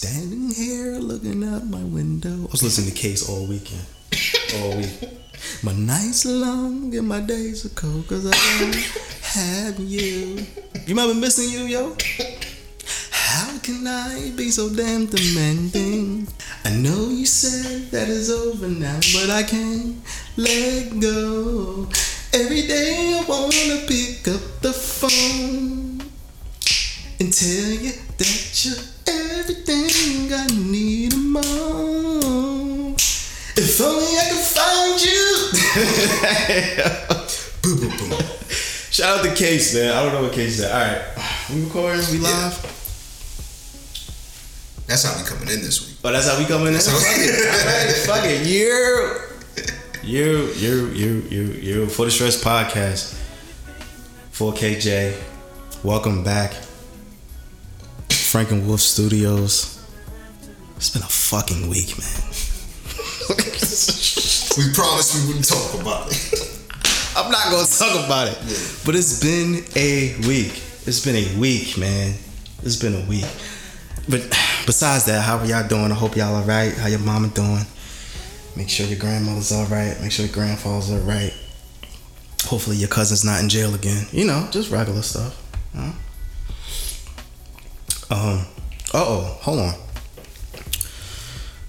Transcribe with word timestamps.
Standing 0.00 0.48
here 0.48 0.96
looking 0.96 1.44
out 1.44 1.66
my 1.66 1.84
window. 1.84 2.32
I 2.32 2.50
was 2.50 2.62
listening 2.62 2.88
to 2.88 2.96
Case 2.96 3.28
all 3.28 3.44
weekend. 3.44 3.84
All 4.56 4.78
week. 4.78 4.96
My 5.62 5.74
nights 5.74 6.24
are 6.24 6.32
long 6.32 6.96
and 6.96 7.06
my 7.06 7.20
days 7.20 7.66
are 7.66 7.74
cold 7.76 8.08
cause 8.08 8.24
I 8.24 8.32
don't 8.60 8.74
have 9.36 9.78
you. 9.78 10.46
You 10.86 10.94
be 10.94 11.20
missing 11.20 11.50
you, 11.52 11.66
yo? 11.66 11.96
How 13.10 13.58
can 13.58 13.86
I 13.86 14.32
be 14.38 14.50
so 14.50 14.74
damn 14.74 15.04
demanding? 15.04 16.26
I 16.64 16.70
know 16.76 17.10
you 17.10 17.26
said 17.26 17.90
that 17.90 18.08
it's 18.08 18.30
over 18.30 18.68
now, 18.68 19.00
but 19.12 19.28
I 19.28 19.42
can't 19.42 19.96
let 20.38 20.98
go. 20.98 21.86
Every 22.32 22.66
day 22.66 23.20
I 23.20 23.24
wanna 23.28 23.84
pick 23.86 24.26
up 24.28 24.62
the 24.62 24.72
phone 24.72 26.00
and 27.20 27.30
tell 27.30 27.70
you 27.84 27.92
that 28.16 28.64
you're 28.64 28.89
If 33.70 33.80
only 33.80 34.04
I 34.18 34.26
could 34.30 34.42
find 34.42 34.98
you. 35.00 35.30
boom, 37.62 37.98
boom, 37.98 38.08
boom. 38.10 38.18
Shout 38.90 39.18
out 39.20 39.24
to 39.24 39.32
Case, 39.32 39.74
man. 39.76 39.92
I 39.96 40.02
don't 40.02 40.12
know 40.12 40.22
what 40.22 40.32
Case 40.32 40.58
is. 40.58 40.64
All 40.64 40.72
right, 40.72 41.00
we 41.54 41.62
recording. 41.64 42.04
We 42.10 42.18
live. 42.18 42.52
That's 44.88 45.04
how 45.04 45.16
we 45.16 45.24
coming 45.24 45.48
in 45.54 45.60
this 45.62 45.86
week. 45.86 45.98
Oh, 46.02 46.10
that's 46.10 46.28
how 46.28 46.36
we 46.36 46.46
coming 46.46 46.66
in. 46.66 46.72
That's 46.72 46.88
how- 46.88 46.98
Fuck 46.98 47.16
it. 47.16 47.96
Fuck 48.08 48.24
it. 48.24 48.44
You, 48.44 49.28
you, 50.02 50.48
you, 50.56 50.86
you, 50.88 51.22
you, 51.30 51.42
you. 51.52 51.86
For 51.86 52.06
the 52.06 52.10
Stress 52.10 52.42
Podcast. 52.42 53.14
For 54.32 54.52
KJ. 54.52 55.14
Welcome 55.84 56.24
back. 56.24 56.54
Frank 58.10 58.50
and 58.50 58.66
Wolf 58.66 58.80
Studios. 58.80 59.80
It's 60.74 60.90
been 60.90 61.02
a 61.02 61.06
fucking 61.06 61.68
week, 61.68 61.96
man. 61.96 62.29
We 64.58 64.72
promised 64.72 65.14
we 65.14 65.28
wouldn't 65.28 65.48
talk 65.48 65.80
about 65.80 66.10
it. 66.10 66.60
I'm 67.16 67.30
not 67.30 67.50
gonna 67.50 67.66
talk 67.66 68.04
about 68.04 68.28
it. 68.28 68.36
But 68.84 68.96
it's 68.96 69.20
been 69.20 69.64
a 69.76 70.16
week. 70.26 70.60
It's 70.86 71.04
been 71.04 71.16
a 71.16 71.38
week, 71.38 71.78
man. 71.78 72.14
It's 72.62 72.76
been 72.76 72.94
a 72.94 73.06
week. 73.08 73.26
But 74.08 74.28
besides 74.66 75.04
that, 75.06 75.22
how 75.22 75.38
are 75.38 75.46
y'all 75.46 75.66
doing? 75.66 75.92
I 75.92 75.94
hope 75.94 76.16
y'all 76.16 76.34
are 76.34 76.42
right. 76.42 76.74
How 76.74 76.88
your 76.88 76.98
mama 76.98 77.28
doing? 77.28 77.64
Make 78.56 78.68
sure 78.68 78.86
your 78.86 78.98
grandmother's 78.98 79.52
all 79.52 79.66
right. 79.66 79.96
Make 80.02 80.10
sure 80.10 80.26
your 80.26 80.34
grandfather's 80.34 80.90
all 80.90 80.98
right. 80.98 81.32
Hopefully 82.44 82.76
your 82.76 82.88
cousin's 82.88 83.24
not 83.24 83.40
in 83.40 83.48
jail 83.48 83.74
again. 83.74 84.06
You 84.12 84.24
know, 84.26 84.48
just 84.50 84.70
regular 84.70 85.02
stuff. 85.02 85.40
Huh? 85.74 85.92
Um. 88.10 88.46
Uh 88.92 89.04
oh. 89.06 89.38
Hold 89.42 89.58
on. 89.60 89.74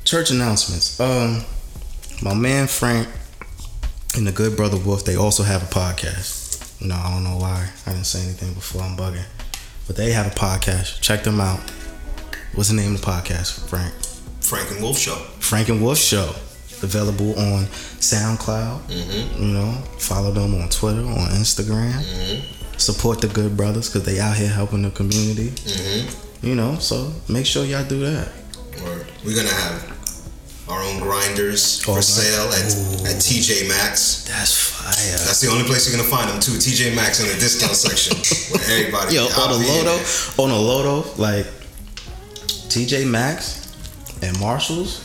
Church 0.03 0.31
announcements. 0.31 0.99
Um. 0.99 1.43
My 2.23 2.35
man 2.35 2.67
Frank 2.67 3.07
and 4.15 4.27
the 4.27 4.31
good 4.31 4.55
brother 4.55 4.77
Wolf, 4.77 5.05
they 5.05 5.15
also 5.15 5.41
have 5.41 5.63
a 5.63 5.65
podcast. 5.65 6.79
You 6.79 6.89
know, 6.89 6.95
I 6.95 7.09
don't 7.09 7.23
know 7.23 7.37
why 7.37 7.67
I 7.87 7.93
didn't 7.93 8.05
say 8.05 8.21
anything 8.21 8.53
before. 8.53 8.83
I'm 8.83 8.95
bugging, 8.95 9.25
but 9.87 9.95
they 9.95 10.11
have 10.11 10.27
a 10.27 10.35
podcast. 10.35 11.01
Check 11.01 11.23
them 11.23 11.41
out. 11.41 11.59
What's 12.53 12.69
the 12.69 12.75
name 12.75 12.93
of 12.93 13.01
the 13.01 13.07
podcast, 13.07 13.67
Frank? 13.67 13.91
Frank 14.39 14.69
and 14.69 14.83
Wolf 14.83 14.99
Show. 14.99 15.15
Frank 15.39 15.69
and 15.69 15.81
Wolf 15.81 15.97
Show. 15.97 16.29
Available 16.83 17.31
on 17.39 17.65
SoundCloud. 17.65 18.81
Mm-hmm. 18.81 19.41
You 19.41 19.53
know, 19.53 19.71
follow 19.97 20.29
them 20.29 20.53
on 20.61 20.69
Twitter, 20.69 21.01
on 21.01 21.29
Instagram. 21.29 21.93
Mm-hmm. 21.93 22.77
Support 22.77 23.21
the 23.21 23.29
good 23.29 23.57
brothers 23.57 23.89
because 23.89 24.05
they 24.05 24.19
out 24.19 24.37
here 24.37 24.49
helping 24.49 24.83
the 24.83 24.91
community. 24.91 25.49
Mm-hmm. 25.49 26.45
You 26.45 26.53
know, 26.53 26.75
so 26.75 27.13
make 27.27 27.47
sure 27.47 27.65
y'all 27.65 27.83
do 27.83 27.99
that. 28.01 28.27
Or 28.83 29.05
we're 29.25 29.35
gonna 29.35 29.49
have 29.49 30.00
our 30.71 30.81
own 30.83 30.99
grinders 30.99 31.81
Oh, 31.83 31.93
for 31.93 31.95
nice. 31.95 32.07
sale 32.07 32.47
Ooh. 32.47 33.05
at, 33.05 33.15
at 33.15 33.17
TJ 33.21 33.67
Maxx. 33.67 34.23
That's 34.27 34.55
fire. 34.55 35.17
That's 35.27 35.41
the 35.41 35.49
only 35.51 35.65
place 35.65 35.87
you're 35.87 35.97
gonna 35.97 36.09
find 36.09 36.29
them 36.29 36.39
too. 36.39 36.53
TJ 36.53 36.95
Maxx 36.95 37.19
in 37.19 37.27
the 37.27 37.35
discount 37.39 37.75
section 37.85 38.15
where 38.55 38.63
everybody. 38.79 39.15
Yo, 39.15 39.27
I'll 39.35 39.53
on 39.53 39.59
be 39.59 39.67
the 39.67 39.79
in 39.79 39.85
Lodo, 39.85 40.39
on 40.39 40.49
the 40.49 40.55
Lodo, 40.55 41.17
like 41.17 41.45
TJ 42.71 43.05
Maxx 43.07 43.75
and 44.21 44.37
Marshalls 44.39 45.03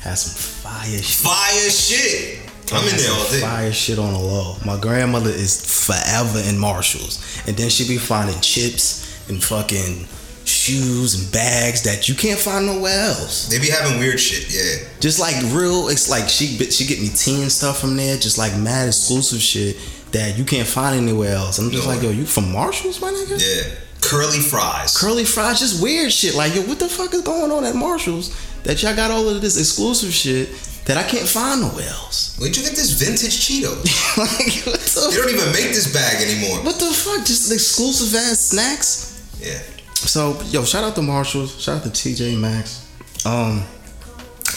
has 0.00 0.22
some 0.22 0.36
fire 0.70 1.02
shit. 1.02 1.26
Fire 1.26 1.70
shit. 1.70 2.38
I'm 2.72 2.82
in 2.84 2.90
there 2.90 2.98
some 2.98 3.18
all 3.18 3.30
day. 3.30 3.40
Fire 3.40 3.72
shit 3.72 3.98
on 3.98 4.12
the 4.12 4.18
low. 4.18 4.56
My 4.64 4.78
grandmother 4.80 5.30
is 5.30 5.86
forever 5.86 6.40
in 6.48 6.58
Marshalls, 6.58 7.42
and 7.46 7.56
then 7.56 7.70
she 7.70 7.86
be 7.86 7.96
finding 7.96 8.40
chips 8.40 9.28
and 9.28 9.42
fucking 9.42 10.06
shoes 10.48 11.14
and 11.20 11.32
bags 11.32 11.82
that 11.82 12.08
you 12.08 12.14
can't 12.14 12.38
find 12.38 12.66
nowhere 12.66 12.98
else. 13.10 13.48
They 13.48 13.58
be 13.58 13.68
having 13.70 13.98
weird 13.98 14.20
shit. 14.20 14.52
Yeah. 14.52 14.88
Just 15.00 15.18
like 15.18 15.34
real, 15.52 15.88
it's 15.88 16.08
like 16.08 16.28
she 16.28 16.46
she 16.70 16.86
get 16.86 17.00
me 17.00 17.08
tea 17.08 17.42
and 17.42 17.50
stuff 17.52 17.80
from 17.80 17.96
there, 17.96 18.16
just 18.16 18.38
like 18.38 18.56
mad 18.56 18.88
exclusive 18.88 19.40
shit 19.40 19.76
that 20.12 20.38
you 20.38 20.44
can't 20.44 20.68
find 20.68 20.96
anywhere 20.96 21.34
else. 21.34 21.58
I'm 21.58 21.70
just 21.70 21.86
No. 21.86 21.92
like, 21.94 22.02
yo, 22.02 22.10
you 22.10 22.24
from 22.26 22.50
Marshalls, 22.52 23.00
my 23.00 23.10
nigga? 23.10 23.38
Yeah. 23.40 23.74
Curly 24.00 24.38
fries. 24.38 24.96
curly 24.96 25.24
fries, 25.24 25.58
just 25.58 25.82
weird 25.82 26.12
shit. 26.12 26.34
Like, 26.36 26.54
yo, 26.54 26.62
what 26.62 26.78
the 26.78 26.88
fuck 26.88 27.12
is 27.12 27.22
going 27.22 27.50
on 27.50 27.64
at 27.64 27.74
Marshalls 27.74 28.30
that 28.62 28.80
y'all 28.82 28.94
got 28.94 29.10
all 29.10 29.28
of 29.28 29.40
this 29.40 29.58
exclusive 29.58 30.12
shit 30.12 30.48
that 30.84 30.96
I 30.96 31.02
can't 31.02 31.26
find 31.26 31.60
nowhere 31.62 31.88
else? 31.88 32.36
Where'd 32.38 32.56
you 32.56 32.62
get 32.62 32.76
this 32.76 32.92
vintage 32.92 33.34
Cheeto? 33.34 33.74
like, 34.16 34.62
what 34.64 34.78
They 35.10 35.16
don't 35.16 35.30
even 35.34 35.50
make 35.52 35.74
this 35.74 35.92
bag 35.92 36.22
anymore. 36.22 36.62
what 36.64 36.78
the 36.78 36.86
fuck? 36.86 37.26
Just 37.26 37.50
exclusive 37.52 38.14
ass 38.14 38.40
snacks? 38.40 39.12
Yeah. 39.40 39.58
So, 39.96 40.38
yo, 40.46 40.64
shout 40.64 40.84
out 40.84 40.94
to 40.96 41.02
Marshalls, 41.02 41.60
shout 41.60 41.78
out 41.78 41.82
to 41.84 41.90
TJ 41.90 42.38
Maxx. 42.38 42.86
Um, 43.24 43.64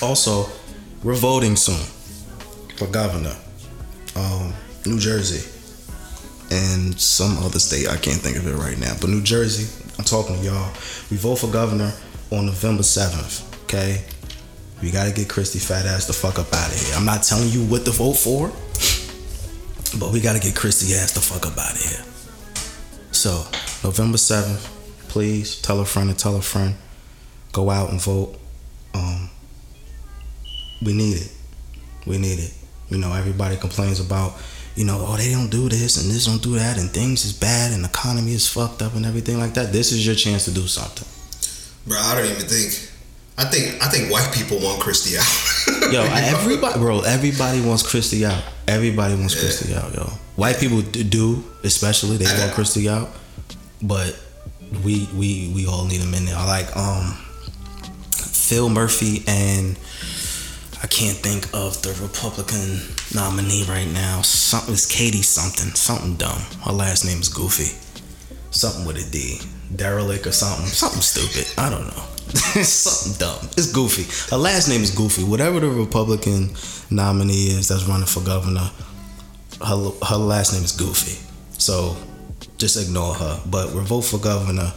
also, 0.01 0.49
we're 1.03 1.13
voting 1.15 1.55
soon 1.55 1.85
for 2.75 2.87
governor. 2.87 3.35
Um, 4.15 4.53
New 4.85 4.99
Jersey 4.99 5.47
and 6.51 6.99
some 6.99 7.37
other 7.39 7.59
state. 7.59 7.87
I 7.87 7.97
can't 7.97 8.19
think 8.19 8.37
of 8.37 8.47
it 8.47 8.55
right 8.55 8.77
now. 8.77 8.95
But 8.99 9.09
New 9.09 9.21
Jersey, 9.21 9.67
I'm 9.97 10.05
talking 10.05 10.37
to 10.37 10.41
y'all. 10.41 10.71
We 11.09 11.17
vote 11.17 11.35
for 11.35 11.47
governor 11.47 11.93
on 12.31 12.45
November 12.45 12.83
7th. 12.83 13.45
Okay, 13.63 14.03
we 14.81 14.91
gotta 14.91 15.11
get 15.11 15.29
Christie 15.29 15.59
fat 15.59 15.85
ass 15.85 16.05
the 16.05 16.13
fuck 16.13 16.39
up 16.39 16.51
out 16.53 16.71
of 16.73 16.79
here. 16.79 16.95
I'm 16.95 17.05
not 17.05 17.23
telling 17.23 17.49
you 17.49 17.65
what 17.65 17.85
to 17.85 17.91
vote 17.91 18.13
for, 18.13 18.49
but 19.99 20.11
we 20.11 20.21
gotta 20.21 20.39
get 20.39 20.55
Christie 20.55 20.95
ass 20.95 21.13
the 21.13 21.21
fuck 21.21 21.45
up 21.45 21.57
out 21.57 21.73
of 21.73 21.81
here. 21.81 22.03
So 23.11 23.45
November 23.83 24.17
7th, 24.17 24.78
please 25.09 25.61
tell 25.61 25.79
a 25.81 25.85
friend 25.85 26.09
to 26.09 26.15
tell 26.15 26.35
a 26.35 26.41
friend. 26.41 26.75
Go 27.51 27.69
out 27.69 27.89
and 27.89 28.01
vote. 28.01 28.37
Um, 28.93 29.29
we 30.83 30.93
need 30.93 31.17
it. 31.17 31.31
We 32.05 32.17
need 32.17 32.39
it. 32.39 32.53
You 32.89 32.97
know, 32.97 33.13
everybody 33.13 33.57
complains 33.57 33.99
about, 33.99 34.33
you 34.75 34.85
know, 34.85 35.03
oh 35.07 35.17
they 35.17 35.31
don't 35.31 35.49
do 35.49 35.67
this 35.69 36.01
and 36.01 36.09
this 36.11 36.25
don't 36.25 36.41
do 36.41 36.55
that 36.55 36.77
and 36.77 36.89
things 36.89 37.25
is 37.25 37.33
bad 37.33 37.71
and 37.73 37.83
the 37.83 37.89
economy 37.89 38.33
is 38.33 38.47
fucked 38.47 38.81
up 38.81 38.95
and 38.95 39.05
everything 39.05 39.37
like 39.37 39.53
that. 39.55 39.71
This 39.73 39.91
is 39.91 40.05
your 40.05 40.15
chance 40.15 40.45
to 40.45 40.51
do 40.51 40.65
something. 40.67 41.07
Bro, 41.87 41.97
I 41.99 42.15
don't 42.15 42.25
even 42.31 42.47
think. 42.47 42.85
I 43.37 43.45
think 43.45 43.81
I 43.81 43.87
think 43.87 44.11
white 44.11 44.33
people 44.33 44.59
want 44.59 44.81
Christie 44.81 45.17
out. 45.17 45.91
Yo, 45.93 46.01
everybody, 46.03 46.77
bro, 46.77 47.01
everybody 47.01 47.61
wants 47.61 47.83
Christie 47.89 48.25
out. 48.25 48.43
Everybody 48.67 49.15
wants 49.15 49.33
Yeah. 49.35 49.41
Christie 49.41 49.73
out, 49.75 49.93
yo. 49.95 50.03
White 50.35 50.57
people 50.59 50.81
do, 50.81 51.43
especially 51.63 52.17
they 52.17 52.25
want. 52.25 52.53
Christie 52.53 52.89
out, 52.89 53.09
but 53.81 54.13
we 54.83 55.07
we 55.15 55.51
we 55.53 55.67
all 55.67 55.85
need 55.85 56.01
in 56.01 56.11
there. 56.25 56.35
I 56.35 56.45
like 56.45 56.75
um 56.77 57.13
Phil 58.11 58.69
Murphy 58.69 59.23
and 59.27 59.77
I 60.81 60.87
can't 60.87 61.17
think 61.17 61.45
of 61.53 61.81
the 61.81 61.97
Republican 62.01 62.79
nominee 63.13 63.65
right 63.67 63.87
now. 63.87 64.21
Something 64.21 64.73
is 64.73 64.85
Katie 64.85 65.21
something, 65.21 65.69
something 65.75 66.15
dumb. 66.15 66.41
Her 66.63 66.71
last 66.71 67.05
name 67.05 67.19
is 67.19 67.29
Goofy, 67.29 67.75
something 68.51 68.85
with 68.85 68.97
a 68.97 69.11
D, 69.11 69.39
derelict 69.75 70.25
or 70.25 70.31
something, 70.31 70.65
something 70.67 71.01
stupid. 71.01 71.51
I 71.57 71.69
don't 71.69 71.87
know. 71.87 72.03
something 72.63 73.19
dumb. 73.19 73.49
It's 73.57 73.71
Goofy. 73.71 74.03
Her 74.31 74.37
last 74.37 74.69
name 74.69 74.81
is 74.81 74.91
Goofy. 74.91 75.23
Whatever 75.23 75.59
the 75.59 75.69
Republican 75.69 76.51
nominee 76.89 77.47
is 77.47 77.67
that's 77.67 77.85
running 77.85 78.05
for 78.05 78.21
governor, 78.21 78.71
her 79.65 79.91
her 80.07 80.15
last 80.17 80.53
name 80.53 80.63
is 80.63 80.71
Goofy. 80.71 81.19
So 81.57 81.97
just 82.59 82.77
ignore 82.77 83.15
her. 83.15 83.41
But 83.49 83.73
we're 83.73 83.81
vote 83.81 84.01
for 84.01 84.19
governor 84.19 84.71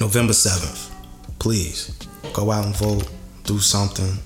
November 0.00 0.32
seventh. 0.32 0.90
Please 1.38 1.96
go 2.32 2.50
out 2.50 2.64
and 2.64 2.76
vote. 2.76 3.08
Do 3.44 3.58
something. 3.58 4.18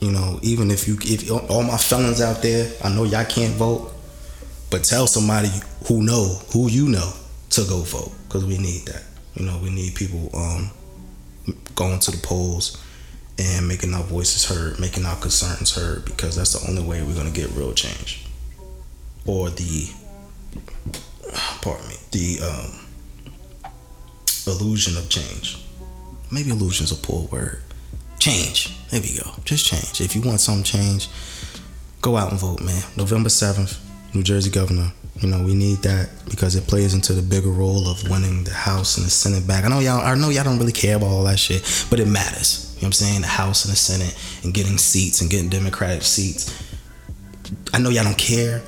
You 0.00 0.12
know, 0.12 0.38
even 0.42 0.70
if 0.70 0.86
you 0.86 0.98
if 1.02 1.30
all 1.50 1.62
my 1.62 1.78
felons 1.78 2.20
out 2.20 2.42
there, 2.42 2.70
I 2.84 2.90
know 2.90 3.04
y'all 3.04 3.24
can't 3.24 3.54
vote, 3.54 3.92
but 4.70 4.84
tell 4.84 5.06
somebody 5.06 5.48
who 5.86 6.02
know 6.02 6.38
who 6.52 6.68
you 6.68 6.88
know 6.88 7.12
to 7.50 7.64
go 7.68 7.78
vote 7.78 8.12
because 8.28 8.44
we 8.44 8.58
need 8.58 8.86
that. 8.86 9.02
You 9.34 9.46
know, 9.46 9.58
we 9.62 9.70
need 9.70 9.94
people 9.94 10.30
um 10.34 10.70
going 11.74 12.00
to 12.00 12.10
the 12.10 12.18
polls 12.18 12.82
and 13.38 13.66
making 13.66 13.94
our 13.94 14.02
voices 14.02 14.44
heard, 14.44 14.78
making 14.78 15.06
our 15.06 15.16
concerns 15.16 15.74
heard 15.74 16.04
because 16.04 16.36
that's 16.36 16.52
the 16.52 16.68
only 16.68 16.82
way 16.82 17.02
we're 17.02 17.14
gonna 17.14 17.30
get 17.30 17.50
real 17.52 17.72
change. 17.72 18.26
Or 19.26 19.48
the 19.48 19.90
pardon 21.62 21.88
me, 21.88 21.96
the 22.12 22.40
um 22.42 22.80
illusion 24.46 24.96
of 24.96 25.08
change 25.08 25.64
maybe 26.34 26.50
illusion's 26.50 26.92
a 26.92 26.96
poor 26.96 27.28
word. 27.28 27.62
Change. 28.18 28.76
There 28.90 29.00
we 29.00 29.16
go. 29.16 29.30
Just 29.44 29.66
change. 29.66 30.00
If 30.00 30.16
you 30.16 30.22
want 30.22 30.40
some 30.40 30.62
change, 30.62 31.08
go 32.00 32.16
out 32.16 32.30
and 32.30 32.40
vote, 32.40 32.60
man. 32.60 32.82
November 32.96 33.28
7th, 33.28 33.78
New 34.14 34.22
Jersey 34.22 34.50
governor. 34.50 34.92
You 35.20 35.28
know, 35.28 35.44
we 35.44 35.54
need 35.54 35.78
that 35.78 36.10
because 36.28 36.56
it 36.56 36.66
plays 36.66 36.92
into 36.92 37.12
the 37.12 37.22
bigger 37.22 37.50
role 37.50 37.88
of 37.88 38.10
winning 38.10 38.42
the 38.42 38.52
House 38.52 38.96
and 38.96 39.06
the 39.06 39.10
Senate 39.10 39.46
back. 39.46 39.64
I 39.64 39.68
know 39.68 39.78
y'all 39.78 40.00
I 40.00 40.16
know 40.16 40.28
y'all 40.28 40.42
don't 40.42 40.58
really 40.58 40.72
care 40.72 40.96
about 40.96 41.06
all 41.06 41.24
that 41.24 41.38
shit, 41.38 41.62
but 41.88 42.00
it 42.00 42.08
matters. 42.08 42.72
You 42.74 42.82
know 42.82 42.86
what 42.86 42.88
I'm 42.88 42.92
saying? 42.94 43.20
The 43.20 43.28
House 43.28 43.64
and 43.64 43.72
the 43.72 43.76
Senate 43.76 44.18
and 44.42 44.52
getting 44.52 44.76
seats 44.76 45.20
and 45.20 45.30
getting 45.30 45.48
Democratic 45.48 46.02
seats. 46.02 46.52
I 47.72 47.78
know 47.78 47.90
y'all 47.90 48.02
don't 48.02 48.18
care, 48.18 48.60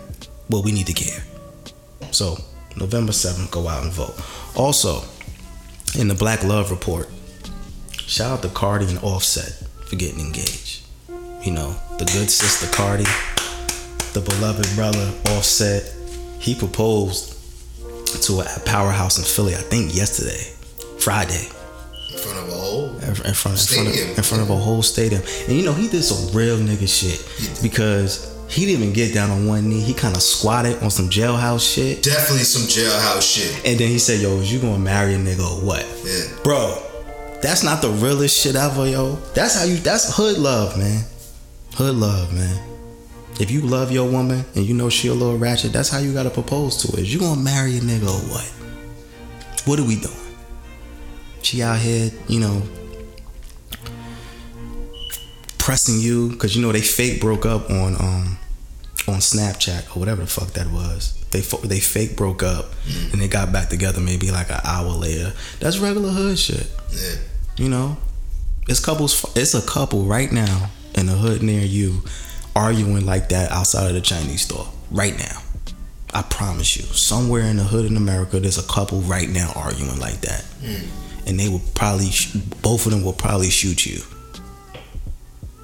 but 0.49 0.63
we 0.65 0.71
need 0.71 0.87
to 0.87 0.93
care. 0.93 1.21
So, 2.13 2.37
November 2.77 3.13
7th, 3.13 3.51
go 3.51 3.69
out 3.69 3.83
and 3.83 3.93
vote. 3.93 4.15
Also, 4.55 5.03
in 5.99 6.09
the 6.09 6.15
Black 6.15 6.45
Love 6.45 6.71
Report, 6.71 7.09
shout 7.93 8.33
out 8.33 8.43
to 8.43 8.49
Cardi 8.49 8.87
and 8.87 8.99
Offset 8.99 9.67
for 9.87 9.97
getting 9.97 10.21
engaged. 10.21 10.83
You 11.43 11.53
know, 11.53 11.77
the 11.99 12.05
good 12.05 12.31
sister 12.31 12.67
Cardi, 12.75 13.05
the 14.13 14.21
beloved 14.21 14.67
brother 14.75 15.13
Offset, 15.31 15.95
he 16.39 16.55
proposed 16.55 17.35
to 18.23 18.41
a 18.41 18.61
powerhouse 18.67 19.19
in 19.19 19.25
Philly, 19.25 19.55
I 19.55 19.59
think 19.59 19.95
yesterday, 19.95 20.53
Friday. 20.99 21.49
In 22.13 22.19
front 22.19 22.39
of 22.39 22.49
a 22.49 22.57
whole. 22.57 22.89
In, 22.97 23.15
front, 23.15 23.27
in, 23.27 23.35
front 23.35 23.89
of, 23.89 24.19
in 24.19 24.25
front 24.25 24.43
of 24.43 24.51
a 24.51 24.57
whole 24.57 24.83
stadium. 24.83 25.23
And 25.49 25.57
you 25.57 25.65
know, 25.65 25.73
he 25.73 25.89
did 25.89 26.03
some 26.03 26.37
real 26.37 26.59
nigga 26.59 26.89
shit 26.89 27.63
because 27.63 28.36
he 28.49 28.65
didn't 28.65 28.83
even 28.83 28.95
get 28.95 29.13
down 29.13 29.31
on 29.31 29.47
one 29.47 29.69
knee. 29.69 29.81
He 29.81 29.93
kind 29.93 30.15
of 30.15 30.23
squatted 30.23 30.83
on 30.83 30.91
some 30.91 31.09
jailhouse 31.09 31.75
shit. 31.75 32.03
Definitely 32.03 32.45
some 32.45 32.63
jailhouse 32.63 33.23
shit. 33.23 33.67
And 33.67 33.79
then 33.79 33.89
he 33.89 33.99
said, 33.99 34.21
Yo, 34.21 34.39
is 34.39 34.53
you 34.53 34.61
gonna 34.61 34.79
marry 34.79 35.15
a 35.15 35.19
nigga 35.19 35.41
or 35.41 35.65
what? 35.65 35.85
Yeah. 36.05 36.43
Bro, 36.43 36.83
that's 37.43 37.63
not 37.63 37.83
the 37.83 37.91
realest 37.91 38.41
shit 38.41 38.57
ever, 38.57 38.89
yo. 38.89 39.17
That's 39.35 39.59
how 39.59 39.65
you, 39.65 39.77
that's 39.77 40.17
hood 40.17 40.39
love, 40.39 40.79
man. 40.79 41.05
Hood 41.75 41.97
love, 41.97 42.33
man. 42.33 42.63
If 43.39 43.51
you 43.51 43.61
love 43.61 43.93
your 43.93 44.11
woman 44.11 44.45
and 44.55 44.65
you 44.65 44.75
know 44.75 44.89
she 44.89 45.09
a 45.09 45.15
little 45.15 45.37
ratchet, 45.37 45.73
that's 45.73 45.91
how 45.91 45.99
you 45.99 46.15
gotta 46.15 46.31
propose 46.31 46.77
to 46.83 46.93
her. 46.93 47.03
Is 47.03 47.13
you 47.13 47.21
gonna 47.21 47.41
marry 47.41 47.77
a 47.77 47.81
nigga 47.81 48.05
or 48.07 48.31
what? 48.31 48.53
What 49.67 49.79
are 49.79 49.85
we 49.85 49.97
doing? 49.97 50.15
She 51.43 51.63
out 51.63 51.79
here, 51.79 52.11
you 52.29 52.41
know, 52.41 52.63
pressing 55.67 55.99
you 55.99 56.29
because 56.29 56.55
you 56.55 56.63
know 56.63 56.71
they 56.71 56.81
fake 56.81 57.21
broke 57.21 57.45
up 57.45 57.69
on 57.71 57.97
um 57.97 58.39
on 59.09 59.19
Snapchat 59.19 59.97
or 59.97 59.99
whatever 59.99 60.21
the 60.21 60.27
fuck 60.29 60.53
that 60.53 60.71
was. 60.71 61.21
They 61.33 61.41
they 61.67 61.81
fake 61.81 62.17
broke 62.17 62.45
up 62.45 62.67
and 63.13 63.21
they 63.21 63.27
got 63.27 63.53
back 63.53 63.69
together 63.69 64.01
maybe 64.01 64.31
like 64.31 64.49
an 64.49 64.61
hour 64.63 64.91
later. 64.91 65.33
That's 65.59 65.79
regular 65.79 66.11
hood 66.11 66.39
shit. 66.39 66.71
Yeah. 66.93 67.17
You 67.57 67.69
know, 67.69 67.97
it's 68.69 68.79
couples. 68.79 69.27
It's 69.35 69.55
a 69.55 69.63
couple 69.63 70.05
right 70.05 70.31
now 70.31 70.71
in 70.95 71.07
the 71.07 71.15
hood 71.15 71.43
near 71.43 71.65
you 71.65 72.05
arguing 72.55 73.05
like 73.05 73.31
that 73.31 73.51
outside 73.51 73.89
of 73.89 73.95
the 73.95 74.01
Chinese 74.01 74.43
store 74.43 74.69
right 74.93 75.19
now. 75.19 75.43
I 76.15 76.23
promise 76.23 76.77
you, 76.77 76.85
somewhere 76.85 77.43
in 77.43 77.57
the 77.57 77.65
hood 77.65 77.87
in 77.87 77.97
America, 77.97 78.39
there's 78.39 78.57
a 78.57 78.69
couple 78.73 79.01
right 79.01 79.29
now 79.29 79.51
arguing 79.57 79.99
like 79.99 80.21
that, 80.21 80.45
and 81.27 81.41
they 81.41 81.49
will 81.49 81.63
probably 81.75 82.11
sh- 82.11 82.35
both 82.63 82.87
of 82.87 82.93
them 82.93 83.03
will 83.03 83.13
probably 83.13 83.51
shoot 83.51 83.85
you. 83.85 84.01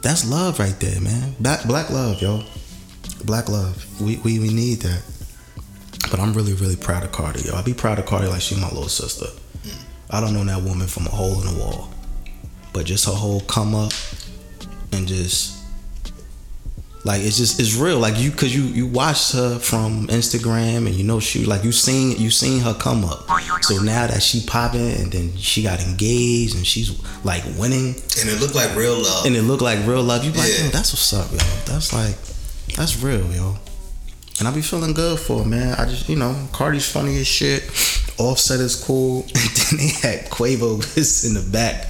That's 0.03 0.29
love 0.29 0.59
right 0.59 0.79
there, 0.81 1.01
man. 1.01 1.35
Black 1.39 1.65
black 1.65 1.89
love, 1.91 2.21
yo. 2.21 2.43
Black 3.25 3.49
love. 3.49 4.01
We 4.01 4.17
we, 4.17 4.41
we 4.41 4.53
need 4.53 4.81
that. 4.81 5.03
But 6.11 6.19
I'm 6.19 6.35
really 6.35 6.55
really 6.55 6.77
proud 6.77 7.05
of 7.05 7.13
Cardi, 7.13 7.43
yo. 7.43 7.55
I 7.55 7.63
be 7.63 7.73
proud 7.73 7.99
of 8.01 8.07
Cardi 8.07 8.27
like 8.27 8.43
she 8.43 8.57
my 8.57 8.69
little 8.69 8.89
sister. 8.89 9.27
I 10.11 10.21
don't 10.21 10.35
know 10.35 10.45
that 10.45 10.63
woman 10.63 10.89
from 10.89 11.07
a 11.07 11.11
hole 11.11 11.41
in 11.41 11.55
the 11.55 11.61
wall, 11.61 11.89
but 12.73 12.85
just 12.85 13.07
her 13.07 13.13
whole 13.13 13.41
come 13.43 13.75
up 13.75 13.93
and 14.93 15.07
just 15.07 15.62
like 17.05 17.23
it's 17.23 17.37
just 17.37 17.59
it's 17.61 17.75
real. 17.77 17.99
Like 17.99 18.19
you, 18.19 18.31
cause 18.31 18.55
you 18.55 18.63
you 18.63 18.87
watched 18.87 19.33
her 19.33 19.59
from 19.59 20.07
Instagram 20.09 20.87
and 20.87 20.95
you 20.95 21.03
know 21.05 21.19
she 21.21 21.45
like 21.45 21.65
you 21.65 21.73
seen 21.73 22.17
you 22.17 22.31
seen 22.31 22.61
her 22.61 22.75
come 22.75 23.05
up. 23.05 23.27
So 23.63 23.79
now 23.83 24.07
that 24.07 24.23
she 24.23 24.45
popping 24.47 24.93
and 24.93 25.11
then 25.13 25.37
she 25.37 25.63
got 25.63 25.81
engaged 25.81 26.55
and 26.57 26.67
she's 26.67 26.91
like 27.25 27.43
winning 27.59 27.95
And 28.21 28.29
it 28.29 28.41
looked 28.41 28.55
like 28.55 28.75
real 28.77 29.01
love. 29.03 29.27
and 29.27 29.35
it 29.37 29.43
looked 29.43 29.63
like 29.63 29.85
real 29.87 30.03
love. 30.03 30.25
You 30.25 30.31
like, 30.33 30.49
Yeah. 30.57 30.65
yo, 30.67 30.71
that's 30.71 30.93
what's 30.93 31.13
up, 31.13 31.31
yo. 31.33 31.39
That's 31.67 31.93
like 31.93 32.17
that's 32.77 32.97
real, 33.03 33.27
yo. 33.33 33.57
And 34.39 34.49
I 34.49 34.51
be 34.55 34.63
feeling 34.63 34.93
good 34.95 35.19
for 35.21 35.43
her, 35.43 35.49
man. 35.49 35.75
I 35.79 35.85
just, 35.85 36.09
you 36.09 36.17
know, 36.17 36.35
Cardi's 36.53 36.89
funny 36.91 37.19
as 37.21 37.27
shit. 37.27 37.63
Offset 38.19 38.61
is 38.61 38.77
cool. 38.77 39.23
And 39.35 39.51
then 39.57 39.77
they 39.79 39.89
had 39.89 40.31
Quavo 40.31 40.81
in 41.29 41.35
the 41.35 41.49
back, 41.51 41.87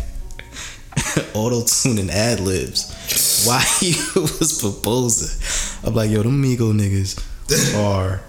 auto 1.35 1.63
tune 1.65 1.99
and 1.99 2.11
ad 2.11 2.41
libs. 2.41 3.45
Why 3.47 3.61
he 3.81 3.95
was 4.15 4.61
proposing? 4.61 5.87
I'm 5.87 5.95
like, 5.95 6.11
yo, 6.11 6.23
them 6.23 6.43
Migo 6.43 6.73
niggas 6.73 7.19
are. 7.77 8.21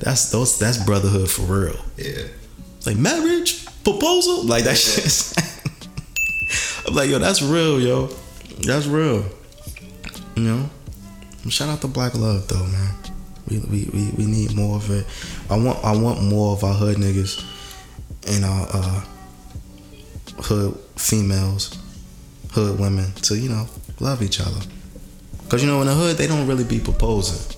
That's 0.00 0.30
those. 0.30 0.58
That's 0.58 0.82
brotherhood 0.84 1.30
for 1.30 1.42
real. 1.42 1.76
yeah. 1.96 2.24
Like 2.86 2.96
marriage 2.96 3.66
proposal, 3.84 4.44
like 4.44 4.64
that 4.64 4.76
shit. 4.76 5.34
I'm 6.88 6.94
like, 6.94 7.10
yo, 7.10 7.18
that's 7.18 7.42
real, 7.42 7.78
yo. 7.80 8.06
That's 8.62 8.86
real. 8.86 9.24
You 10.36 10.42
know. 10.42 10.70
Shout 11.48 11.68
out 11.68 11.80
to 11.82 11.88
Black 11.88 12.14
Love 12.14 12.46
though, 12.48 12.64
man. 12.66 12.94
We, 13.48 13.58
we, 13.58 13.90
we, 13.92 14.10
we 14.16 14.26
need 14.26 14.54
more 14.54 14.76
of 14.76 14.90
it. 14.90 15.06
I 15.50 15.56
want 15.56 15.82
I 15.84 15.96
want 15.96 16.22
more 16.22 16.52
of 16.52 16.62
our 16.62 16.74
hood 16.74 16.96
niggas 16.96 17.42
and 18.28 18.44
our 18.44 18.68
uh, 18.72 19.04
hood 20.42 20.78
females, 20.96 21.76
hood 22.52 22.78
women 22.78 23.12
to 23.22 23.36
you 23.38 23.48
know 23.48 23.66
love 24.00 24.22
each 24.22 24.40
other. 24.40 24.60
Cause 25.48 25.62
you 25.62 25.68
know 25.68 25.80
in 25.80 25.86
the 25.86 25.94
hood 25.94 26.16
they 26.16 26.26
don't 26.26 26.46
really 26.46 26.64
be 26.64 26.78
proposing. 26.78 27.56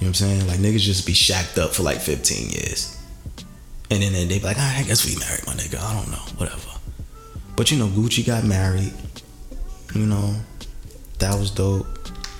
You 0.00 0.06
know 0.06 0.08
what 0.08 0.08
I'm 0.08 0.14
saying? 0.14 0.46
Like 0.46 0.58
niggas 0.58 0.80
just 0.80 1.06
be 1.06 1.12
shacked 1.14 1.58
up 1.58 1.72
for 1.72 1.82
like 1.82 2.00
15 2.00 2.50
years. 2.50 2.98
And 3.90 4.02
then 4.02 4.12
they 4.12 4.26
be 4.26 4.40
like, 4.40 4.56
"Ah, 4.58 4.78
I 4.78 4.82
guess 4.82 5.04
we 5.06 5.16
married 5.20 5.46
my 5.46 5.52
nigga. 5.52 5.78
I 5.78 5.94
don't 5.94 6.10
know, 6.10 6.24
whatever. 6.38 6.70
But 7.56 7.70
you 7.70 7.78
know, 7.78 7.86
Gucci 7.86 8.26
got 8.26 8.44
married. 8.44 8.92
You 9.94 10.06
know, 10.06 10.34
that 11.18 11.38
was 11.38 11.50
dope. 11.50 11.86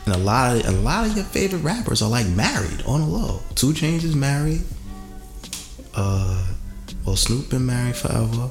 And 0.06 0.14
a 0.14 0.19
lot 0.19 0.56
of 0.56 0.67
a 0.67 0.72
lot 0.72 1.06
of 1.06 1.14
your 1.17 1.25
favorite 1.25 1.62
rappers 1.62 2.02
are 2.02 2.10
like 2.10 2.26
married 2.28 2.82
on 2.87 3.00
the 3.00 3.06
low. 3.06 3.40
Two 3.55 3.69
Chainz 3.72 4.05
is 4.05 4.17
married. 4.17 4.62
Uh, 5.94 6.46
well, 7.06 7.17
Snoop 7.17 7.50
been 7.50 7.64
married 7.67 7.96
forever. 7.96 8.50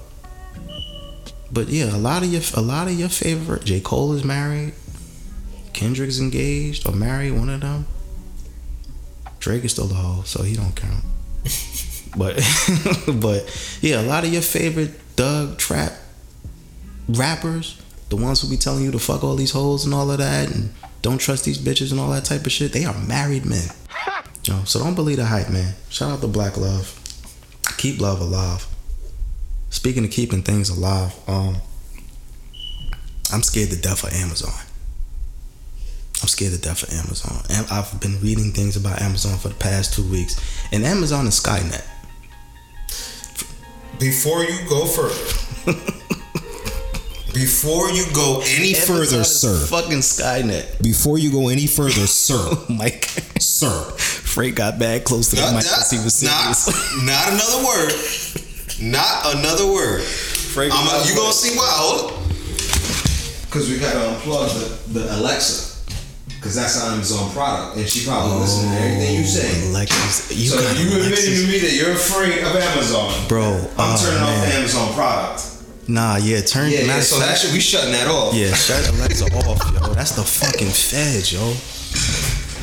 But 1.53 1.67
yeah, 1.67 1.95
a 1.95 1.97
lot 1.97 2.23
of 2.23 2.33
your 2.33 2.41
a 2.55 2.61
lot 2.61 2.87
of 2.87 2.99
your 2.99 3.09
favorite 3.09 3.63
J 3.63 3.79
Cole 3.79 4.13
is 4.13 4.23
married. 4.23 4.73
Kendrick's 5.71 6.19
engaged 6.19 6.87
or 6.87 6.93
married, 6.93 7.31
one 7.31 7.49
of 7.49 7.61
them. 7.61 7.85
Drake 9.39 9.63
is 9.63 9.73
still 9.73 9.91
a 9.91 9.93
hoe, 9.93 10.23
so 10.23 10.41
he 10.41 10.55
don't 10.55 10.75
count. 10.75 11.03
but 12.17 12.35
but 13.21 13.77
yeah, 13.81 14.01
a 14.01 14.07
lot 14.07 14.23
of 14.23 14.33
your 14.33 14.41
favorite 14.41 14.93
thug 15.15 15.59
trap 15.59 15.93
rappers, 17.07 17.79
the 18.09 18.15
ones 18.15 18.41
who 18.41 18.49
be 18.49 18.57
telling 18.57 18.83
you 18.83 18.91
to 18.91 18.99
fuck 18.99 19.23
all 19.23 19.35
these 19.35 19.51
hoes 19.51 19.85
and 19.85 19.93
all 19.93 20.09
of 20.09 20.17
that, 20.17 20.51
and 20.51 20.73
don't 21.03 21.19
trust 21.19 21.45
these 21.45 21.59
bitches 21.59 21.91
and 21.91 21.99
all 21.99 22.09
that 22.09 22.25
type 22.25 22.47
of 22.47 22.51
shit, 22.51 22.73
they 22.73 22.85
are 22.85 22.97
married 22.97 23.45
men. 23.45 23.67
Yo, 24.43 24.63
so 24.63 24.79
don't 24.79 24.95
believe 24.95 25.17
the 25.17 25.25
hype, 25.25 25.51
man. 25.51 25.75
Shout 25.89 26.09
out 26.09 26.21
to 26.21 26.27
Black 26.27 26.57
Love. 26.57 26.99
Keep 27.77 28.01
love 28.01 28.21
alive. 28.21 28.65
Speaking 29.73 30.05
of 30.05 30.11
keeping 30.11 30.43
things 30.43 30.69
alive, 30.69 31.13
um, 31.27 31.57
I'm 33.33 33.41
scared 33.41 33.71
to 33.71 33.75
death 33.75 34.03
of 34.03 34.13
Amazon. 34.13 34.53
I'm 36.21 36.27
scared 36.27 36.53
to 36.53 36.59
death 36.61 36.83
of 36.83 36.93
Amazon. 36.93 37.43
And 37.49 37.65
I've 37.71 37.99
been 37.99 38.21
reading 38.21 38.51
things 38.51 38.77
about 38.77 39.01
Amazon 39.01 39.39
for 39.39 39.47
the 39.49 39.55
past 39.55 39.95
two 39.95 40.07
weeks. 40.09 40.39
And 40.71 40.85
Amazon 40.85 41.25
is 41.25 41.39
Skynet. 41.41 41.83
Before 43.99 44.43
you 44.43 44.57
go 44.69 44.85
further, 44.85 45.73
before 47.33 47.89
you 47.89 48.05
go 48.13 48.41
any 48.45 48.75
Amazon 48.75 48.95
further, 48.95 49.23
sir. 49.23 49.65
Fucking 49.65 49.99
Skynet. 49.99 50.83
Before 50.83 51.17
you 51.17 51.31
go 51.31 51.47
any 51.49 51.65
further, 51.65 52.05
sir. 52.05 52.57
Mike. 52.69 53.05
sir. 53.39 53.71
Freight 53.97 54.53
got 54.53 54.77
bad 54.77 55.03
close 55.03 55.31
to 55.31 55.35
the 55.35 55.41
Not, 55.41 55.53
mic 55.55 55.63
because 55.63 55.89
he 55.89 55.97
was 55.97 56.23
not, 56.23 56.53
serious. 56.55 57.03
not 57.05 57.27
another 57.33 57.65
word. 57.65 58.42
Not 58.81 59.35
another 59.35 59.71
word. 59.71 60.03
Frank, 60.03 60.73
I'm 60.73 60.85
got 60.85 61.05
you 61.05 61.13
bad. 61.13 61.21
gonna 61.21 61.33
see 61.33 61.57
why? 61.57 61.69
Hold. 61.69 62.13
Because 63.45 63.69
we 63.69 63.77
gotta 63.77 63.99
unplug 63.99 64.49
the, 64.93 64.99
the 64.99 65.15
Alexa. 65.17 65.73
Because 66.27 66.55
that's 66.55 66.75
an 66.83 66.93
Amazon 66.93 67.31
product, 67.31 67.77
and 67.77 67.87
she 67.87 68.05
probably 68.05 68.35
oh, 68.35 68.39
listens 68.39 68.69
to 68.69 68.77
everything 68.77 69.15
you 69.15 69.23
say. 69.23 69.69
Alexis, 69.69 70.35
you 70.35 70.49
so 70.49 70.59
got 70.59 70.77
you 70.77 70.87
admitting 70.91 71.35
to 71.39 71.47
me 71.47 71.59
that 71.59 71.71
you're 71.71 71.93
afraid 71.93 72.43
of 72.43 72.53
Amazon, 72.53 73.27
Bro, 73.29 73.63
I'm 73.79 73.95
oh, 73.95 74.03
turning 74.03 74.21
off 74.21 74.35
the 74.43 74.53
Amazon 74.53 74.93
product. 74.93 75.53
Nah, 75.87 76.17
yeah, 76.17 76.41
turn. 76.41 76.69
Yeah, 76.69 76.81
yeah. 76.81 76.87
matter 76.87 77.01
So 77.01 77.15
of 77.15 77.23
that 77.23 77.37
should 77.37 77.53
we 77.53 77.61
shutting 77.61 77.93
that 77.93 78.07
off. 78.07 78.35
Yeah, 78.35 78.53
shut 78.53 78.87
Alexa 78.89 79.25
off, 79.35 79.59
yo. 79.71 79.93
That's 79.93 80.15
the 80.15 80.23
fucking 80.23 80.67
feds, 80.67 81.31
yo. 81.31 81.53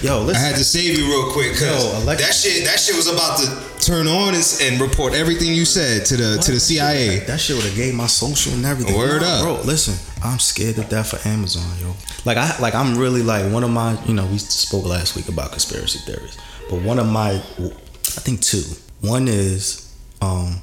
Yo, 0.02 0.23
listen. 0.23 0.42
I 0.42 0.47
had 0.47 0.57
to 0.57 0.64
save 0.64 0.99
you 0.99 1.04
real 1.07 1.30
quick 1.33 1.52
because 1.52 2.02
Alexa- 2.02 2.25
that 2.25 2.33
shit 2.35 2.64
that 2.64 2.80
shit 2.80 2.97
was 2.97 3.07
about 3.07 3.38
to 3.38 3.80
turn 3.85 4.07
on 4.07 4.35
and, 4.35 4.45
and 4.62 4.80
report 4.80 5.12
everything 5.12 5.54
you 5.54 5.66
said 5.66 6.07
to 6.07 6.16
the 6.16 6.38
to 6.38 6.52
the 6.52 6.61
CIA. 6.61 7.19
That 7.26 7.38
shit 7.38 7.57
would 7.57 7.66
have 7.66 7.76
gave 7.76 7.95
my 7.95 8.07
social 8.07 8.52
and 8.54 8.64
everything. 8.64 8.97
Word 8.97 9.23
up. 9.23 9.42
bro. 9.42 9.61
Listen, 9.62 9.95
I'm 10.25 10.38
scared 10.38 10.76
to 10.76 10.85
death 10.85 11.11
for 11.11 11.28
Amazon, 11.28 11.69
yo. 11.83 11.95
Like 12.25 12.38
I, 12.38 12.59
like 12.61 12.75
I'm 12.75 12.97
really 12.97 13.23
like 13.23 13.50
one 13.52 13.62
of 13.62 13.71
my, 13.71 14.02
you 14.07 14.14
know, 14.14 14.25
we 14.26 14.38
spoke 14.38 14.87
last 14.87 15.16
week 15.16 15.28
about 15.28 15.50
conspiracy 15.50 15.99
theories, 16.00 16.38
but 16.71 16.80
one 16.83 16.99
of 16.99 17.07
my, 17.07 17.33
I 17.33 18.21
think 18.23 18.40
two. 18.40 18.62
One 19.02 19.28
is, 19.28 19.95
um, 20.23 20.61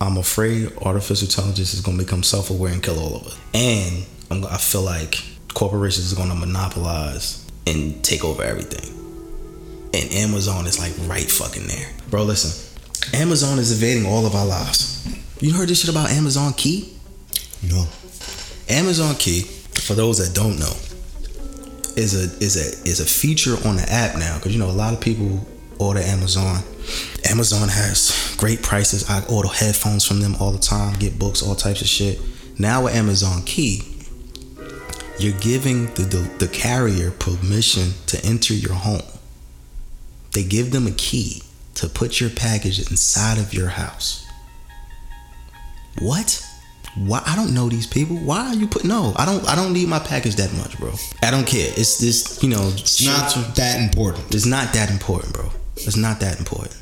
I'm 0.00 0.16
afraid 0.18 0.72
artificial 0.82 1.26
intelligence 1.26 1.72
is 1.72 1.80
gonna 1.80 1.98
become 1.98 2.22
self-aware 2.22 2.72
and 2.72 2.82
kill 2.82 2.98
all 2.98 3.16
of 3.16 3.26
us, 3.28 3.38
and 3.54 4.04
I'm, 4.30 4.44
I 4.46 4.58
feel 4.58 4.82
like 4.82 5.22
corporations 5.54 6.12
are 6.12 6.16
gonna 6.16 6.34
monopolize 6.34 7.45
and 7.66 8.02
take 8.04 8.24
over 8.24 8.42
everything. 8.42 8.92
And 9.94 10.12
Amazon 10.12 10.66
is 10.66 10.78
like 10.78 10.92
right 11.08 11.30
fucking 11.30 11.66
there. 11.66 11.88
Bro, 12.10 12.24
listen. 12.24 12.64
Amazon 13.14 13.58
is 13.58 13.72
invading 13.72 14.06
all 14.06 14.26
of 14.26 14.34
our 14.34 14.46
lives. 14.46 15.06
You 15.40 15.52
heard 15.52 15.68
this 15.68 15.80
shit 15.80 15.90
about 15.90 16.10
Amazon 16.10 16.52
Key? 16.54 16.96
No. 17.62 17.86
Amazon 18.68 19.14
Key, 19.16 19.42
for 19.42 19.94
those 19.94 20.18
that 20.18 20.34
don't 20.34 20.58
know, 20.58 20.72
is 21.96 22.14
a 22.14 22.44
is 22.44 22.56
a 22.56 22.88
is 22.88 23.00
a 23.00 23.06
feature 23.06 23.56
on 23.66 23.76
the 23.76 23.86
app 23.90 24.18
now 24.18 24.36
because 24.36 24.52
you 24.52 24.58
know 24.58 24.68
a 24.68 24.72
lot 24.72 24.92
of 24.92 25.00
people 25.00 25.46
order 25.78 26.00
Amazon. 26.00 26.62
Amazon 27.28 27.68
has 27.68 28.34
great 28.38 28.62
prices. 28.62 29.08
I 29.08 29.24
order 29.26 29.48
headphones 29.48 30.04
from 30.04 30.20
them 30.20 30.36
all 30.40 30.52
the 30.52 30.58
time, 30.58 30.98
get 30.98 31.18
books, 31.18 31.42
all 31.42 31.54
types 31.54 31.80
of 31.80 31.86
shit. 31.86 32.20
Now 32.58 32.84
with 32.84 32.94
Amazon 32.94 33.42
Key, 33.42 33.82
you're 35.18 35.38
giving 35.40 35.86
the, 35.94 36.02
the, 36.02 36.30
the 36.38 36.48
carrier 36.48 37.10
permission 37.10 37.92
to 38.06 38.24
enter 38.24 38.54
your 38.54 38.74
home. 38.74 39.02
They 40.32 40.44
give 40.44 40.70
them 40.72 40.86
a 40.86 40.90
key 40.92 41.42
to 41.76 41.88
put 41.88 42.20
your 42.20 42.30
package 42.30 42.78
inside 42.90 43.38
of 43.38 43.54
your 43.54 43.68
house. 43.68 44.26
What? 46.00 46.42
Why 46.96 47.22
I 47.26 47.36
don't 47.36 47.52
know 47.54 47.68
these 47.68 47.86
people. 47.86 48.16
Why 48.16 48.48
are 48.48 48.54
you 48.54 48.66
put 48.66 48.84
no, 48.84 49.12
I 49.16 49.26
don't 49.26 49.46
I 49.48 49.54
don't 49.54 49.72
need 49.72 49.88
my 49.88 49.98
package 49.98 50.36
that 50.36 50.52
much, 50.54 50.78
bro. 50.78 50.92
I 51.22 51.30
don't 51.30 51.46
care. 51.46 51.70
It's 51.76 51.98
this, 51.98 52.42
you 52.42 52.48
know, 52.48 52.70
It's 52.74 53.04
not 53.04 53.34
that 53.56 53.80
important. 53.80 54.34
it's 54.34 54.46
not 54.46 54.72
that 54.72 54.90
important, 54.90 55.34
bro. 55.34 55.50
It's 55.76 55.96
not 55.96 56.20
that 56.20 56.38
important. 56.38 56.76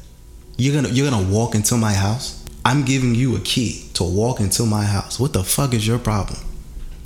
You're 0.57 0.75
gonna 0.75 0.93
you're 0.95 1.11
gonna 1.11 1.29
walk 1.29 1.55
into 1.57 1.77
my 1.77 1.93
house. 1.93 2.45
I'm 2.65 2.85
giving 2.85 3.15
you 3.15 3.37
a 3.37 3.41
key 3.41 3.89
to 3.95 4.05
walk 4.05 4.41
into 4.41 4.65
my 4.65 4.85
house. 4.85 5.19
What 5.19 5.33
the 5.33 5.43
fuck 5.43 5.75
is 5.75 5.87
your 5.87 5.99
problem? 5.99 6.39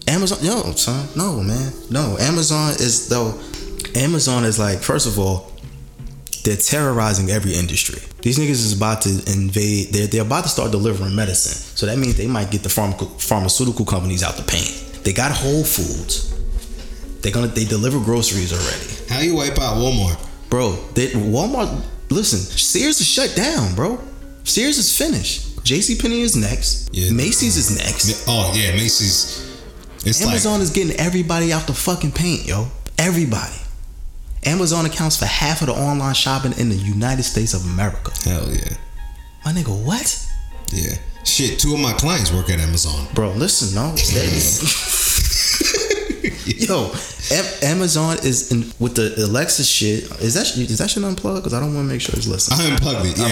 Amazon, 0.09 0.39
yo, 0.43 0.73
son, 0.73 1.07
no, 1.17 1.43
man, 1.43 1.73
no. 1.91 2.17
Amazon 2.19 2.71
is 2.73 3.09
though. 3.09 3.39
Amazon 3.95 4.45
is 4.45 4.59
like, 4.59 4.79
first 4.79 5.07
of 5.07 5.19
all, 5.19 5.53
they're 6.45 6.57
terrorizing 6.57 7.31
every 7.31 7.55
industry. 7.55 8.01
These 8.23 8.39
niggas 8.39 8.51
is 8.51 8.73
about 8.77 9.03
to 9.03 9.11
invade. 9.31 9.93
They're 9.93 10.07
they're 10.07 10.23
about 10.23 10.45
to 10.45 10.49
start 10.49 10.71
delivering 10.71 11.15
medicine. 11.15 11.53
So 11.77 11.87
that 11.87 11.99
means 11.99 12.17
they 12.17 12.27
might 12.27 12.51
get 12.51 12.63
the 12.63 12.69
pharma- 12.69 13.21
pharmaceutical 13.21 13.85
companies 13.85 14.23
out 14.23 14.37
the 14.37 14.43
paint. 14.45 15.05
They 15.05 15.13
got 15.13 15.31
Whole 15.33 15.63
Foods. 15.65 16.35
They're 17.21 17.33
gonna 17.33 17.49
they 17.49 17.65
deliver 17.65 17.99
groceries 17.99 18.53
already 18.53 19.13
How 19.13 19.21
you 19.21 19.35
wipe 19.37 19.59
out 19.59 19.77
Walmart? 19.77 20.19
bro. 20.49 20.73
They, 20.95 21.09
Walmart. 21.09 21.83
Listen, 22.11 22.39
Sears 22.39 23.01
is 23.01 23.07
shut 23.07 23.35
down, 23.37 23.75
bro. 23.75 24.01
Sears 24.45 24.79
is 24.79 24.97
finished. 24.97 25.63
J.C. 25.65 25.97
Penney 25.97 26.23
is 26.23 26.35
next. 26.37 26.89
Yeah. 26.93 27.13
Macy's 27.13 27.57
is 27.59 27.77
next. 27.77 28.25
Oh 28.27 28.53
yeah, 28.55 28.71
Macy's. 28.73 29.45
It's 30.05 30.23
Amazon 30.23 30.55
like 30.55 30.63
is 30.63 30.71
getting 30.71 30.97
everybody 30.97 31.53
out 31.53 31.67
the 31.67 31.75
fucking 31.75 32.13
paint, 32.13 32.47
yo. 32.47 32.69
Everybody. 32.99 33.55
Amazon 34.45 34.87
accounts 34.87 35.17
for 35.17 35.27
half 35.27 35.61
of 35.61 35.67
the 35.67 35.75
online 35.75 36.15
shopping 36.15 36.53
in 36.59 36.69
the 36.69 36.77
United 36.77 37.25
States 37.25 37.55
of 37.55 37.65
America. 37.65 38.13
hell 38.25 38.49
yeah, 38.51 38.77
My 39.45 39.53
nigga, 39.53 39.85
what? 39.85 40.27
yeah. 40.73 40.95
Shit, 41.25 41.59
two 41.59 41.75
of 41.75 41.81
my 41.81 41.93
clients 41.93 42.33
work 42.33 42.49
at 42.49 42.59
Amazon. 42.61 43.07
Bro, 43.15 43.33
listen, 43.33 43.75
no. 43.75 43.91
Yo, 46.57 46.91
Amazon 47.63 48.17
is 48.25 48.51
in 48.51 48.73
with 48.79 48.95
the 48.95 49.13
Alexa 49.23 49.65
shit. 49.65 50.05
Is 50.23 50.33
that 50.33 50.57
is 50.57 50.79
that 50.79 50.89
shit 50.89 51.05
unplugged? 51.05 51.45
Because 51.45 51.53
I 51.53 51.61
don't 51.61 51.75
want 51.75 51.87
to 51.87 51.93
make 51.93 52.01
sure 52.01 52.15
it's 52.17 52.27
listening. 52.27 52.59
I 52.61 52.73
unplugged 52.73 53.05
it. 53.05 53.19
Yeah. 53.19 53.29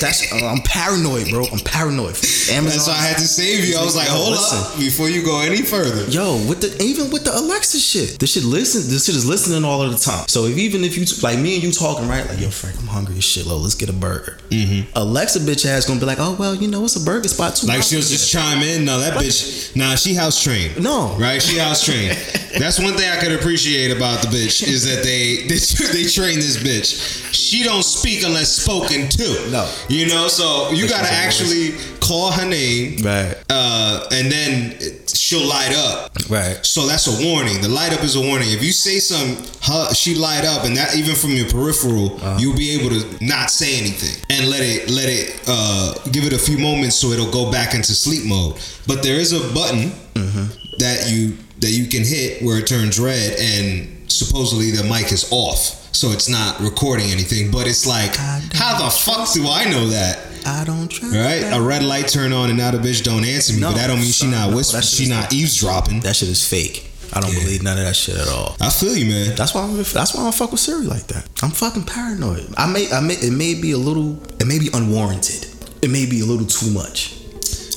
That's 0.00 0.30
I'm 0.44 0.60
paranoid, 0.60 1.30
bro. 1.30 1.46
I'm 1.50 1.60
paranoid. 1.60 2.16
Amazon. 2.52 2.64
That's 2.64 2.88
why 2.88 2.94
I 2.94 3.06
had 3.08 3.16
to 3.16 3.26
save 3.26 3.64
you. 3.64 3.78
I 3.78 3.84
was 3.84 3.96
like, 3.96 4.08
hold 4.08 4.32
listen. 4.32 4.58
up 4.60 4.78
before 4.78 5.08
you 5.08 5.24
go 5.24 5.40
any 5.40 5.62
further. 5.62 6.04
Yo, 6.10 6.36
with 6.46 6.60
the 6.60 6.68
even 6.82 7.10
with 7.10 7.24
the 7.24 7.32
Alexa 7.32 7.78
shit, 7.78 8.18
this 8.20 8.34
shit 8.34 8.44
listen. 8.44 8.92
This 8.92 9.06
shit 9.06 9.16
is 9.16 9.24
listening 9.24 9.64
all 9.64 9.80
of 9.80 9.90
the 9.90 9.98
time. 9.98 10.28
So 10.28 10.44
if 10.44 10.58
even 10.58 10.84
if 10.84 10.98
you 10.98 11.06
like 11.22 11.38
me 11.38 11.54
and 11.54 11.62
you 11.62 11.72
talking 11.72 12.06
right, 12.08 12.28
like 12.28 12.40
yo, 12.40 12.50
Frank, 12.50 12.76
I'm 12.78 12.88
hungry 12.88 13.16
as 13.16 13.24
shit. 13.24 13.46
Low, 13.46 13.56
let's 13.56 13.74
get 13.74 13.88
a 13.88 13.92
burger. 13.94 14.36
Mm-hmm. 14.50 14.92
Alexa 14.96 15.40
bitch 15.40 15.64
ass 15.64 15.86
gonna 15.86 16.00
be 16.00 16.06
like, 16.06 16.20
oh 16.20 16.36
well, 16.38 16.54
you 16.54 16.68
know 16.68 16.84
it's 16.84 17.00
a 17.00 17.04
burger 17.04 17.28
spot 17.28 17.56
too. 17.56 17.66
Like 17.66 17.82
she'll 17.82 18.04
just 18.04 18.30
chime 18.30 18.60
in. 18.62 18.84
No, 18.84 19.00
that 19.00 19.14
bitch. 19.14 19.74
Nah, 19.76 19.94
she 19.94 20.14
house 20.14 20.42
trained. 20.42 20.82
No. 20.82 21.16
right? 21.18 21.40
She 21.40 21.58
house 21.58 21.84
trained. 21.84 22.18
That's 22.58 22.78
one 22.78 22.94
thing 22.94 23.10
I 23.10 23.16
could 23.20 23.32
appreciate 23.32 23.90
about 23.90 24.22
the 24.22 24.28
bitch 24.28 24.66
is 24.66 24.84
that 24.84 25.02
they 25.02 25.36
they, 25.48 26.02
they 26.02 26.08
train 26.08 26.36
this 26.38 26.56
bitch. 26.56 27.32
She 27.34 27.62
don't 27.64 27.82
speak 27.84 28.24
unless 28.24 28.50
spoken 28.50 29.08
to. 29.08 29.50
No. 29.50 29.70
you 29.88 30.06
know. 30.06 30.28
So 30.28 30.70
you 30.70 30.88
gotta 30.88 31.06
she's 31.06 31.14
a 31.14 31.74
actually 31.74 31.98
call 32.00 32.32
her 32.32 32.46
name, 32.48 32.98
right, 33.02 33.34
uh, 33.50 34.08
and 34.12 34.30
then 34.30 34.78
she'll 35.08 35.46
light 35.46 35.74
up. 35.76 36.12
right. 36.30 36.58
So 36.64 36.86
that's 36.86 37.06
a 37.06 37.26
warning. 37.28 37.60
The 37.60 37.68
light 37.68 37.92
up 37.92 38.02
is 38.04 38.14
a 38.16 38.20
warning. 38.20 38.48
If 38.50 38.62
you 38.62 38.72
say 38.72 38.98
some, 38.98 39.36
her, 39.62 39.94
she 39.94 40.14
light 40.14 40.44
up, 40.44 40.64
and 40.64 40.76
that 40.76 40.96
even 40.96 41.14
from 41.14 41.30
your 41.30 41.48
peripheral, 41.48 42.16
Uh-huh. 42.16 42.36
you'll 42.40 42.56
be 42.56 42.70
able 42.78 42.90
to 42.90 43.24
not 43.24 43.50
say 43.50 43.78
anything 43.78 44.14
and 44.30 44.48
let 44.48 44.60
it 44.62 44.90
let 44.90 45.08
it 45.08 45.40
uh, 45.48 45.94
give 46.12 46.24
it 46.24 46.32
a 46.32 46.38
few 46.38 46.58
moments 46.58 46.96
so 46.96 47.08
it'll 47.08 47.30
go 47.30 47.50
back 47.50 47.74
into 47.74 47.94
sleep 47.94 48.24
mode. 48.26 48.56
But 48.86 49.02
there 49.02 49.16
is 49.18 49.32
a 49.32 49.40
button 49.52 49.92
Mm-hmm. 50.14 50.78
that 50.78 51.10
you 51.10 51.36
that 51.64 51.72
you 51.72 51.86
can 51.86 52.04
hit 52.04 52.42
where 52.42 52.58
it 52.58 52.66
turns 52.66 53.00
red, 53.00 53.36
and 53.40 53.88
supposedly 54.10 54.70
the 54.70 54.84
mic 54.84 55.10
is 55.12 55.26
off, 55.32 55.88
so 55.94 56.10
it's 56.12 56.28
not 56.28 56.60
recording 56.60 57.10
anything. 57.10 57.50
But 57.50 57.66
it's 57.66 57.86
like, 57.86 58.14
how 58.16 58.76
the 58.84 58.90
fuck 58.90 59.32
do 59.32 59.48
I 59.48 59.64
know 59.70 59.88
that? 59.88 60.18
I 60.46 60.62
don't 60.64 60.88
trust. 60.88 61.14
Right, 61.14 61.40
that. 61.40 61.58
a 61.58 61.62
red 61.62 61.82
light 61.82 62.08
turn 62.08 62.32
on 62.34 62.50
and 62.50 62.58
now 62.58 62.70
the 62.70 62.76
bitch 62.78 63.02
don't 63.02 63.24
answer 63.24 63.54
me, 63.54 63.60
No, 63.60 63.70
but 63.70 63.76
that 63.78 63.86
don't 63.86 63.98
mean 63.98 64.12
she 64.12 64.26
not 64.26 64.54
whispering, 64.54 64.82
shit 64.82 65.06
she 65.06 65.08
not 65.08 65.32
eavesdropping. 65.32 66.00
That 66.00 66.16
shit 66.16 66.28
is 66.28 66.46
fake. 66.46 66.90
I 67.14 67.20
don't 67.20 67.32
Yeah. 67.32 67.40
believe 67.44 67.62
none 67.62 67.78
of 67.78 67.84
that 67.84 67.96
shit 67.96 68.16
at 68.16 68.28
all. 68.28 68.56
I 68.60 68.68
feel 68.70 68.94
you, 68.96 69.06
man. 69.06 69.36
That's 69.36 69.54
why 69.54 69.62
I'm. 69.62 69.76
That's 69.76 70.14
why 70.14 70.20
I 70.20 70.24
don't 70.24 70.34
fuck 70.34 70.50
with 70.50 70.60
Siri 70.60 70.84
like 70.84 71.06
that. 71.06 71.24
I'm 71.42 71.50
fucking 71.50 71.84
paranoid. 71.84 72.52
I 72.58 72.66
may. 72.66 72.90
I 72.92 73.00
may. 73.00 73.14
It 73.14 73.32
may 73.32 73.54
be 73.54 73.70
a 73.70 73.78
little. 73.78 74.20
It 74.40 74.46
may 74.46 74.58
be 74.58 74.68
unwarranted. 74.74 75.46
It 75.80 75.90
may 75.90 76.04
be 76.06 76.20
a 76.20 76.24
little 76.26 76.46
too 76.46 76.70
much. 76.72 77.14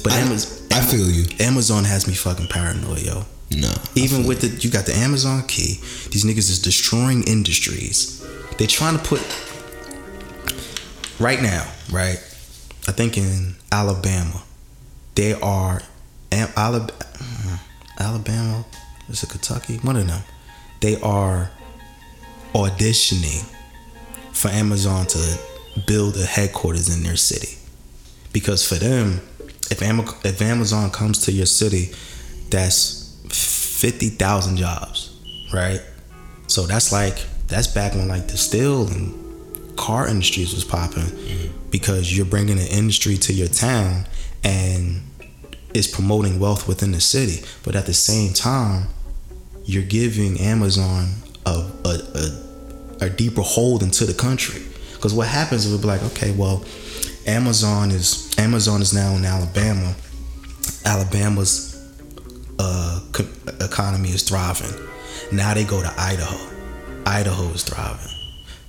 But 0.03 0.13
I, 0.13 0.20
Amazon. 0.20 0.58
I 0.72 0.82
feel 0.82 1.10
you. 1.10 1.25
Amazon 1.39 1.84
has 1.86 2.08
me 2.08 2.15
fucking 2.15 2.48
paranoid, 2.48 3.01
yo. 3.03 3.25
No. 3.51 3.74
Even 3.96 4.25
with 4.25 4.42
the, 4.42 4.50
you 4.62 4.70
got 4.70 4.86
the 4.86 4.96
Amazon 4.96 5.44
key. 5.48 5.80
These 6.12 6.25
niggas 6.25 6.50
is 6.50 6.62
destroying 6.62 7.24
industries. 7.24 8.25
They're 8.58 8.68
trying 8.68 8.98
to 8.98 9.04
put. 9.04 9.22
Right 11.20 11.42
now, 11.42 11.66
right? 11.92 12.18
I 12.88 12.92
think 12.92 13.18
in 13.18 13.56
Alabama, 13.72 14.44
they 15.16 15.34
are, 15.34 15.82
uh, 16.32 16.48
Alabama. 18.00 18.66
Is 19.10 19.24
it 19.24 19.30
Kentucky? 19.30 19.77
One 19.77 19.96
of 19.96 20.06
them. 20.08 20.22
They 20.82 21.01
are 21.01 21.50
auditioning 22.54 23.46
for 24.34 24.50
Amazon 24.50 25.08
to 25.08 25.39
build 25.88 26.18
a 26.18 26.25
headquarters 26.25 26.96
in 26.96 27.04
their 27.04 27.16
city, 27.16 27.58
because 28.32 28.68
for 28.68 28.75
them, 28.75 29.22
if 29.72 30.42
Amazon 30.42 30.92
comes 30.92 31.25
to 31.25 31.32
your 31.32 31.46
city, 31.46 31.92
that's 32.50 32.97
fifty 33.77 34.10
thousand 34.10 34.57
jobs, 34.57 35.15
right? 35.53 35.81
So 36.48 36.65
that's 36.65 36.91
like 36.91 37.24
that's 37.48 37.67
back 37.67 37.93
when 37.93 38.07
like 38.07 38.27
the 38.27 38.38
steel 38.38 38.88
and 38.88 39.77
car 39.77 40.07
industries 40.07 40.53
was 40.53 40.65
popping 40.65 41.10
because 41.69 42.15
you're 42.15 42.25
bringing 42.25 42.57
an 42.57 42.67
industry 42.67 43.17
to 43.17 43.34
your 43.34 43.48
town 43.48 44.05
and 44.43 45.01
it's 45.74 45.88
promoting 45.88 46.39
wealth 46.39 46.67
within 46.67 46.91
the 46.91 47.01
city, 47.01 47.46
but 47.63 47.75
at 47.75 47.86
the 47.86 47.93
same 47.93 48.34
time, 48.34 48.88
you're 49.63 49.84
giving 49.84 50.39
Amazon 50.39 51.10
a 51.46 51.69
a, 51.86 51.93
a, 52.15 53.05
a 53.05 53.10
deeper 53.10 53.41
hold 53.41 53.84
into 53.84 54.05
the 54.05 54.13
country. 54.13 54.63
Because 54.93 55.13
what 55.13 55.27
happens 55.27 55.65
is 55.65 55.72
we'll 55.72 55.81
be 55.81 55.88
like, 55.88 56.03
okay, 56.12 56.31
well, 56.31 56.65
Amazon 57.27 57.91
is 57.91 58.34
Amazon 58.39 58.81
is 58.81 58.93
now 58.93 59.15
in 59.15 59.24
Alabama. 59.24 59.93
Alabama's 60.84 61.75
uh, 62.57 62.87
co- 63.17 63.65
economy 63.65 64.09
is 64.09 64.24
thriving. 64.24 64.74
Now 65.31 65.53
they 65.53 65.63
go 65.63 65.81
to 65.81 65.93
Idaho. 66.00 66.38
Idaho 67.05 67.43
is 67.53 67.63
thriving. 67.63 68.13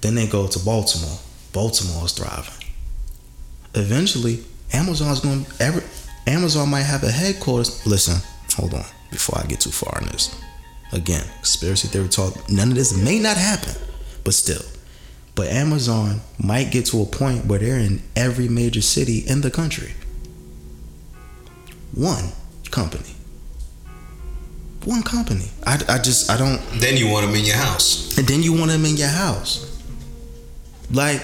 Then 0.00 0.14
they 0.14 0.26
go 0.26 0.46
to 0.46 0.58
Baltimore. 0.60 1.18
Baltimore 1.52 2.04
is 2.06 2.12
thriving. 2.12 2.54
Eventually, 3.74 4.44
Amazon's 4.72 5.20
going. 5.20 5.46
Every 5.60 5.82
Amazon 6.26 6.68
might 6.70 6.82
have 6.82 7.02
a 7.04 7.10
headquarters. 7.10 7.86
Listen, 7.86 8.20
hold 8.56 8.74
on. 8.74 8.84
Before 9.10 9.38
I 9.42 9.46
get 9.46 9.60
too 9.60 9.70
far 9.70 10.00
in 10.02 10.08
this, 10.08 10.38
again, 10.92 11.24
conspiracy 11.36 11.88
theory 11.88 12.08
talk. 12.08 12.48
None 12.50 12.68
of 12.70 12.74
this 12.74 12.96
may 12.96 13.18
not 13.18 13.36
happen. 13.36 13.74
but 14.24 14.34
still. 14.34 14.62
But 15.34 15.46
Amazon 15.48 16.20
might 16.38 16.70
get 16.70 16.86
to 16.86 17.00
a 17.00 17.06
point 17.06 17.46
where 17.46 17.58
they're 17.60 17.78
in 17.78 18.02
every 18.16 18.48
major 18.48 18.82
city 18.82 19.20
in 19.26 19.40
the 19.40 19.50
country. 19.50 19.94
One 21.94 22.32
company. 22.70 23.14
One 24.84 25.02
company. 25.02 25.46
I, 25.66 25.74
I 25.88 25.98
just, 25.98 26.30
I 26.30 26.36
don't. 26.36 26.60
Then 26.80 26.96
you 26.96 27.08
want 27.08 27.26
them 27.26 27.34
in 27.34 27.44
your 27.44 27.56
house. 27.56 28.16
And 28.18 28.26
then 28.26 28.42
you 28.42 28.52
want 28.56 28.70
them 28.70 28.84
in 28.84 28.96
your 28.96 29.08
house. 29.08 29.64
Like, 30.90 31.22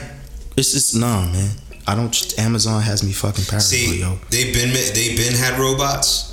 it's 0.57 0.73
just, 0.73 0.95
nah, 0.97 1.25
man. 1.27 1.51
I 1.87 1.95
don't, 1.95 2.39
Amazon 2.39 2.83
has 2.83 3.03
me 3.03 3.13
fucking 3.13 3.45
paranoid, 3.45 3.63
See, 3.63 4.01
yo. 4.01 4.19
they've 4.31 4.55
been 4.55 4.73
they've 4.73 5.17
been 5.17 5.35
had 5.35 5.59
robots. 5.59 6.31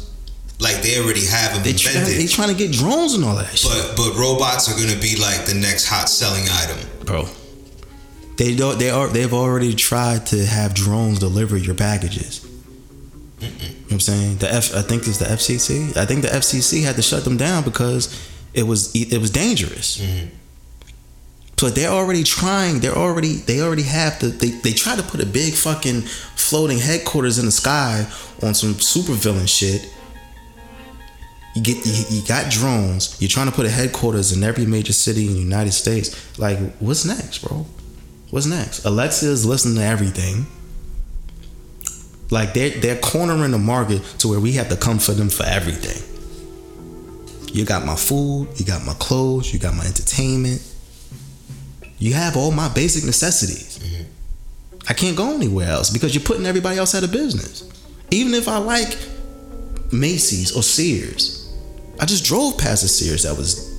Like 0.59 0.81
they 0.81 0.99
already 1.03 1.25
have 1.25 1.53
them 1.55 1.63
They 1.63 1.73
try, 1.73 1.91
they 1.91 2.27
trying 2.27 2.49
to 2.49 2.53
get 2.55 2.71
drones 2.71 3.15
and 3.15 3.23
all 3.25 3.35
that 3.35 3.57
shit. 3.57 3.69
but 3.71 3.97
but 3.97 4.17
robots 4.17 4.69
are 4.69 4.79
gonna 4.79 4.99
be 5.01 5.17
like 5.19 5.45
the 5.45 5.55
next 5.55 5.87
hot 5.87 6.07
selling 6.07 6.43
item. 6.49 6.77
bro. 7.05 7.27
They 8.37 8.55
don't. 8.55 8.79
They 8.79 8.89
are. 8.91 9.07
They've 9.07 9.33
already 9.33 9.73
tried 9.75 10.27
to 10.27 10.45
have 10.45 10.73
drones 10.73 11.19
deliver 11.19 11.57
your 11.57 11.75
packages. 11.75 12.45
You 13.41 13.47
know 13.49 13.55
what 13.85 13.91
I'm 13.93 13.99
saying? 13.99 14.37
The 14.37 14.53
F. 14.53 14.75
I 14.75 14.81
think 14.81 15.07
it's 15.07 15.17
the 15.17 15.25
FCC. 15.25 15.97
I 15.97 16.05
think 16.05 16.21
the 16.21 16.27
FCC 16.29 16.83
had 16.83 16.95
to 16.95 17.01
shut 17.01 17.23
them 17.23 17.37
down 17.37 17.63
because 17.63 18.15
it 18.53 18.63
was 18.63 18.95
it 18.95 19.19
was 19.19 19.31
dangerous. 19.31 19.97
Mhm. 19.99 20.29
So 21.57 21.69
they're 21.69 21.89
already 21.89 22.23
trying. 22.23 22.79
They're 22.79 22.97
already. 22.97 23.35
They 23.35 23.61
already 23.61 23.83
have 23.83 24.19
the. 24.19 24.27
They 24.27 24.49
they 24.49 24.73
try 24.73 24.95
to 24.95 25.03
put 25.03 25.21
a 25.21 25.25
big 25.25 25.53
fucking 25.53 26.01
floating 26.35 26.79
headquarters 26.79 27.37
in 27.37 27.45
the 27.45 27.51
sky 27.51 28.07
on 28.41 28.53
some 28.55 28.73
supervillain 28.75 29.47
shit. 29.47 29.87
You 31.55 31.61
get 31.61 31.85
you, 31.85 32.03
you 32.09 32.27
got 32.27 32.49
drones. 32.49 33.15
You're 33.19 33.29
trying 33.29 33.47
to 33.47 33.51
put 33.51 33.65
a 33.65 33.69
headquarters 33.69 34.31
in 34.31 34.43
every 34.43 34.65
major 34.65 34.93
city 34.93 35.27
in 35.27 35.33
the 35.33 35.39
United 35.39 35.73
States. 35.73 36.15
Like, 36.39 36.57
what's 36.79 37.05
next, 37.05 37.39
bro? 37.39 37.65
What's 38.31 38.45
next? 38.45 38.85
Alexa 38.85 39.27
is 39.27 39.45
listening 39.45 39.75
to 39.75 39.83
everything. 39.83 40.47
Like 42.31 42.53
they're 42.53 42.69
they're 42.69 42.99
cornering 42.99 43.51
the 43.51 43.59
market 43.59 44.01
to 44.19 44.29
where 44.29 44.39
we 44.39 44.53
have 44.53 44.69
to 44.69 44.77
come 44.77 44.97
for 44.97 45.11
them 45.11 45.29
for 45.29 45.43
everything. 45.45 46.01
You 47.53 47.65
got 47.65 47.85
my 47.85 47.97
food, 47.97 48.47
you 48.55 48.65
got 48.65 48.85
my 48.85 48.93
clothes, 48.93 49.53
you 49.53 49.59
got 49.59 49.75
my 49.75 49.85
entertainment. 49.85 50.65
You 51.99 52.13
have 52.13 52.37
all 52.37 52.51
my 52.51 52.69
basic 52.69 53.03
necessities. 53.03 53.77
Mm-hmm. 53.77 54.03
I 54.89 54.93
can't 54.93 55.15
go 55.15 55.35
anywhere 55.35 55.69
else 55.69 55.89
because 55.89 56.15
you're 56.15 56.23
putting 56.23 56.45
everybody 56.45 56.77
else 56.77 56.95
out 56.95 57.03
of 57.03 57.11
business. 57.11 57.69
Even 58.09 58.33
if 58.33 58.47
I 58.47 58.57
like 58.57 58.97
Macy's 59.91 60.55
or 60.55 60.63
Sears, 60.63 61.53
I 61.99 62.05
just 62.05 62.25
drove 62.25 62.57
past 62.57 62.83
a 62.83 62.87
Sears 62.87 63.23
that 63.23 63.37
was 63.37 63.69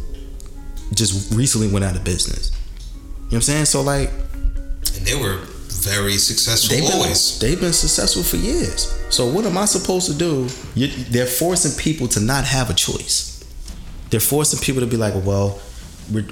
just 0.95 1.35
recently 1.35 1.69
went 1.69 1.85
out 1.85 1.97
of 1.97 2.05
business. 2.05 2.53
You 2.53 2.93
know 2.93 3.27
what 3.27 3.35
I'm 3.37 3.41
saying? 3.41 3.65
So 3.65 3.81
like 3.81 4.11
And 4.11 5.07
they 5.07 5.15
were 5.21 5.41
very 5.83 6.17
successful 6.17 6.75
they've 6.77 6.89
been, 6.89 6.99
always. 7.01 7.39
they've 7.39 7.61
been 7.61 7.73
successful 7.73 8.23
for 8.23 8.37
years. 8.37 8.95
So 9.11 9.27
what 9.27 9.45
am 9.47 9.59
I 9.59 9.65
supposed 9.67 10.07
to 10.11 10.15
do? 10.17 10.49
You, 10.75 10.89
they're 11.11 11.27
forcing 11.27 11.73
people 11.79 12.09
to 12.09 12.21
not 12.21 12.45
have 12.45 12.71
a 12.71 12.75
choice. 12.75 13.43
They're 14.11 14.21
forcing 14.21 14.61
people 14.61 14.81
to 14.83 14.87
be 14.87 14.97
like, 14.97 15.15
well, 15.25 15.61
we 16.12 16.27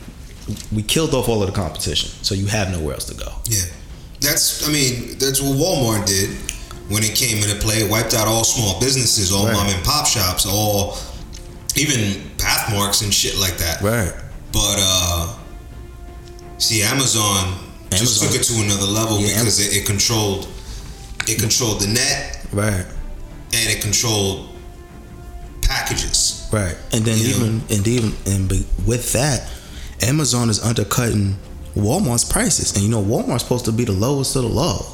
we 0.72 0.82
killed 0.82 1.14
off 1.14 1.28
all 1.28 1.42
of 1.42 1.48
the 1.48 1.54
competition, 1.54 2.10
so 2.22 2.34
you 2.34 2.46
have 2.46 2.70
nowhere 2.72 2.94
else 2.94 3.04
to 3.06 3.14
go. 3.14 3.30
Yeah. 3.44 3.62
That's 4.20 4.68
I 4.68 4.72
mean, 4.72 5.16
that's 5.18 5.40
what 5.40 5.56
Walmart 5.56 6.06
did 6.06 6.30
when 6.90 7.02
it 7.04 7.14
came 7.14 7.36
into 7.42 7.54
play. 7.56 7.76
It 7.84 7.90
wiped 7.90 8.14
out 8.14 8.26
all 8.28 8.44
small 8.44 8.78
businesses, 8.80 9.32
all 9.32 9.46
Right. 9.46 9.54
mom 9.54 9.68
and 9.68 9.82
pop 9.84 10.06
shops, 10.06 10.44
all 10.46 10.96
even 11.76 12.20
pathmarks 12.38 13.00
and 13.02 13.12
shit 13.14 13.36
like 13.38 13.56
that. 13.58 13.80
Right. 13.80 14.12
But 14.52 14.76
uh 14.78 15.36
see 16.58 16.82
Amazon, 16.82 17.54
just 17.98 18.22
Amazon- 18.22 18.28
took 18.28 18.40
it 18.40 18.44
to 18.44 18.54
another 18.64 18.86
level 18.92 19.20
Yeah, 19.20 19.38
because 19.38 19.58
it, 19.60 19.76
it 19.76 19.86
controlled 19.86 20.48
it 21.28 21.38
controlled 21.38 21.80
the 21.80 21.88
net 21.88 22.46
Right. 22.52 22.84
and 23.52 23.70
it 23.70 23.80
controlled 23.82 24.48
packages. 25.62 26.48
Right. 26.52 26.76
And 26.92 27.04
then 27.04 27.18
You 27.18 27.24
know? 27.30 27.36
even 27.36 27.62
and 27.70 27.88
even 27.88 28.12
and 28.26 28.50
with 28.86 29.12
that, 29.12 29.48
Amazon 30.02 30.50
is 30.50 30.60
undercutting 30.62 31.36
Walmart's 31.76 32.24
prices. 32.24 32.74
And 32.74 32.82
you 32.82 32.90
know 32.90 33.02
Walmart's 33.02 33.42
supposed 33.42 33.64
to 33.66 33.72
be 33.72 33.84
the 33.84 33.92
lowest 33.92 34.34
of 34.36 34.42
the 34.42 34.48
low. 34.48 34.86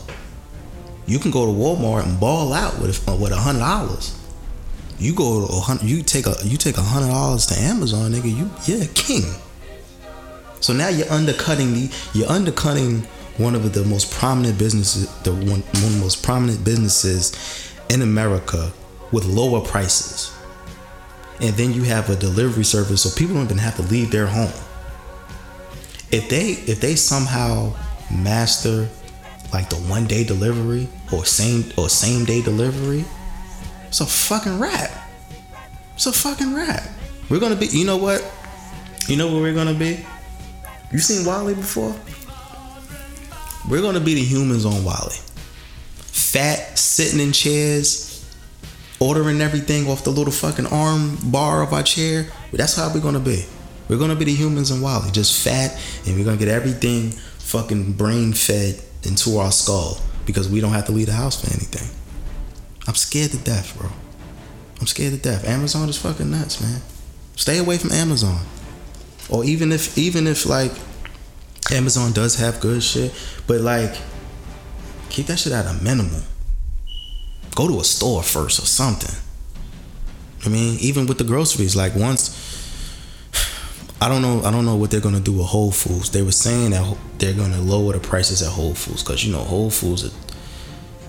You 1.07 1.19
can 1.19 1.31
go 1.31 1.47
to 1.47 1.53
Walmart 1.53 2.05
and 2.05 2.19
ball 2.19 2.53
out 2.53 2.79
with 2.81 3.07
with 3.21 3.33
a 3.33 3.37
hundred 3.37 3.61
dollars. 3.61 4.19
You 4.99 5.15
go 5.15 5.47
to 5.47 5.53
a 5.53 5.61
hundred. 5.61 5.85
You 5.89 6.03
take 6.03 6.27
a 6.27 6.35
you 6.45 6.57
take 6.57 6.77
a 6.79 6.83
hundred 6.83 7.09
dollars 7.09 7.47
to 7.47 7.55
Amazon, 7.61 8.13
nigga. 8.13 8.35
You 8.37 8.51
you're 8.67 8.83
a 8.85 8.89
king. 8.89 9.25
So 10.61 10.73
now 10.73 10.89
you're 10.89 11.11
undercutting 11.11 11.73
the 11.73 11.91
you're 12.15 12.29
undercutting 12.29 13.07
one 13.39 13.55
of 13.55 13.73
the 13.73 13.85
most 13.85 14.11
prominent 14.11 14.59
businesses, 14.59 15.15
the 15.23 15.33
one, 15.33 15.45
one 15.61 15.61
of 15.61 15.93
the 15.95 16.01
most 16.01 16.23
prominent 16.23 16.65
businesses 16.65 17.73
in 17.91 18.03
America 18.03 18.73
with 19.13 19.25
lower 19.25 19.61
prices. 19.61 20.33
And 21.41 21.55
then 21.55 21.73
you 21.73 21.83
have 21.83 22.09
a 22.09 22.17
delivery 22.17 22.65
service, 22.65 23.03
so 23.03 23.11
people 23.17 23.35
don't 23.35 23.45
even 23.45 23.59
have 23.59 23.77
to 23.77 23.83
leave 23.83 24.11
their 24.11 24.27
home. 24.27 24.53
If 26.11 26.29
they 26.31 26.53
if 26.71 26.81
they 26.81 26.95
somehow 26.95 27.75
master 28.11 28.89
like 29.53 29.69
the 29.69 29.77
one 29.77 30.07
day 30.07 30.25
delivery 30.25 30.89
or 31.13 31.25
same 31.25 31.65
or 31.77 31.89
same 31.89 32.25
day 32.25 32.41
delivery, 32.41 33.05
it's 33.87 34.01
a 34.01 34.07
fucking 34.07 34.59
wrap. 34.59 34.91
It's 35.95 36.07
a 36.07 36.13
fucking 36.13 36.55
wrap. 36.55 36.83
We're 37.29 37.41
gonna 37.41 37.57
be. 37.57 37.67
You 37.67 37.85
know 37.85 37.97
what? 37.97 38.25
You 39.09 39.17
know 39.17 39.27
what 39.27 39.43
we're 39.43 39.55
gonna 39.55 39.75
be? 39.75 40.05
You 40.93 40.99
seen 40.99 41.27
WALL-E 41.27 41.55
before? 41.55 41.95
We're 43.69 43.83
gonna 43.83 44.01
be 44.01 44.15
the 44.15 44.25
humans 44.25 44.65
on 44.65 44.85
WALL-E. 44.85 45.17
Fat, 45.97 46.79
sitting 46.79 47.19
in 47.19 47.33
chairs, 47.33 48.25
ordering 49.01 49.41
everything 49.41 49.89
off 49.89 50.05
the 50.05 50.11
little 50.11 50.33
fucking 50.33 50.67
arm 50.67 51.19
bar 51.25 51.63
of 51.63 51.73
our 51.73 51.83
chair. 51.83 52.27
That's 52.53 52.77
how 52.77 52.93
we're 52.95 53.01
gonna 53.01 53.19
be. 53.19 53.45
We're 53.89 53.99
gonna 53.99 54.17
be 54.17 54.25
the 54.27 54.35
humans 54.35 54.71
in 54.71 54.81
WALL-E, 54.81 55.11
just 55.11 55.45
fat, 55.45 55.77
and 56.07 56.17
we're 56.17 56.25
gonna 56.25 56.37
get 56.37 56.49
everything 56.49 57.11
fucking 57.11 57.93
brain 57.95 58.33
fed 58.33 58.81
into 59.03 59.39
our 59.39 59.51
skull 59.53 59.99
because 60.25 60.49
we 60.49 60.61
don't 60.61 60.73
have 60.73 60.87
to 60.87 60.93
leave 60.93 61.07
the 61.07 61.13
house 61.13 61.41
for 61.41 61.53
anything. 61.53 61.89
I'm 62.87 62.95
scared 62.95 63.33
to 63.33 63.39
death, 63.39 63.77
bro. 63.77 63.91
I'm 64.81 64.87
scared 64.87 65.15
to 65.15 65.19
death. 65.19 65.45
Amazon 65.47 65.89
is 65.89 65.99
fucking 65.99 66.31
nuts, 66.31 66.61
man. 66.61 66.81
Stay 67.35 67.59
away 67.59 67.79
from 67.79 67.91
Amazon. 67.93 68.41
Or 69.29 69.45
even 69.45 69.73
if 69.73 69.97
even 69.99 70.27
if 70.27 70.47
like 70.47 70.73
Amazon 71.73 72.13
does 72.13 72.39
have 72.39 72.61
good 72.61 72.83
shit, 72.83 73.13
but 73.47 73.61
like 73.61 73.95
keep 75.09 75.27
that 75.27 75.39
shit 75.39 75.53
at 75.53 75.67
a 75.67 75.75
minimum. 75.83 76.23
Go 77.55 77.69
to 77.69 77.81
a 77.81 77.85
store 77.85 78.23
first 78.23 78.59
or 78.59 78.67
something. 78.67 79.15
I 80.45 80.49
mean, 80.49 80.79
even 80.81 81.07
with 81.07 81.19
the 81.19 81.25
groceries, 81.25 81.75
like 81.75 81.95
once 81.97 82.43
I 84.01 84.09
don't 84.09 84.23
know 84.23 84.43
I 84.45 84.51
don't 84.51 84.65
know 84.67 84.77
what 84.77 84.91
they're 84.91 85.01
gonna 85.01 85.21
do 85.21 85.33
with 85.33 85.47
Whole 85.47 85.73
Foods. 85.73 86.11
They 86.11 86.23
were 86.23 86.33
saying 86.33 86.71
that 86.71 86.97
they're 87.19 87.33
gonna 87.33 87.61
lower 87.61 87.93
the 87.95 88.01
prices 88.01 88.43
at 88.43 88.51
Whole 88.51 88.75
Foods 88.75 89.03
because 89.03 89.25
you 89.25 89.33
know 89.33 89.39
Whole 89.39 89.71
Foods 89.71 90.05
would 90.05 90.13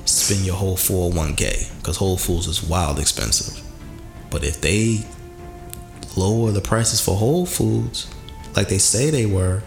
spend 0.06 0.46
your 0.46 0.56
whole 0.56 0.78
401k 0.78 1.78
because 1.80 1.98
Whole 1.98 2.18
Foods 2.18 2.48
is 2.48 2.64
wild 2.64 2.98
expensive. 2.98 3.62
But 4.30 4.44
if 4.44 4.62
they 4.62 5.06
lower 6.18 6.52
the 6.52 6.62
prices 6.62 7.00
for 7.00 7.16
Whole 7.16 7.46
Foods 7.46 8.08
like 8.58 8.70
they 8.70 8.80
say 8.80 9.12
they 9.12 9.28
were, 9.28 9.62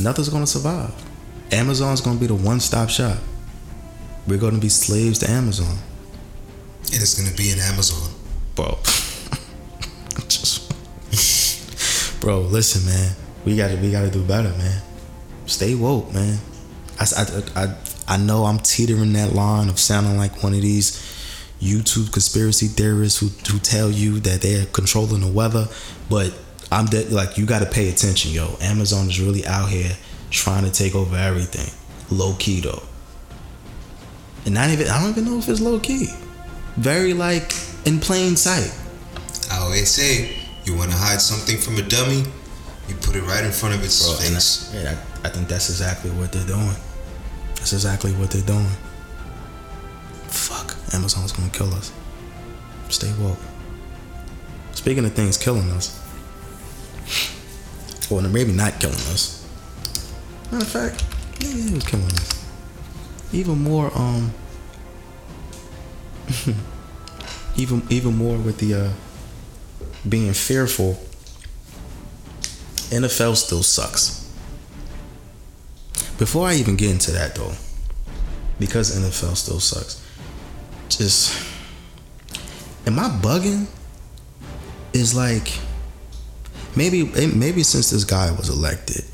nothing's 0.00 0.28
gonna 0.28 0.48
survive. 0.48 0.92
Amazon's 1.52 2.00
gonna 2.00 2.18
be 2.18 2.26
the 2.26 2.34
one-stop 2.34 2.88
shop. 2.88 3.18
We're 4.26 4.38
gonna 4.38 4.58
be 4.58 4.68
slaves 4.68 5.20
to 5.20 5.30
Amazon, 5.30 5.76
And 6.92 6.94
it's 7.00 7.14
gonna 7.20 7.34
be 7.36 7.50
in 7.50 7.60
Amazon. 7.60 8.12
bro. 8.56 8.78
Just, 10.28 10.70
bro, 12.20 12.40
listen, 12.40 12.84
man. 12.84 13.14
We 13.44 13.56
gotta 13.56 13.76
we 13.76 13.92
gotta 13.92 14.10
do 14.10 14.24
better, 14.24 14.50
man. 14.50 14.82
Stay 15.46 15.76
woke, 15.76 16.12
man. 16.12 16.38
I, 16.98 17.04
I, 17.16 17.62
I, 17.64 17.74
I 18.08 18.16
know 18.16 18.44
I'm 18.44 18.58
teetering 18.58 19.12
that 19.14 19.32
line 19.32 19.68
of 19.68 19.78
sounding 19.78 20.16
like 20.18 20.42
one 20.42 20.52
of 20.52 20.62
these 20.62 20.90
YouTube 21.60 22.12
conspiracy 22.12 22.66
theorists 22.66 23.18
who, 23.20 23.28
who 23.52 23.58
tell 23.58 23.90
you 23.90 24.18
that 24.20 24.40
they're 24.40 24.66
controlling 24.66 25.20
the 25.20 25.30
weather, 25.30 25.66
but 26.08 26.32
I'm 26.72 26.86
de- 26.86 27.08
like 27.08 27.36
you 27.36 27.46
got 27.46 27.60
to 27.60 27.66
pay 27.66 27.88
attention, 27.90 28.32
yo. 28.32 28.56
Amazon 28.60 29.08
is 29.08 29.20
really 29.20 29.46
out 29.46 29.68
here 29.68 29.92
trying 30.30 30.64
to 30.64 30.70
take 30.70 30.94
over 30.94 31.16
everything, 31.16 31.70
low 32.10 32.34
key 32.38 32.60
though, 32.60 32.82
and 34.46 34.54
not 34.54 34.70
even 34.70 34.88
I 34.88 35.00
don't 35.00 35.10
even 35.10 35.24
know 35.26 35.38
if 35.38 35.48
it's 35.48 35.60
low 35.60 35.78
key, 35.78 36.08
very 36.76 37.12
like 37.12 37.52
in 37.84 37.98
plain 38.00 38.36
sight. 38.36 38.72
I 39.50 39.58
always 39.58 39.90
say, 39.90 40.36
you 40.64 40.76
wanna 40.76 40.92
hide 40.96 41.20
something 41.20 41.58
from 41.58 41.76
a 41.76 41.82
dummy, 41.82 42.24
you 42.88 42.94
put 43.02 43.16
it 43.16 43.22
right 43.24 43.44
in 43.44 43.52
front 43.52 43.74
of 43.74 43.84
its 43.84 44.02
Bro, 44.06 44.26
and 44.26 44.34
face. 44.34 44.72
I, 44.74 44.80
yeah, 44.80 44.98
I, 45.24 45.28
I 45.28 45.30
think 45.30 45.48
that's 45.48 45.68
exactly 45.68 46.10
what 46.12 46.32
they're 46.32 46.46
doing. 46.46 46.74
That's 47.56 47.72
exactly 47.74 48.12
what 48.12 48.30
they're 48.30 48.42
doing. 48.46 48.66
Fuck, 50.30 50.76
Amazon's 50.94 51.32
gonna 51.32 51.50
kill 51.50 51.72
us. 51.74 51.92
Stay 52.88 53.12
woke. 53.20 53.38
Speaking 54.72 55.04
of 55.04 55.12
things 55.12 55.36
killing 55.36 55.70
us, 55.70 55.96
Or 58.10 58.22
maybe 58.22 58.52
not 58.52 58.80
killing 58.80 58.96
us. 59.12 59.46
Matter 60.50 60.64
of 60.64 60.68
fact, 60.68 61.04
maybe 61.40 61.62
he 61.62 61.74
was 61.74 61.84
killing 61.84 62.06
us. 62.06 62.44
Even 63.32 63.62
more, 63.62 63.92
um, 63.96 64.32
even 67.56 67.82
even 67.90 68.16
more 68.16 68.36
with 68.36 68.58
the 68.58 68.74
uh, 68.74 68.90
being 70.08 70.32
fearful. 70.32 70.98
NFL 72.90 73.36
still 73.36 73.62
sucks. 73.62 74.26
Before 76.18 76.48
I 76.48 76.54
even 76.54 76.74
get 76.76 76.90
into 76.90 77.12
that 77.12 77.36
though, 77.36 77.52
because 78.58 78.96
NFL 78.98 79.36
still 79.36 79.60
sucks, 79.60 80.04
just 81.00 81.32
am 82.86 82.98
I 82.98 83.08
bugging? 83.22 83.66
Is 84.92 85.14
like 85.14 85.48
maybe 86.76 87.04
maybe 87.34 87.62
since 87.62 87.88
this 87.88 88.04
guy 88.04 88.30
was 88.32 88.50
elected, 88.50 89.04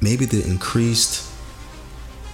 maybe 0.00 0.24
the 0.24 0.44
increased 0.44 1.30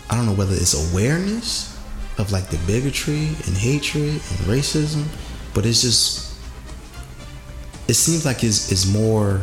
I 0.09 0.17
don't 0.17 0.25
know 0.25 0.33
whether 0.33 0.55
it's 0.55 0.73
awareness 0.91 1.79
of 2.17 2.33
like 2.33 2.47
the 2.49 2.57
bigotry 2.67 3.29
and 3.47 3.57
hatred 3.57 4.13
and 4.13 4.39
racism, 4.49 5.05
but 5.53 5.67
it's 5.67 5.83
just 5.83 6.35
it 7.89 7.95
seems 7.95 8.25
like 8.25 8.43
it's, 8.43 8.73
it's 8.73 8.87
more 8.87 9.43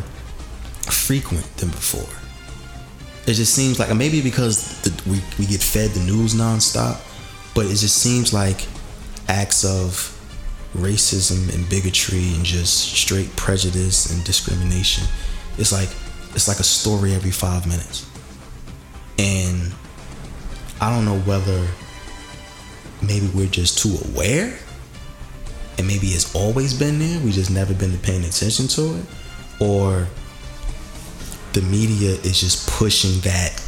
frequent 0.90 1.46
than 1.58 1.70
before. 1.70 2.10
It 3.28 3.36
just 3.36 3.54
seems 3.54 3.78
like 3.78 3.96
maybe 3.96 4.24
because 4.24 4.82
the, 4.82 4.92
we 5.08 5.22
we 5.38 5.46
get 5.46 5.62
fed 5.62 5.92
the 5.92 6.00
news 6.00 6.34
nonstop, 6.34 7.00
but 7.54 7.68
it 7.68 7.76
just 7.76 7.98
seems 7.98 8.34
like 8.34 8.66
acts 9.30 9.64
of 9.64 10.16
racism 10.76 11.54
and 11.54 11.68
bigotry 11.70 12.34
and 12.34 12.44
just 12.44 12.94
straight 12.94 13.34
prejudice 13.36 14.12
and 14.12 14.24
discrimination. 14.26 15.08
It's 15.58 15.72
like 15.72 15.90
it's 16.34 16.48
like 16.48 16.60
a 16.60 16.64
story 16.64 17.14
every 17.14 17.32
five 17.32 17.66
minutes, 17.66 18.06
and 19.18 19.74
I 20.82 20.90
don't 20.94 21.06
know 21.06 21.20
whether 21.20 21.68
maybe 23.02 23.28
we're 23.34 23.48
just 23.48 23.80
too 23.80 23.98
aware, 24.12 24.58
and 25.78 25.88
maybe 25.88 26.08
it's 26.08 26.36
always 26.36 26.74
been 26.74 27.00
there. 27.00 27.20
We 27.22 27.32
just 27.32 27.52
never 27.52 27.74
been 27.74 27.98
paying 28.00 28.24
attention 28.24 28.68
to 28.70 28.96
it, 28.98 29.06
or 29.60 30.08
the 31.54 31.62
media 31.62 32.12
is 32.12 32.40
just 32.42 32.70
pushing 32.70 33.20
that 33.22 33.66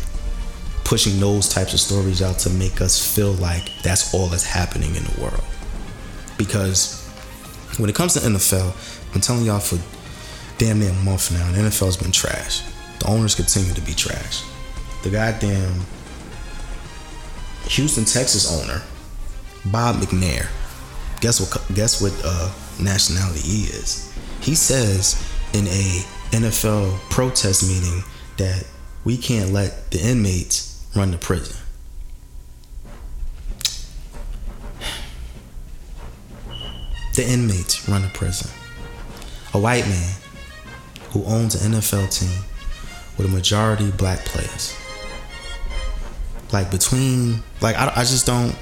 pushing 0.84 1.22
those 1.22 1.48
types 1.48 1.74
of 1.74 1.80
stories 1.80 2.22
out 2.22 2.38
to 2.38 2.50
make 2.50 2.82
us 2.82 3.16
feel 3.16 3.32
like 3.34 3.72
that's 3.82 4.14
all 4.14 4.28
that's 4.28 4.44
happening 4.44 4.94
in 4.94 5.04
the 5.06 5.22
world 5.22 5.42
because 6.44 7.06
when 7.78 7.90
it 7.90 7.96
comes 7.96 8.14
to 8.14 8.20
NFL, 8.20 9.14
been 9.14 9.22
telling 9.22 9.46
y'all 9.46 9.60
for 9.60 9.78
damn 10.58 10.80
near 10.80 10.90
a 10.90 10.94
month 11.04 11.32
now, 11.32 11.52
the 11.52 11.60
NFL's 11.60 11.98
been 11.98 12.12
trash. 12.12 12.64
The 13.00 13.08
owners 13.08 13.36
continue 13.36 13.74
to 13.74 13.82
be 13.82 13.94
trash. 13.94 14.44
The 15.04 15.10
goddamn 15.10 15.82
Houston, 17.66 18.06
Texans 18.06 18.52
owner, 18.52 18.82
Bob 19.66 19.98
McNair. 19.98 20.48
Guess 21.20 21.40
what? 21.40 21.76
Guess 21.76 22.02
what 22.02 22.20
uh, 22.26 22.52
nationality 22.80 23.40
he 23.40 23.64
is? 23.66 24.12
He 24.42 24.56
says 24.56 25.24
in 25.54 25.68
a 25.68 26.02
NFL 26.32 27.00
protest 27.12 27.68
meeting 27.68 28.04
that 28.38 28.66
we 29.04 29.16
can't 29.18 29.52
let 29.52 29.92
the 29.92 30.00
inmates 30.02 30.84
run 30.96 31.12
the 31.12 31.18
prison. 31.18 31.56
The 37.22 37.30
inmates 37.30 37.88
run 37.88 38.04
a 38.04 38.08
prison. 38.08 38.50
A 39.54 39.60
white 39.60 39.88
man 39.88 40.12
who 41.12 41.24
owns 41.26 41.54
an 41.54 41.74
NFL 41.74 42.10
team 42.12 42.44
with 43.16 43.28
a 43.28 43.30
majority 43.30 43.92
black 43.92 44.26
players. 44.26 44.76
Like 46.52 46.72
between, 46.72 47.44
like 47.62 47.76
I, 47.76 47.94
I 47.96 48.00
just 48.06 48.26
don't. 48.26 48.56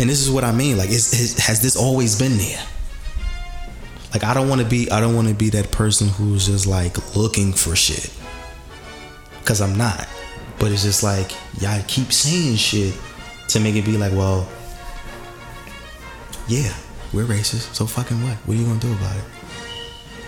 And 0.00 0.10
this 0.10 0.20
is 0.20 0.32
what 0.32 0.42
I 0.42 0.50
mean. 0.50 0.76
Like, 0.76 0.88
is, 0.88 1.12
is 1.12 1.38
has 1.46 1.62
this 1.62 1.76
always 1.76 2.18
been 2.18 2.38
there? 2.38 2.60
Like, 4.12 4.24
I 4.24 4.34
don't 4.34 4.48
want 4.48 4.60
to 4.60 4.66
be. 4.66 4.90
I 4.90 5.00
don't 5.00 5.14
want 5.14 5.28
to 5.28 5.34
be 5.34 5.50
that 5.50 5.70
person 5.70 6.08
who's 6.08 6.46
just 6.46 6.66
like 6.66 7.14
looking 7.14 7.52
for 7.52 7.76
shit. 7.76 8.12
Cause 9.44 9.60
I'm 9.60 9.78
not. 9.78 10.08
But 10.58 10.72
it's 10.72 10.82
just 10.82 11.04
like 11.04 11.30
y'all 11.60 11.80
keep 11.86 12.12
saying 12.12 12.56
shit 12.56 12.94
to 13.50 13.60
make 13.60 13.76
it 13.76 13.84
be 13.84 13.96
like, 13.96 14.12
well, 14.12 14.48
yeah, 16.48 16.74
we're 17.14 17.24
racist. 17.24 17.74
So 17.74 17.86
fucking 17.86 18.22
what? 18.22 18.36
What 18.38 18.56
are 18.56 18.60
you 18.60 18.66
gonna 18.66 18.80
do 18.80 18.92
about 18.92 19.16
it? 19.16 19.24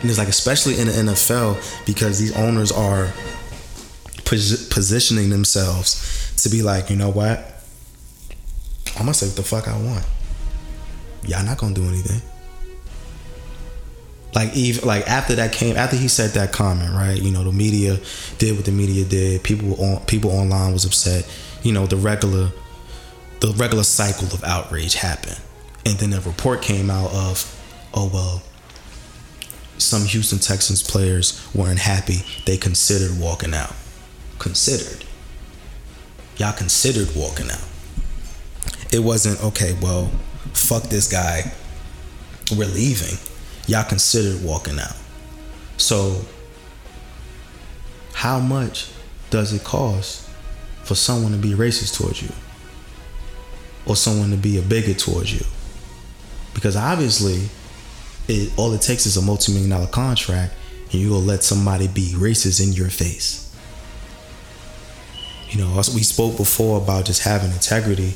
And 0.01 0.11
it's 0.11 0.19
like, 0.19 0.29
especially 0.29 0.79
in 0.79 0.87
the 0.87 0.93
NFL, 0.93 1.85
because 1.87 2.19
these 2.19 2.37
owners 2.37 2.71
are 2.71 3.13
pos- 4.25 4.69
positioning 4.69 5.31
themselves 5.31 6.35
to 6.43 6.49
be 6.49 6.63
like, 6.63 6.91
you 6.91 6.97
know 6.97 7.11
what? 7.11 7.39
I'm 8.95 9.03
gonna 9.03 9.15
say 9.15 9.27
what 9.27 9.37
the 9.37 9.43
fuck 9.43 9.69
I 9.69 9.77
want. 9.79 10.05
Y'all 11.25 11.45
not 11.45 11.59
gonna 11.59 11.75
do 11.75 11.85
anything. 11.85 12.23
Like 14.35 14.55
even 14.55 14.87
like 14.87 15.09
after 15.09 15.35
that 15.37 15.53
came 15.53 15.77
after 15.77 15.97
he 15.97 16.09
said 16.09 16.31
that 16.33 16.53
comment, 16.53 16.93
right? 16.93 17.21
You 17.21 17.31
know, 17.31 17.43
the 17.43 17.53
media 17.53 17.99
did 18.39 18.55
what 18.55 18.67
the 18.67 18.71
media 18.71 19.05
did. 19.05 19.43
People 19.43 19.83
on 19.83 20.05
people 20.05 20.31
online 20.31 20.73
was 20.73 20.85
upset. 20.85 21.27
You 21.63 21.73
know, 21.73 21.87
the 21.87 21.97
regular 21.97 22.51
the 23.41 23.55
regular 23.57 23.83
cycle 23.83 24.27
of 24.27 24.45
outrage 24.45 24.95
happened. 24.95 25.41
And 25.87 25.97
then 25.99 26.13
a 26.13 26.21
report 26.21 26.63
came 26.63 26.91
out 26.91 27.13
of, 27.13 27.89
oh 27.95 28.11
well, 28.13 28.43
some 29.79 30.03
Houston 30.03 30.41
Texans 30.41 30.83
players 30.83 31.49
weren't 31.55 31.79
happy. 31.79 32.25
They 32.45 32.57
considered 32.57 33.21
walking 33.21 33.55
out. 33.55 33.73
Considered. 34.41 35.05
Y'all 36.39 36.53
considered 36.53 37.15
walking 37.15 37.49
out. 37.53 37.65
It 38.93 38.99
wasn't 38.99 39.41
okay, 39.45 39.79
well, 39.81 40.11
fuck 40.53 40.83
this 40.85 41.09
guy. 41.09 41.53
We're 42.51 42.67
leaving. 42.67 43.17
Y'all 43.69 43.85
considered 43.85 44.43
walking 44.45 44.81
out. 44.81 44.97
So 45.77 46.23
how 48.13 48.41
much 48.41 48.91
does 49.31 49.53
it 49.53 49.63
cost 49.63 50.29
for 50.83 50.97
someone 50.97 51.31
to 51.31 51.39
be 51.39 51.51
racist 51.51 51.97
towards 51.97 52.23
you? 52.23 52.31
Or 53.87 53.95
someone 53.95 54.33
to 54.33 54.37
be 54.37 54.59
a 54.59 54.63
bigot 54.63 54.99
towards 54.99 55.33
you? 55.33 55.47
Because 56.57 56.75
obviously 56.75 57.49
it, 58.29 58.53
all 58.59 58.73
it 58.73 58.81
takes 58.81 59.05
is 59.05 59.17
a 59.17 59.23
multi-million 59.23 59.71
dollar 59.71 59.87
contract 59.87 60.55
and 60.91 60.95
you 60.95 61.11
gonna 61.11 61.21
let 61.21 61.45
somebody 61.45 61.87
be 61.87 62.15
racist 62.17 62.67
in 62.67 62.73
your 62.73 62.89
face. 62.89 63.43
You 65.51 65.61
know 65.61 65.77
we 65.95 66.03
spoke 66.03 66.37
before 66.37 66.79
about 66.81 67.05
just 67.05 67.23
having 67.23 67.53
integrity 67.53 68.15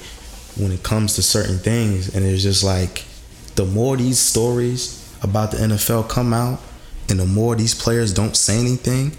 when 0.56 0.72
it 0.72 0.82
comes 0.82 1.14
to 1.14 1.22
certain 1.22 1.58
things 1.58 2.14
and 2.14 2.24
it's 2.24 2.42
just 2.42 2.64
like 2.64 3.04
the 3.54 3.66
more 3.66 3.96
these 3.96 4.18
stories 4.18 4.96
about 5.22 5.50
the 5.50 5.58
NFL 5.58 6.08
come 6.08 6.32
out 6.32 6.60
and 7.10 7.20
the 7.20 7.26
more 7.26 7.54
these 7.54 7.74
players 7.74 8.14
don't 8.14 8.36
say 8.36 8.58
anything 8.58 9.12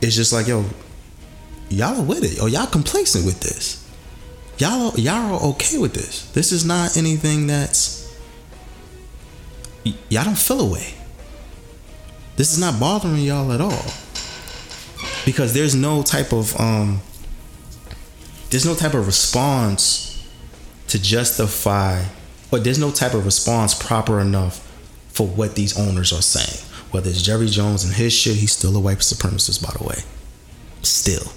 it's 0.00 0.16
just 0.16 0.32
like 0.32 0.46
yo 0.46 0.64
y'all 1.70 2.00
are 2.00 2.04
with 2.04 2.24
it 2.24 2.40
or 2.40 2.48
y'all 2.48 2.66
complacent 2.66 3.24
with 3.24 3.40
this. 3.40 3.86
Y'all 4.58 4.98
y'all 4.98 5.34
are 5.34 5.42
okay 5.50 5.78
with 5.78 5.94
this. 5.94 6.30
This 6.32 6.52
is 6.52 6.64
not 6.64 6.96
anything 6.96 7.46
that's 7.46 7.99
y'all 9.84 10.24
don't 10.24 10.38
feel 10.38 10.60
away. 10.60 10.94
This 12.36 12.52
is 12.52 12.58
not 12.58 12.80
bothering 12.80 13.18
y'all 13.18 13.52
at 13.52 13.60
all. 13.60 13.84
Because 15.24 15.52
there's 15.52 15.74
no 15.74 16.02
type 16.02 16.32
of 16.32 16.58
um 16.58 17.00
there's 18.50 18.66
no 18.66 18.74
type 18.74 18.94
of 18.94 19.06
response 19.06 20.28
to 20.88 21.00
justify 21.00 22.02
or 22.50 22.58
there's 22.58 22.78
no 22.78 22.90
type 22.90 23.14
of 23.14 23.24
response 23.24 23.74
proper 23.74 24.20
enough 24.20 24.66
for 25.08 25.26
what 25.26 25.54
these 25.54 25.78
owners 25.78 26.12
are 26.12 26.22
saying. 26.22 26.66
Whether 26.90 27.10
it's 27.10 27.22
Jerry 27.22 27.46
Jones 27.46 27.84
and 27.84 27.94
his 27.94 28.12
shit, 28.12 28.36
he's 28.36 28.52
still 28.52 28.76
a 28.76 28.80
white 28.80 28.98
supremacist, 28.98 29.62
by 29.62 29.72
the 29.78 29.84
way. 29.84 30.02
Still. 30.82 31.32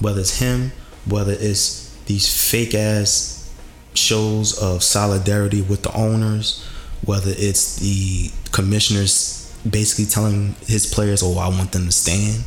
Whether 0.00 0.20
it's 0.20 0.38
him, 0.38 0.72
whether 1.04 1.32
it's 1.32 1.96
these 2.06 2.50
fake 2.50 2.74
ass 2.74 3.52
shows 3.94 4.56
of 4.58 4.84
solidarity 4.84 5.62
with 5.62 5.82
the 5.82 5.92
owners, 5.92 6.64
whether 7.08 7.32
it's 7.34 7.76
the 7.76 8.30
commissioners 8.52 9.50
basically 9.68 10.04
telling 10.04 10.54
his 10.66 10.84
players, 10.84 11.22
"Oh, 11.22 11.38
I 11.38 11.48
want 11.48 11.72
them 11.72 11.86
to 11.86 11.92
stand." 11.92 12.44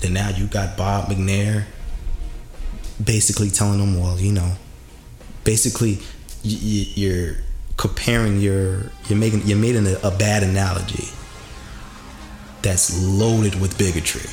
Then 0.00 0.12
now 0.12 0.28
you 0.28 0.46
got 0.46 0.76
Bob 0.76 1.08
McNair 1.08 1.64
basically 3.02 3.48
telling 3.48 3.78
them, 3.78 3.98
"Well, 3.98 4.20
you 4.20 4.32
know, 4.32 4.56
basically 5.42 6.00
you're 6.42 7.36
comparing 7.78 8.40
your 8.40 8.92
you're 9.08 9.18
making 9.18 9.40
you're 9.46 9.56
making 9.56 9.86
a, 9.86 9.94
a 10.06 10.10
bad 10.10 10.42
analogy 10.42 11.08
that's 12.60 13.02
loaded 13.02 13.58
with 13.58 13.78
bigotry." 13.78 14.28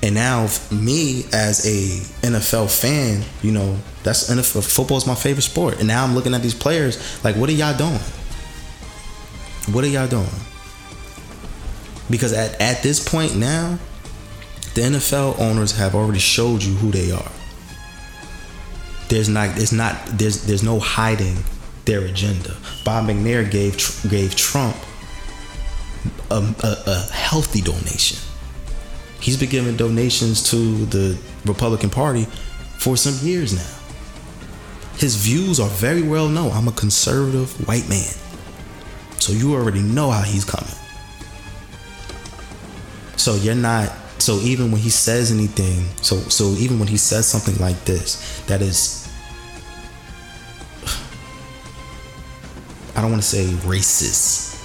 And 0.00 0.14
now, 0.14 0.46
me 0.70 1.24
as 1.32 1.66
a 1.66 2.00
NFL 2.24 2.70
fan, 2.70 3.24
you 3.42 3.50
know, 3.50 3.78
that's 4.02 4.30
NFL 4.30 4.64
football 4.64 4.96
is 4.96 5.06
my 5.06 5.14
favorite 5.14 5.42
sport. 5.42 5.78
And 5.78 5.88
now 5.88 6.04
I'm 6.04 6.14
looking 6.14 6.34
at 6.34 6.42
these 6.42 6.54
players 6.54 7.22
like, 7.24 7.36
what 7.36 7.48
are 7.48 7.52
y'all 7.52 7.76
doing? 7.76 8.00
What 9.74 9.84
are 9.84 9.88
y'all 9.88 10.08
doing? 10.08 10.26
Because 12.08 12.32
at, 12.32 12.60
at 12.60 12.82
this 12.82 13.06
point 13.06 13.36
now, 13.36 13.78
the 14.74 14.82
NFL 14.82 15.38
owners 15.38 15.76
have 15.76 15.94
already 15.94 16.18
showed 16.18 16.62
you 16.62 16.74
who 16.74 16.90
they 16.90 17.10
are. 17.10 17.30
There's 19.08 19.28
not 19.28 19.56
there's 19.56 19.72
not 19.72 19.96
there's 20.06 20.44
there's 20.44 20.62
no 20.62 20.78
hiding 20.78 21.36
their 21.84 22.00
agenda. 22.02 22.56
Bob 22.84 23.06
McNair 23.06 23.50
gave 23.50 23.76
gave 24.08 24.36
Trump 24.36 24.76
a, 26.30 26.36
a, 26.36 26.76
a 26.86 27.12
healthy 27.12 27.60
donation. 27.60 28.18
He's 29.20 29.36
been 29.36 29.50
giving 29.50 29.76
donations 29.76 30.48
to 30.50 30.86
the 30.86 31.18
Republican 31.44 31.90
Party 31.90 32.24
for 32.78 32.96
some 32.96 33.26
years 33.26 33.52
now. 33.52 33.79
His 34.96 35.16
views 35.16 35.60
are 35.60 35.68
very 35.68 36.02
well 36.02 36.28
known. 36.28 36.52
I'm 36.52 36.68
a 36.68 36.72
conservative 36.72 37.66
white 37.66 37.88
man. 37.88 38.12
So 39.18 39.32
you 39.32 39.54
already 39.54 39.82
know 39.82 40.10
how 40.10 40.22
he's 40.22 40.44
coming. 40.44 40.74
So 43.16 43.34
you're 43.34 43.54
not 43.54 43.92
so 44.18 44.38
even 44.40 44.70
when 44.70 44.80
he 44.80 44.90
says 44.90 45.32
anything, 45.32 45.84
so 46.02 46.16
so 46.28 46.50
even 46.52 46.78
when 46.78 46.88
he 46.88 46.96
says 46.96 47.26
something 47.26 47.56
like 47.56 47.84
this, 47.84 48.42
that 48.46 48.62
is 48.62 49.08
I 52.96 53.02
don't 53.02 53.10
want 53.10 53.22
to 53.22 53.28
say 53.28 53.46
racist, 53.66 54.62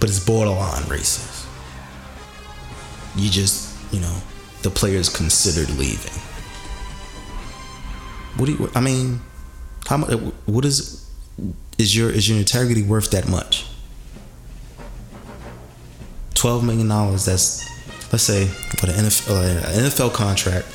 but 0.00 0.08
it's 0.08 0.24
borderline 0.24 0.82
racist. 0.84 1.46
You 3.16 3.30
just, 3.30 3.74
you 3.92 4.00
know, 4.00 4.16
the 4.62 4.70
players 4.70 5.08
considered 5.08 5.70
leaving. 5.78 6.12
What 8.36 8.46
do 8.46 8.52
you? 8.52 8.70
I 8.74 8.80
mean, 8.80 9.20
how 9.86 9.98
much? 9.98 10.10
What 10.46 10.64
is? 10.64 11.08
Is 11.78 11.96
your 11.96 12.10
is 12.10 12.28
your 12.28 12.38
integrity 12.38 12.82
worth 12.82 13.10
that 13.10 13.28
much? 13.28 13.66
Twelve 16.34 16.64
million 16.64 16.88
dollars. 16.88 17.24
That's 17.24 17.66
let's 18.12 18.24
say 18.24 18.46
for 18.46 18.86
the 18.86 18.92
NFL, 18.92 19.30
uh, 19.30 19.88
NFL 19.88 20.12
contract. 20.14 20.66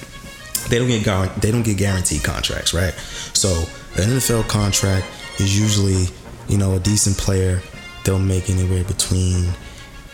They 0.69 0.77
don't 0.77 0.87
get 0.87 1.41
they 1.41 1.51
don't 1.51 1.63
get 1.63 1.77
guaranteed 1.77 2.23
contracts, 2.23 2.73
right? 2.73 2.93
So 3.33 3.49
an 3.95 4.09
NFL 4.09 4.47
contract 4.47 5.05
is 5.39 5.59
usually, 5.59 6.05
you 6.47 6.57
know, 6.57 6.75
a 6.75 6.79
decent 6.79 7.17
player. 7.17 7.61
They'll 8.03 8.19
make 8.19 8.49
anywhere 8.49 8.83
between 8.83 9.49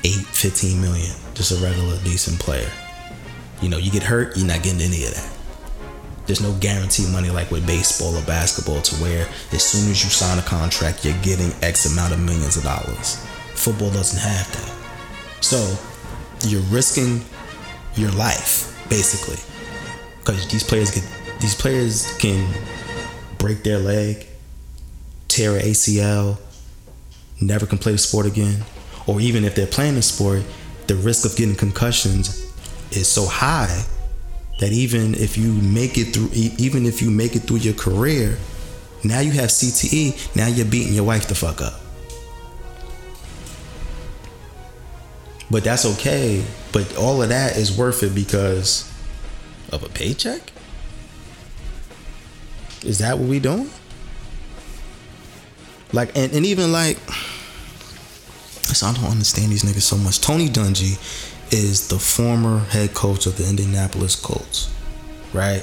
eight, 0.04 0.26
15 0.26 0.82
million. 0.82 1.16
Just 1.34 1.52
a 1.52 1.64
regular 1.64 1.98
decent 2.04 2.40
player. 2.40 2.70
You 3.62 3.70
know, 3.70 3.78
you 3.78 3.92
get 3.92 4.04
hurt, 4.04 4.38
you're 4.38 4.48
not 4.48 4.64
getting 4.64 4.82
any 4.82 5.04
of 5.06 5.14
that. 5.14 5.37
There's 6.28 6.42
no 6.42 6.54
guaranteed 6.60 7.10
money 7.10 7.30
like 7.30 7.50
with 7.52 7.66
baseball 7.66 8.14
or 8.14 8.22
basketball 8.24 8.82
to 8.82 8.96
where 8.96 9.28
as 9.54 9.64
soon 9.64 9.90
as 9.90 10.04
you 10.04 10.10
sign 10.10 10.38
a 10.38 10.42
contract, 10.42 11.06
you're 11.06 11.18
getting 11.24 11.54
X 11.64 11.92
amount 11.92 12.14
of 12.14 12.20
millions 12.20 12.58
of 12.58 12.64
dollars. 12.64 13.26
Football 13.56 13.92
doesn't 13.92 14.20
have 14.20 14.52
that. 14.52 15.44
So 15.44 15.58
you're 16.46 16.62
risking 16.64 17.24
your 17.96 18.12
life, 18.12 18.78
basically. 18.90 19.38
Because 20.20 20.46
these 20.50 20.66
players 20.66 20.92
get 20.92 21.06
these 21.40 21.56
players 21.56 22.14
can 22.18 22.54
break 23.38 23.64
their 23.64 23.80
leg, 23.80 24.28
tear 25.30 25.56
an 25.56 25.62
ACL, 25.62 26.38
never 27.40 27.66
can 27.66 27.78
play 27.78 27.94
the 27.94 27.98
sport 27.98 28.26
again. 28.26 28.66
Or 29.06 29.22
even 29.22 29.46
if 29.46 29.56
they're 29.56 29.66
playing 29.66 29.96
the 29.96 30.02
sport, 30.02 30.44
the 30.88 30.96
risk 30.96 31.26
of 31.26 31.38
getting 31.38 31.56
concussions 31.56 32.52
is 32.92 33.08
so 33.08 33.26
high 33.26 33.86
that 34.60 34.72
even 34.72 35.14
if 35.14 35.38
you 35.38 35.54
make 35.54 35.98
it 35.98 36.14
through 36.14 36.30
even 36.34 36.86
if 36.86 37.02
you 37.02 37.12
make 37.12 37.36
it 37.36 37.42
through 37.42 37.58
your 37.58 37.74
career 37.74 38.38
now 39.04 39.20
you 39.20 39.32
have 39.32 39.50
CTE 39.50 40.36
now 40.36 40.48
you're 40.48 40.66
beating 40.66 40.94
your 40.94 41.04
wife 41.04 41.28
the 41.28 41.36
fuck 41.36 41.62
up. 41.62 41.82
But 45.50 45.64
that's 45.64 45.86
okay 45.86 46.44
but 46.72 46.96
all 46.98 47.22
of 47.22 47.30
that 47.30 47.58
is 47.58 47.78
worth 47.78 48.04
it 48.04 48.14
because 48.14 48.92
of 49.72 49.84
a 49.84 49.90
paycheck? 49.90 50.52
Is 52.84 53.00
that 53.00 53.18
what 53.18 53.28
we 53.28 53.40
doing? 53.40 53.70
Like 55.94 56.16
and, 56.16 56.34
and 56.34 56.46
even 56.46 56.72
like 56.72 56.98
so 58.68 58.88
i 58.88 58.94
don't 58.94 59.06
understand 59.06 59.52
these 59.52 59.64
niggas 59.64 59.82
so 59.82 59.98
much. 59.98 60.20
Tony 60.22 60.50
Dungy 60.50 60.98
is 61.52 61.88
the 61.88 62.00
former 62.00 62.60
head 62.60 62.94
coach 62.94 63.26
of 63.26 63.38
the 63.38 63.48
Indianapolis 63.48 64.16
Colts, 64.16 64.74
right? 65.34 65.62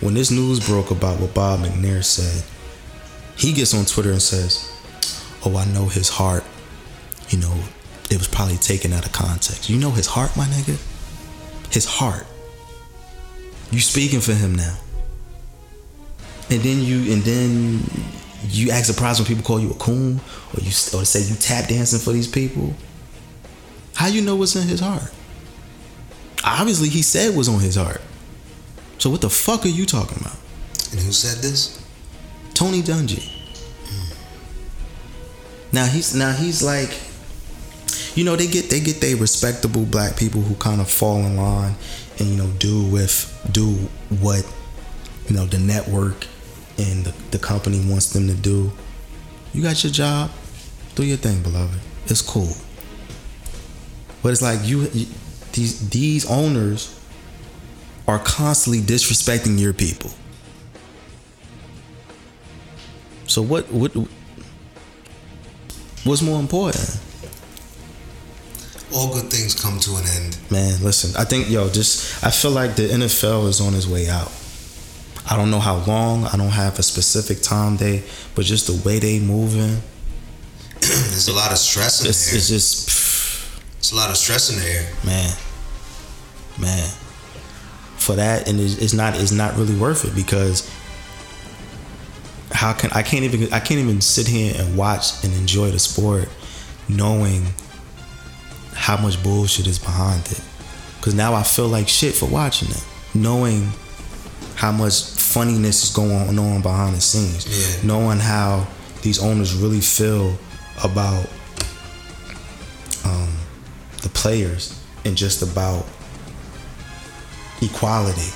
When 0.00 0.14
this 0.14 0.30
news 0.30 0.64
broke 0.66 0.90
about 0.90 1.20
what 1.20 1.34
Bob 1.34 1.60
McNair 1.60 2.04
said, 2.04 2.44
he 3.36 3.52
gets 3.52 3.72
on 3.74 3.84
Twitter 3.84 4.10
and 4.10 4.22
says, 4.22 4.68
Oh, 5.44 5.56
I 5.56 5.64
know 5.66 5.86
his 5.86 6.08
heart, 6.08 6.44
you 7.28 7.38
know, 7.38 7.54
it 8.10 8.18
was 8.18 8.28
probably 8.28 8.56
taken 8.56 8.92
out 8.92 9.06
of 9.06 9.12
context. 9.12 9.70
You 9.70 9.78
know 9.78 9.90
his 9.90 10.06
heart, 10.06 10.36
my 10.36 10.44
nigga? 10.44 10.76
His 11.72 11.86
heart. 11.86 12.26
You 13.70 13.80
speaking 13.80 14.20
for 14.20 14.34
him 14.34 14.54
now. 14.54 14.76
And 16.50 16.60
then 16.60 16.82
you 16.82 17.12
and 17.12 17.22
then 17.22 17.80
you 18.48 18.70
act 18.70 18.86
surprised 18.86 19.18
when 19.18 19.26
people 19.26 19.42
call 19.42 19.58
you 19.58 19.70
a 19.70 19.74
coon 19.74 20.20
or 20.54 20.60
you 20.60 20.68
or 20.68 21.04
say 21.06 21.22
you 21.22 21.34
tap 21.36 21.68
dancing 21.68 21.98
for 21.98 22.12
these 22.12 22.28
people. 22.28 22.74
How 24.02 24.08
you 24.08 24.20
know 24.20 24.34
what's 24.34 24.56
in 24.56 24.66
his 24.66 24.80
heart? 24.80 25.12
Obviously, 26.42 26.88
he 26.88 27.02
said 27.02 27.36
was 27.36 27.48
on 27.48 27.60
his 27.60 27.76
heart. 27.76 28.00
So 28.98 29.08
what 29.10 29.20
the 29.20 29.30
fuck 29.30 29.64
are 29.64 29.68
you 29.68 29.86
talking 29.86 30.18
about? 30.20 30.36
And 30.90 30.98
who 30.98 31.12
said 31.12 31.40
this? 31.40 31.80
Tony 32.52 32.82
Dungy. 32.82 33.30
Now 35.72 35.86
he's 35.86 36.16
now 36.16 36.32
he's 36.32 36.64
like, 36.64 36.90
you 38.16 38.24
know, 38.24 38.34
they 38.34 38.48
get 38.48 38.70
they 38.70 38.80
get 38.80 39.00
they 39.00 39.14
respectable 39.14 39.84
black 39.84 40.16
people 40.16 40.40
who 40.40 40.56
kind 40.56 40.80
of 40.80 40.90
fall 40.90 41.18
in 41.18 41.36
line 41.36 41.76
and 42.18 42.28
you 42.28 42.36
know 42.36 42.50
do 42.58 42.82
with 42.82 43.30
do 43.52 43.74
what 44.18 44.44
you 45.28 45.36
know 45.36 45.46
the 45.46 45.60
network 45.60 46.26
and 46.76 47.04
the, 47.04 47.14
the 47.30 47.38
company 47.38 47.80
wants 47.88 48.12
them 48.12 48.26
to 48.26 48.34
do. 48.34 48.72
You 49.54 49.62
got 49.62 49.84
your 49.84 49.92
job, 49.92 50.32
do 50.96 51.04
your 51.04 51.18
thing, 51.18 51.40
beloved. 51.44 51.78
It's 52.06 52.20
cool. 52.20 52.52
But 54.22 54.30
it's 54.32 54.42
like 54.42 54.60
you, 54.62 54.82
you 54.92 55.06
these 55.52 55.88
these 55.90 56.30
owners 56.30 56.98
are 58.08 58.18
constantly 58.18 58.80
disrespecting 58.82 59.58
your 59.58 59.72
people. 59.72 60.10
So 63.26 63.42
what 63.42 63.70
what 63.72 63.92
what's 66.04 66.22
more 66.22 66.40
important? 66.40 66.98
All 68.94 69.12
good 69.14 69.30
things 69.30 69.54
come 69.60 69.80
to 69.80 69.96
an 69.96 70.04
end. 70.16 70.38
Man, 70.50 70.82
listen, 70.82 71.16
I 71.18 71.24
think 71.24 71.48
yo, 71.48 71.68
just 71.70 72.22
I 72.22 72.30
feel 72.30 72.50
like 72.50 72.76
the 72.76 72.82
NFL 72.88 73.48
is 73.48 73.60
on 73.60 73.74
its 73.74 73.86
way 73.86 74.08
out. 74.08 74.30
I 75.30 75.36
don't 75.36 75.50
know 75.50 75.60
how 75.60 75.76
long, 75.84 76.24
I 76.26 76.36
don't 76.36 76.50
have 76.50 76.78
a 76.78 76.82
specific 76.82 77.40
time 77.42 77.76
day, 77.76 78.02
but 78.34 78.44
just 78.44 78.66
the 78.66 78.86
way 78.86 78.98
they 78.98 79.18
moving. 79.20 79.80
There's 80.80 81.28
a 81.28 81.32
lot 81.32 81.52
of 81.52 81.58
stress 81.58 82.02
in 82.02 82.08
It's, 82.10 82.26
there. 82.26 82.36
it's 82.36 82.48
just 82.48 82.90
It's 83.82 83.90
a 83.90 83.96
lot 83.96 84.10
of 84.10 84.16
stress 84.16 84.48
in 84.48 84.60
the 84.60 84.64
air. 84.70 84.88
man, 85.04 85.34
man. 86.56 86.88
For 87.96 88.14
that, 88.14 88.46
and 88.48 88.60
it's, 88.60 88.92
not 88.92 89.16
it's 89.20 89.32
not 89.32 89.56
really 89.56 89.74
worth 89.74 90.04
it 90.04 90.14
because 90.14 90.70
how 92.52 92.74
can 92.74 92.92
I 92.92 93.02
can't 93.02 93.24
even 93.24 93.52
I 93.52 93.58
can't 93.58 93.80
even 93.80 94.00
sit 94.00 94.28
here 94.28 94.54
and 94.56 94.76
watch 94.76 95.24
and 95.24 95.34
enjoy 95.34 95.72
the 95.72 95.80
sport 95.80 96.28
knowing 96.88 97.44
how 98.72 98.96
much 98.96 99.20
bullshit 99.20 99.66
is 99.66 99.80
behind 99.80 100.30
it. 100.30 100.40
Cause 101.00 101.14
now 101.14 101.34
I 101.34 101.42
feel 101.42 101.66
like 101.66 101.88
shit 101.88 102.14
for 102.14 102.26
watching 102.26 102.70
it, 102.70 102.84
knowing 103.14 103.68
how 104.54 104.70
much 104.70 105.02
funniness 105.02 105.82
is 105.82 105.90
going 105.90 106.38
on 106.38 106.62
behind 106.62 106.94
the 106.94 107.00
scenes, 107.00 107.46
Yeah. 107.82 107.84
knowing 107.84 108.20
how 108.20 108.68
these 109.02 109.20
owners 109.20 109.54
really 109.56 109.80
feel 109.80 110.38
about 110.84 111.26
players 114.22 114.80
and 115.04 115.16
just 115.16 115.42
about 115.42 115.84
equality. 117.60 118.30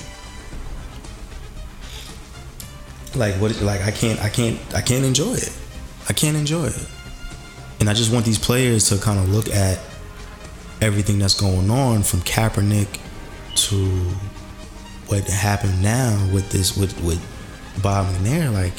Like 3.15 3.35
what? 3.37 3.61
Like 3.63 3.83
I 3.83 3.93
can't, 3.93 4.21
I 4.21 4.29
can't, 4.29 4.59
I 4.75 4.81
can't 4.81 5.05
enjoy 5.05 5.35
it. 5.35 5.57
I 6.09 6.13
can't 6.13 6.37
enjoy 6.37 6.67
it. 6.67 6.87
And 7.79 7.89
I 7.89 7.95
just 7.95 8.13
want 8.13 8.27
these 8.27 8.39
players 8.39 8.89
to 8.89 8.99
kind 8.99 9.21
of 9.21 9.29
look 9.29 9.49
at 9.49 9.79
everything 10.83 11.21
that's 11.21 11.39
going 11.41 11.71
on 11.71 12.03
from 12.03 12.21
Kaepernick 12.21 12.99
to 13.55 13.87
what 15.07 15.23
happened 15.29 15.81
now 15.81 16.29
with 16.35 16.51
this 16.51 16.77
with 16.77 17.01
with 17.05 17.21
Bob 17.81 18.07
McNair. 18.07 18.53
Like 18.53 18.73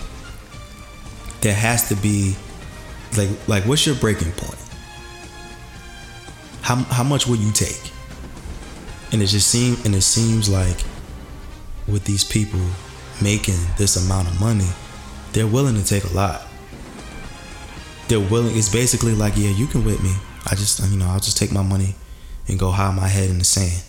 there 1.40 1.56
has 1.56 1.88
to 1.88 1.96
be 1.96 2.36
like 3.18 3.30
like 3.48 3.64
what's 3.64 3.86
your 3.86 3.96
breaking 3.96 4.34
point? 4.34 4.67
How 6.68 6.76
how 6.92 7.04
much 7.06 7.28
will 7.28 7.38
you 7.38 7.54
take? 7.54 7.80
And 9.14 9.22
it 9.22 9.28
just 9.28 9.48
seems 9.48 9.86
and 9.86 9.96
it 9.96 10.02
seems 10.02 10.50
like 10.50 10.76
with 11.88 12.04
these 12.04 12.26
people 12.26 12.60
making 13.22 13.56
this 13.78 13.96
amount 13.96 14.28
of 14.28 14.38
money, 14.42 14.68
they're 15.32 15.48
willing 15.48 15.76
to 15.76 15.86
take 15.86 16.04
a 16.04 16.14
lot. 16.14 16.46
They're 18.10 18.20
willing. 18.20 18.58
It's 18.58 18.68
basically 18.68 19.16
like, 19.16 19.38
yeah, 19.38 19.52
you 19.52 19.66
can 19.68 19.86
whip 19.86 20.04
me. 20.04 20.14
I 20.46 20.56
just 20.56 20.82
you 20.92 20.98
know 20.98 21.06
I'll 21.06 21.22
just 21.22 21.38
take 21.38 21.54
my 21.54 21.64
money 21.64 21.96
and 22.50 22.60
go 22.60 22.70
hide 22.70 22.94
my 22.98 23.08
head 23.08 23.30
in 23.30 23.38
the 23.38 23.46
sand. 23.46 23.82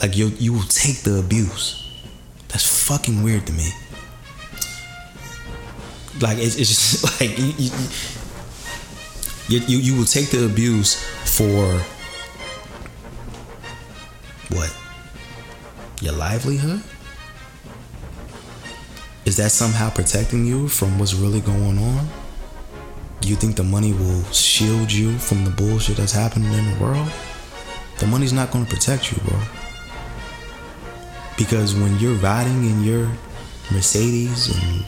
Like 0.00 0.16
you 0.16 0.28
you 0.38 0.54
will 0.54 0.62
take 0.62 1.02
the 1.02 1.18
abuse. 1.18 1.92
That's 2.48 2.88
fucking 2.88 3.22
weird 3.22 3.46
to 3.48 3.52
me. 3.52 3.68
Like 6.22 6.38
it's, 6.38 6.56
it's 6.56 6.70
just 6.70 7.20
like 7.20 7.38
you, 7.38 7.52
you, 7.58 7.70
you, 9.50 9.58
you 9.66 9.78
you 9.78 9.96
will 9.96 10.04
take 10.04 10.30
the 10.30 10.46
abuse 10.46 10.94
for 11.36 11.74
what? 14.56 14.72
Your 16.00 16.12
livelihood? 16.12 16.82
Is 19.24 19.36
that 19.36 19.50
somehow 19.50 19.90
protecting 19.90 20.46
you 20.46 20.68
from 20.68 20.98
what's 20.98 21.14
really 21.14 21.40
going 21.40 21.78
on? 21.78 22.08
Do 23.20 23.28
you 23.28 23.34
think 23.34 23.56
the 23.56 23.64
money 23.64 23.92
will 23.92 24.22
shield 24.32 24.90
you 24.90 25.18
from 25.18 25.44
the 25.44 25.50
bullshit 25.50 25.96
that's 25.96 26.12
happening 26.12 26.52
in 26.52 26.72
the 26.72 26.82
world? 26.82 27.10
The 27.98 28.06
money's 28.06 28.32
not 28.32 28.52
going 28.52 28.64
to 28.64 28.70
protect 28.70 29.12
you, 29.12 29.18
bro. 29.22 29.38
Because 31.36 31.74
when 31.74 31.98
you're 31.98 32.16
riding 32.16 32.64
in 32.64 32.82
your 32.82 33.10
Mercedes 33.72 34.48
and 34.56 34.84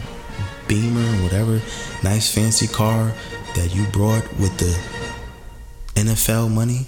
Beamer 0.69 1.01
and 1.01 1.23
whatever 1.25 1.61
nice 2.03 2.33
fancy 2.33 2.69
car 2.69 3.13
that 3.55 3.75
you 3.75 3.85
brought 3.87 4.25
with 4.39 4.57
the 4.59 6.01
NFL 6.01 6.51
money, 6.51 6.87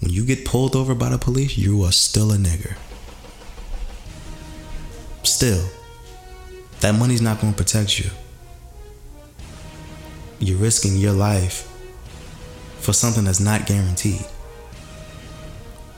when 0.00 0.10
you 0.10 0.24
get 0.24 0.44
pulled 0.44 0.74
over 0.74 0.94
by 0.94 1.10
the 1.10 1.18
police, 1.18 1.56
you 1.56 1.82
are 1.84 1.92
still 1.92 2.32
a 2.32 2.36
nigger. 2.36 2.76
Still, 5.22 5.64
that 6.80 6.92
money's 6.92 7.22
not 7.22 7.40
going 7.40 7.52
to 7.52 7.56
protect 7.56 8.00
you. 8.00 8.10
You're 10.40 10.58
risking 10.58 10.96
your 10.96 11.12
life 11.12 11.68
for 12.80 12.92
something 12.92 13.24
that's 13.24 13.38
not 13.38 13.66
guaranteed. 13.66 14.26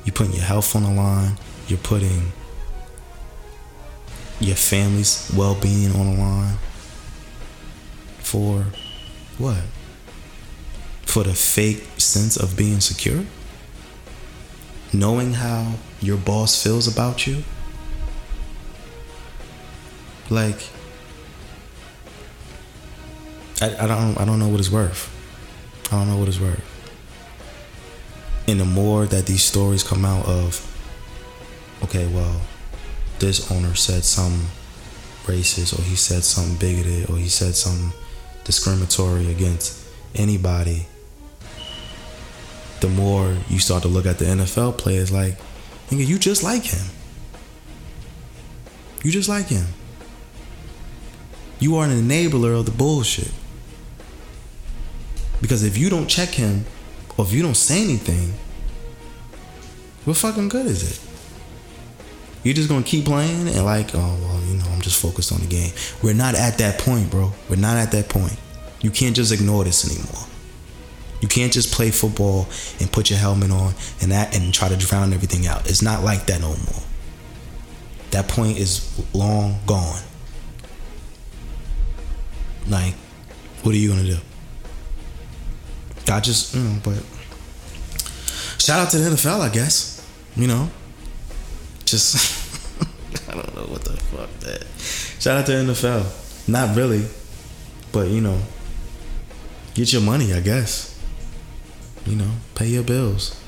You're 0.04 0.12
putting 0.12 0.34
your 0.34 0.44
health 0.44 0.76
on 0.76 0.82
the 0.82 0.90
line, 0.90 1.38
you're 1.66 1.78
putting 1.78 2.32
your 4.40 4.56
family's 4.56 5.32
well 5.34 5.54
being 5.54 5.92
on 5.92 6.14
the 6.14 6.20
line 6.20 6.58
for 8.18 8.66
what? 9.38 9.62
For 11.02 11.22
the 11.24 11.34
fake 11.34 11.86
sense 11.98 12.36
of 12.36 12.56
being 12.56 12.80
secure? 12.80 13.24
Knowing 14.92 15.34
how 15.34 15.74
your 16.00 16.16
boss 16.16 16.62
feels 16.62 16.86
about 16.86 17.26
you? 17.26 17.42
Like, 20.30 20.68
I, 23.60 23.76
I 23.84 23.86
don't 23.86 24.20
I 24.20 24.24
don't 24.24 24.38
know 24.38 24.48
what 24.48 24.60
it's 24.60 24.70
worth. 24.70 25.10
I 25.92 25.98
don't 25.98 26.08
know 26.08 26.16
what 26.16 26.28
it's 26.28 26.40
worth. 26.40 26.62
And 28.46 28.60
the 28.60 28.64
more 28.64 29.06
that 29.06 29.26
these 29.26 29.42
stories 29.42 29.82
come 29.82 30.04
out 30.04 30.26
of, 30.26 30.60
okay, 31.82 32.06
well, 32.06 32.42
this 33.18 33.50
owner 33.50 33.74
said 33.74 34.04
some 34.04 34.46
racist, 35.24 35.78
or 35.78 35.82
he 35.82 35.96
said 35.96 36.24
something 36.24 36.56
bigoted, 36.56 37.10
or 37.10 37.16
he 37.16 37.28
said 37.28 37.54
something 37.54 37.98
discriminatory 38.44 39.30
against 39.30 39.86
anybody, 40.14 40.86
the 42.80 42.88
more 42.88 43.36
you 43.48 43.58
start 43.58 43.82
to 43.82 43.88
look 43.88 44.06
at 44.06 44.18
the 44.18 44.26
NFL 44.26 44.78
players 44.78 45.10
like, 45.10 45.38
nigga, 45.88 46.06
you 46.06 46.18
just 46.18 46.42
like 46.42 46.62
him. 46.62 46.86
You 49.02 49.10
just 49.10 49.28
like 49.28 49.46
him. 49.46 49.66
You 51.58 51.76
are 51.76 51.86
an 51.86 51.90
enabler 51.90 52.58
of 52.58 52.66
the 52.66 52.72
bullshit. 52.72 53.32
Because 55.40 55.62
if 55.62 55.76
you 55.76 55.90
don't 55.90 56.06
check 56.06 56.30
him, 56.30 56.64
or 57.16 57.24
if 57.24 57.32
you 57.32 57.42
don't 57.42 57.56
say 57.56 57.82
anything, 57.82 58.34
what 60.04 60.16
fucking 60.16 60.48
good 60.48 60.66
is 60.66 60.82
it? 60.90 61.00
You're 62.42 62.54
just 62.54 62.68
gonna 62.68 62.84
keep 62.84 63.06
playing 63.06 63.48
and 63.48 63.64
like, 63.64 63.94
oh 63.94 64.18
well, 64.20 64.40
you 64.46 64.58
know, 64.58 64.73
just 64.84 65.00
focused 65.00 65.32
on 65.32 65.40
the 65.40 65.46
game. 65.46 65.72
We're 66.02 66.14
not 66.14 66.34
at 66.34 66.58
that 66.58 66.78
point, 66.78 67.10
bro. 67.10 67.32
We're 67.48 67.56
not 67.56 67.76
at 67.76 67.90
that 67.92 68.08
point. 68.08 68.36
You 68.80 68.90
can't 68.90 69.16
just 69.16 69.32
ignore 69.32 69.64
this 69.64 69.90
anymore. 69.90 70.22
You 71.20 71.28
can't 71.28 71.52
just 71.52 71.72
play 71.72 71.90
football 71.90 72.46
and 72.80 72.92
put 72.92 73.08
your 73.08 73.18
helmet 73.18 73.50
on 73.50 73.72
and 74.02 74.12
that 74.12 74.36
and 74.36 74.52
try 74.52 74.68
to 74.68 74.76
drown 74.76 75.14
everything 75.14 75.46
out. 75.46 75.68
It's 75.68 75.80
not 75.80 76.04
like 76.04 76.26
that 76.26 76.40
no 76.40 76.48
more. 76.48 76.82
That 78.10 78.28
point 78.28 78.58
is 78.58 79.02
long 79.14 79.58
gone. 79.66 80.02
Like, 82.68 82.94
what 83.62 83.74
are 83.74 83.78
you 83.78 83.88
gonna 83.88 84.04
do? 84.04 84.18
I 86.12 86.20
just, 86.20 86.54
you 86.54 86.62
know, 86.62 86.78
but 86.84 87.02
shout 88.58 88.80
out 88.80 88.90
to 88.90 88.98
the 88.98 89.10
NFL, 89.10 89.40
I 89.40 89.48
guess. 89.48 90.06
You 90.36 90.46
know, 90.46 90.68
just 91.86 92.43
what 93.74 93.82
the 93.84 93.96
fuck 93.96 94.30
that. 94.40 94.64
Shout 95.20 95.38
out 95.38 95.46
to 95.46 95.52
NFL. 95.52 96.48
Not 96.48 96.76
really, 96.76 97.04
but 97.92 98.08
you 98.08 98.20
know, 98.20 98.40
get 99.74 99.92
your 99.92 100.02
money, 100.02 100.32
I 100.32 100.40
guess. 100.40 100.96
You 102.06 102.14
know, 102.14 102.30
pay 102.54 102.68
your 102.68 102.84
bills. 102.84 103.40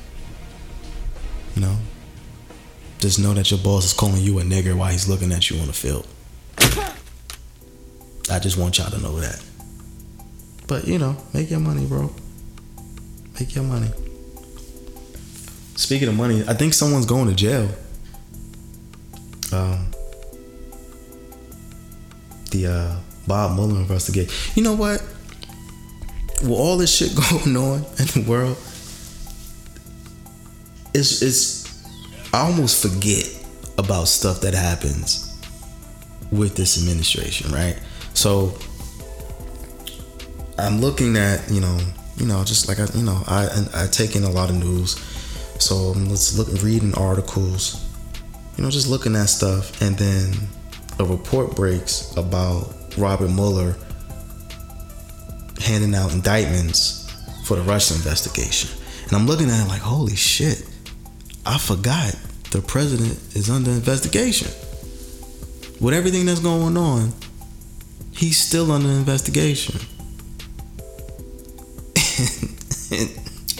You 1.54 1.62
know, 1.62 1.76
just 2.98 3.20
know 3.20 3.34
that 3.34 3.50
your 3.50 3.60
boss 3.60 3.84
is 3.84 3.92
calling 3.92 4.20
you 4.20 4.40
a 4.40 4.42
nigger 4.42 4.76
while 4.76 4.90
he's 4.90 5.08
looking 5.08 5.32
at 5.32 5.48
you 5.48 5.60
on 5.60 5.68
the 5.68 5.72
field. 5.72 6.06
I 8.28 8.40
just 8.40 8.58
want 8.58 8.78
y'all 8.78 8.90
to 8.90 8.98
know 8.98 9.20
that. 9.20 9.40
But 10.66 10.88
you 10.88 10.98
know, 10.98 11.16
make 11.32 11.50
your 11.50 11.60
money, 11.60 11.86
bro. 11.86 12.12
Make 13.38 13.54
your 13.54 13.64
money. 13.64 13.90
Speaking 15.76 16.08
of 16.08 16.16
money, 16.16 16.42
I 16.48 16.54
think 16.54 16.74
someone's 16.74 17.06
going 17.06 17.28
to 17.28 17.34
jail. 17.34 17.68
Um, 19.52 19.92
the 22.62 22.72
uh, 22.72 22.96
Bob 23.26 23.56
Mueller 23.56 23.80
investigation. 23.80 24.32
You 24.54 24.62
know 24.62 24.74
what? 24.74 25.02
With 26.42 26.50
all 26.50 26.76
this 26.76 26.94
shit 26.94 27.14
going 27.30 27.56
on 27.56 27.84
in 27.98 28.06
the 28.06 28.24
world, 28.26 28.56
it's 30.94 31.22
it's 31.22 31.66
I 32.32 32.40
almost 32.40 32.82
forget 32.82 33.26
about 33.78 34.08
stuff 34.08 34.40
that 34.40 34.54
happens 34.54 35.34
with 36.32 36.56
this 36.56 36.78
administration, 36.78 37.52
right? 37.52 37.78
So 38.14 38.56
I'm 40.58 40.80
looking 40.80 41.16
at, 41.16 41.48
you 41.50 41.60
know, 41.60 41.78
you 42.16 42.26
know, 42.26 42.42
just 42.44 42.68
like 42.68 42.80
I, 42.80 42.86
you 42.94 43.04
know, 43.04 43.22
I 43.26 43.48
I, 43.74 43.86
take 43.86 44.16
in 44.16 44.24
a 44.24 44.30
lot 44.30 44.48
of 44.48 44.56
news, 44.56 44.96
so 45.58 45.92
I'm 45.94 46.08
let's 46.08 46.36
look 46.38 46.48
reading 46.62 46.94
articles, 46.94 47.84
you 48.56 48.64
know, 48.64 48.70
just 48.70 48.88
looking 48.88 49.14
at 49.14 49.26
stuff, 49.26 49.80
and 49.82 49.96
then 49.98 50.32
a 50.98 51.04
report 51.04 51.54
breaks 51.54 52.16
about 52.16 52.74
Robert 52.96 53.28
Mueller 53.30 53.76
handing 55.60 55.94
out 55.94 56.12
indictments 56.12 57.10
for 57.44 57.56
the 57.56 57.62
Russia 57.62 57.94
investigation, 57.94 58.70
and 59.04 59.12
I'm 59.12 59.26
looking 59.26 59.50
at 59.50 59.64
it 59.64 59.68
like, 59.68 59.80
holy 59.80 60.16
shit, 60.16 60.66
I 61.44 61.58
forgot 61.58 62.14
the 62.50 62.60
president 62.60 63.12
is 63.34 63.50
under 63.50 63.70
investigation. 63.70 64.48
With 65.80 65.94
everything 65.94 66.26
that's 66.26 66.40
going 66.40 66.76
on, 66.76 67.12
he's 68.12 68.38
still 68.38 68.72
under 68.72 68.88
investigation. 68.88 69.74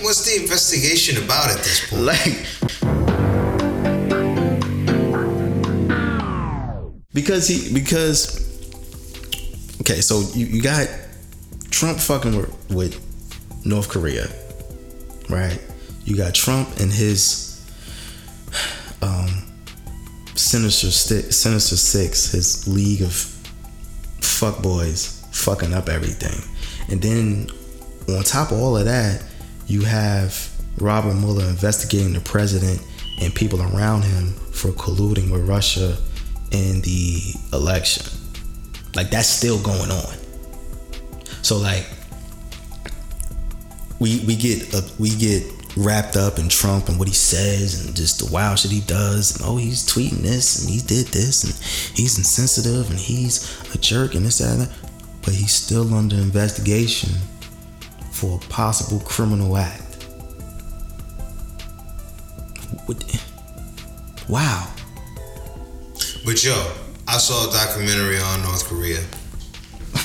What's 0.03 0.25
the 0.25 0.41
investigation 0.41 1.23
about 1.23 1.51
at 1.51 1.59
this 1.59 1.91
point? 1.91 2.03
like 2.03 2.47
because 7.17 7.49
he 7.49 7.75
because 7.75 8.47
okay 9.81 10.01
so 10.01 10.21
you, 10.35 10.47
you 10.47 10.63
got 10.63 10.87
trump 11.71 11.99
fucking 11.99 12.37
with, 12.37 12.71
with 12.71 13.67
north 13.67 13.89
korea 13.89 14.29
right? 15.29 15.61
You 16.05 16.17
got 16.17 16.35
trump 16.35 16.69
and 16.81 16.91
his 16.91 17.65
um 19.03 19.43
sinister 20.35 20.91
sinister 20.91 21.77
six 21.77 22.33
his 22.33 22.67
league 22.69 23.03
of 23.03 23.13
fuck 23.13 24.63
boys 24.63 25.25
fucking 25.33 25.75
up 25.75 25.89
everything. 25.89 26.41
And 26.89 27.03
then 27.03 27.49
on 28.09 28.23
top 28.23 28.53
of 28.53 28.59
all 28.59 28.77
of 28.77 28.85
that 28.85 29.23
you 29.67 29.83
have 29.83 30.51
Robert 30.79 31.15
Mueller 31.15 31.45
investigating 31.45 32.13
the 32.13 32.21
president 32.21 32.81
and 33.21 33.35
people 33.35 33.63
around 33.63 34.03
him 34.03 34.33
for 34.53 34.69
colluding 34.69 35.31
with 35.31 35.49
Russia 35.49 35.97
in 36.51 36.81
the 36.83 37.35
election. 37.53 38.07
Like 38.95 39.11
that's 39.11 39.29
still 39.29 39.61
going 39.63 39.91
on. 39.91 40.15
So 41.43 41.59
like 41.59 41.87
we 43.99 44.23
we 44.27 44.37
get 44.37 44.75
uh, 44.75 44.81
we 44.99 45.11
get 45.11 45.43
wrapped 45.77 46.17
up 46.17 46.39
in 46.39 46.49
Trump 46.49 46.89
and 46.89 46.99
what 46.99 47.07
he 47.07 47.13
says 47.15 47.85
and 47.87 47.95
just 47.95 48.25
the 48.27 48.33
wild 48.33 48.59
shit 48.59 48.71
he 48.71 48.81
does 48.81 49.37
and 49.37 49.45
oh 49.47 49.59
he's 49.59 49.85
tweeting 49.87 50.23
this 50.23 50.63
and 50.65 50.73
he 50.73 50.81
did 50.81 51.07
this 51.09 51.45
and 51.45 51.53
he's 51.97 52.17
insensitive 52.17 52.89
and 52.91 52.99
he's 52.99 53.63
a 53.75 53.79
jerk 53.79 54.15
and 54.15 54.25
this 54.25 54.39
that 54.39 54.53
and 54.53 54.63
that 54.63 54.71
but 55.23 55.35
he's 55.35 55.53
still 55.55 55.93
under 55.93 56.17
investigation 56.17 57.11
for 58.11 58.37
a 58.43 58.49
possible 58.49 59.01
criminal 59.01 59.57
act. 59.57 59.83
What- 62.87 63.05
Wow. 64.29 64.69
But 66.27 66.43
yo, 66.45 66.55
I 67.07 67.19
saw 67.19 67.49
a 67.49 67.53
documentary 67.53 68.19
on 68.19 68.43
North 68.43 68.65
Korea, 68.69 68.99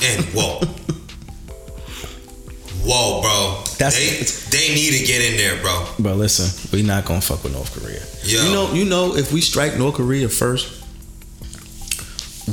and 0.04 0.24
whoa, 0.26 0.60
whoa, 2.86 3.20
bro, 3.22 3.64
That's- 3.76 4.48
they 4.50 4.58
they 4.68 4.74
need 4.74 4.92
to 4.98 5.04
get 5.04 5.20
in 5.20 5.36
there, 5.36 5.60
bro. 5.60 5.84
Bro, 5.98 6.14
listen, 6.14 6.46
we 6.72 6.82
not 6.84 7.04
gonna 7.06 7.20
fuck 7.20 7.42
with 7.42 7.52
North 7.52 7.72
Korea. 7.74 8.00
Yo. 8.22 8.44
You 8.44 8.52
know, 8.54 8.72
you 8.72 8.84
know, 8.84 9.16
if 9.16 9.32
we 9.32 9.40
strike 9.40 9.76
North 9.76 9.96
Korea 9.96 10.28
first, 10.28 10.68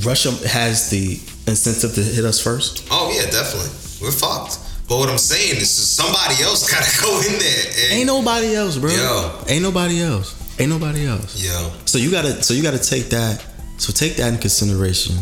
Russia 0.03 0.31
has 0.47 0.89
the 0.89 1.19
incentive 1.47 1.93
to 1.93 2.01
hit 2.03 2.25
us 2.25 2.39
first. 2.41 2.87
Oh 2.89 3.11
yeah, 3.15 3.29
definitely, 3.29 3.69
we're 4.01 4.11
fucked. 4.11 4.57
But 4.87 4.97
what 4.97 5.09
I'm 5.09 5.19
saying 5.19 5.57
is, 5.57 5.69
somebody 5.69 6.41
else 6.41 6.67
gotta 6.73 6.89
go 7.03 7.21
in 7.21 7.37
there. 7.37 7.91
Ain't 7.91 8.07
nobody 8.07 8.55
else, 8.55 8.77
bro. 8.79 8.89
Yo. 8.89 9.43
Ain't 9.47 9.61
nobody 9.61 10.01
else. 10.01 10.33
Ain't 10.59 10.71
nobody 10.71 11.05
else. 11.05 11.35
yo, 11.41 11.71
So 11.85 11.97
you 11.99 12.09
gotta, 12.11 12.41
so 12.43 12.53
you 12.53 12.61
gotta 12.63 12.79
take 12.79 13.09
that. 13.11 13.45
So 13.79 13.93
take 13.93 14.17
that 14.17 14.33
in 14.33 14.39
consideration, 14.39 15.15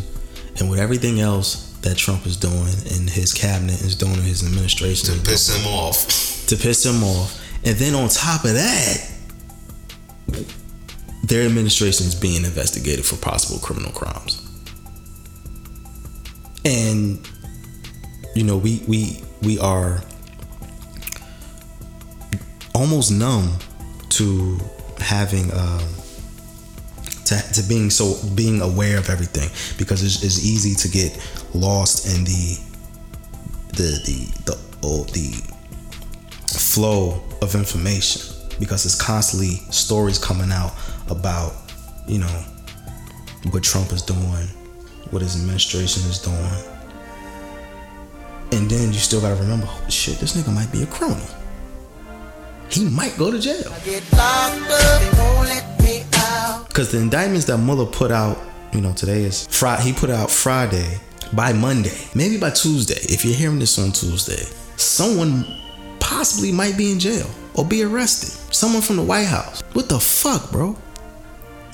and 0.60 0.70
with 0.70 0.80
everything 0.80 1.20
else 1.20 1.78
that 1.82 1.96
Trump 1.96 2.26
is 2.26 2.36
doing 2.36 2.74
and 2.92 3.10
his 3.10 3.32
cabinet 3.34 3.80
is 3.82 3.96
doing, 3.96 4.16
and 4.16 4.24
his 4.24 4.44
administration 4.44 5.14
to 5.14 5.22
is 5.22 5.28
piss 5.28 5.56
him 5.56 5.68
off. 5.68 6.48
to 6.48 6.58
piss 6.58 6.86
him 6.86 7.04
off. 7.04 7.40
And 7.64 7.76
then 7.78 7.94
on 7.94 8.10
top 8.10 8.44
of 8.46 8.54
that, 8.54 9.12
their 11.24 11.46
administration 11.46 12.08
is 12.08 12.16
being 12.16 12.46
investigated 12.46 13.06
for 13.06 13.16
possible 13.18 13.60
criminal 13.60 13.92
crimes. 13.92 14.42
And 16.66 17.20
you 18.36 18.44
know, 18.44 18.58
we 18.58 18.84
we 18.88 19.22
we 19.42 19.60
are 19.60 20.02
almost 22.74 23.12
numb 23.12 23.58
to 24.10 24.60
having 25.00 25.52
um 25.54 25.84
to, 27.28 27.54
to 27.54 27.64
being 27.68 27.90
so 27.90 28.16
being 28.36 28.62
aware 28.62 28.98
of 28.98 29.10
everything 29.10 29.50
because 29.78 30.04
it's, 30.04 30.24
it's 30.24 30.46
easy 30.46 30.74
to 30.76 30.88
get 30.88 31.12
lost 31.54 32.08
in 32.08 32.24
the 32.24 32.58
the 33.76 33.90
the 34.06 34.18
the 34.46 34.58
oh, 34.84 35.04
the 35.12 35.32
flow 36.58 37.22
of 37.42 37.54
information 37.54 38.34
because 38.60 38.86
it's 38.86 38.96
constantly 38.96 39.56
stories 39.72 40.18
coming 40.18 40.52
out 40.52 40.74
about 41.10 41.54
you 42.08 42.20
know 42.20 42.44
what 43.52 43.64
Trump 43.64 43.92
is 43.92 44.02
doing, 44.02 44.48
what 45.12 45.22
his 45.22 45.36
administration 45.36 46.04
is 46.10 46.20
doing, 46.20 46.38
and 48.52 48.70
then 48.70 48.94
you 48.94 49.00
still 49.00 49.20
gotta 49.22 49.36
remember, 49.36 49.68
shit, 49.90 50.18
this 50.20 50.36
nigga 50.36 50.54
might 50.54 50.72
be 50.72 50.84
a 50.84 50.88
criminal. 50.88 51.28
He 52.70 52.86
might 52.86 53.18
go 53.18 53.32
to 53.32 53.40
jail. 53.40 53.72
Because 56.78 56.92
the 56.92 57.00
indictments 57.00 57.48
that 57.48 57.58
Mueller 57.58 57.88
put 57.88 58.12
out, 58.12 58.38
you 58.72 58.82
know, 58.82 58.94
today 58.94 59.24
is 59.24 59.48
Friday. 59.48 59.82
He 59.82 59.94
put 59.94 60.12
out 60.12 60.30
Friday. 60.30 61.00
By 61.34 61.52
Monday, 61.52 61.98
maybe 62.14 62.38
by 62.38 62.52
Tuesday, 62.52 63.00
if 63.12 63.26
you're 63.26 63.34
hearing 63.34 63.58
this 63.58 63.80
on 63.80 63.92
Tuesday, 63.92 64.46
someone 64.76 65.44
possibly 66.00 66.52
might 66.52 66.78
be 66.78 66.92
in 66.92 67.00
jail 67.00 67.28
or 67.56 67.66
be 67.66 67.82
arrested. 67.82 68.30
Someone 68.54 68.84
from 68.84 68.98
the 68.98 69.02
White 69.02 69.26
House. 69.26 69.64
What 69.74 69.90
the 69.90 70.00
fuck, 70.00 70.52
bro? 70.52 70.78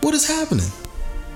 What 0.03 0.13
is 0.13 0.25
happening? 0.25 0.71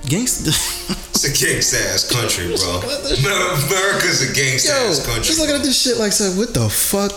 Gangsta. 0.03 0.55
It's 1.17 1.25
a 1.25 1.45
gangsta 1.45 1.93
ass 1.93 2.09
country, 2.09 2.45
bro. 2.45 2.77
America's 2.77 4.21
a 4.21 4.33
gangsta 4.33 4.69
ass 4.69 5.05
country. 5.05 5.23
just 5.23 5.39
looking 5.39 5.55
at 5.55 5.63
this 5.63 5.81
shit 5.81 5.97
like, 5.97 6.13
said, 6.13 6.37
what 6.37 6.53
the 6.53 6.69
fuck? 6.69 7.11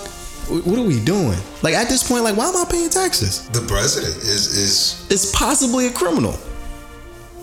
What 0.50 0.78
are 0.78 0.82
we 0.82 0.98
doing? 1.00 1.38
Like 1.62 1.74
at 1.74 1.88
this 1.88 2.06
point, 2.06 2.24
like, 2.24 2.36
why 2.36 2.48
am 2.48 2.56
I 2.56 2.64
paying 2.68 2.90
taxes? 2.90 3.48
the 3.50 3.60
president 3.62 4.16
is 4.16 4.56
is 4.56 5.06
It's 5.10 5.30
possibly 5.32 5.86
a 5.86 5.92
criminal. 5.92 6.32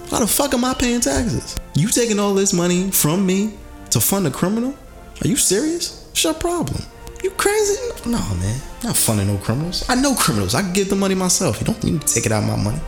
Why 0.09 0.19
the 0.19 0.27
fuck 0.27 0.53
am 0.53 0.63
I 0.65 0.73
paying 0.73 1.01
taxes? 1.01 1.57
You 1.75 1.87
taking 1.89 2.19
all 2.19 2.33
this 2.33 2.53
money 2.53 2.91
from 2.91 3.25
me 3.25 3.53
to 3.91 3.99
fund 3.99 4.27
a 4.27 4.31
criminal? 4.31 4.75
Are 5.23 5.27
you 5.27 5.35
serious? 5.35 6.05
What's 6.09 6.23
your 6.23 6.33
problem? 6.33 6.81
You 7.23 7.31
crazy? 7.31 7.77
No, 8.05 8.19
man. 8.35 8.61
I'm 8.81 8.87
not 8.87 8.97
funding 8.97 9.27
no 9.27 9.37
criminals. 9.37 9.83
I 9.89 9.95
know 9.95 10.13
criminals. 10.15 10.53
I 10.55 10.61
can 10.61 10.73
give 10.73 10.89
the 10.89 10.95
money 10.95 11.15
myself. 11.15 11.59
You 11.59 11.65
don't 11.65 11.83
need 11.83 12.01
to 12.01 12.13
take 12.13 12.25
it 12.25 12.31
out 12.31 12.43
of 12.43 12.49
my 12.49 12.55
money. 12.55 12.79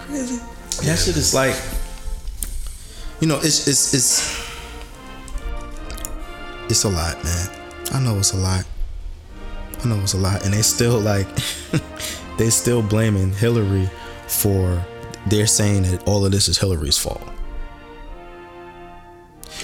Crazy. 0.00 0.40
That 0.84 0.98
shit 0.98 1.16
is 1.16 1.32
like, 1.34 1.54
you 3.20 3.28
know, 3.28 3.36
it's 3.36 3.66
it's 3.68 3.94
it's 3.94 4.46
it's 6.68 6.84
a 6.84 6.88
lot, 6.88 7.22
man. 7.24 7.48
I 7.92 8.00
know 8.00 8.18
it's 8.18 8.32
a 8.32 8.36
lot. 8.36 8.64
I 9.84 9.88
know 9.88 10.00
it's 10.00 10.14
a 10.14 10.18
lot, 10.18 10.44
and 10.44 10.54
they 10.54 10.62
still 10.62 10.98
like 10.98 11.28
they 12.38 12.50
still 12.50 12.82
blaming 12.82 13.32
Hillary 13.32 13.88
for. 14.26 14.84
They're 15.28 15.48
saying 15.48 15.82
that 15.82 16.06
all 16.06 16.24
of 16.24 16.30
this 16.30 16.48
is 16.48 16.56
Hillary's 16.58 16.96
fault. 16.96 17.22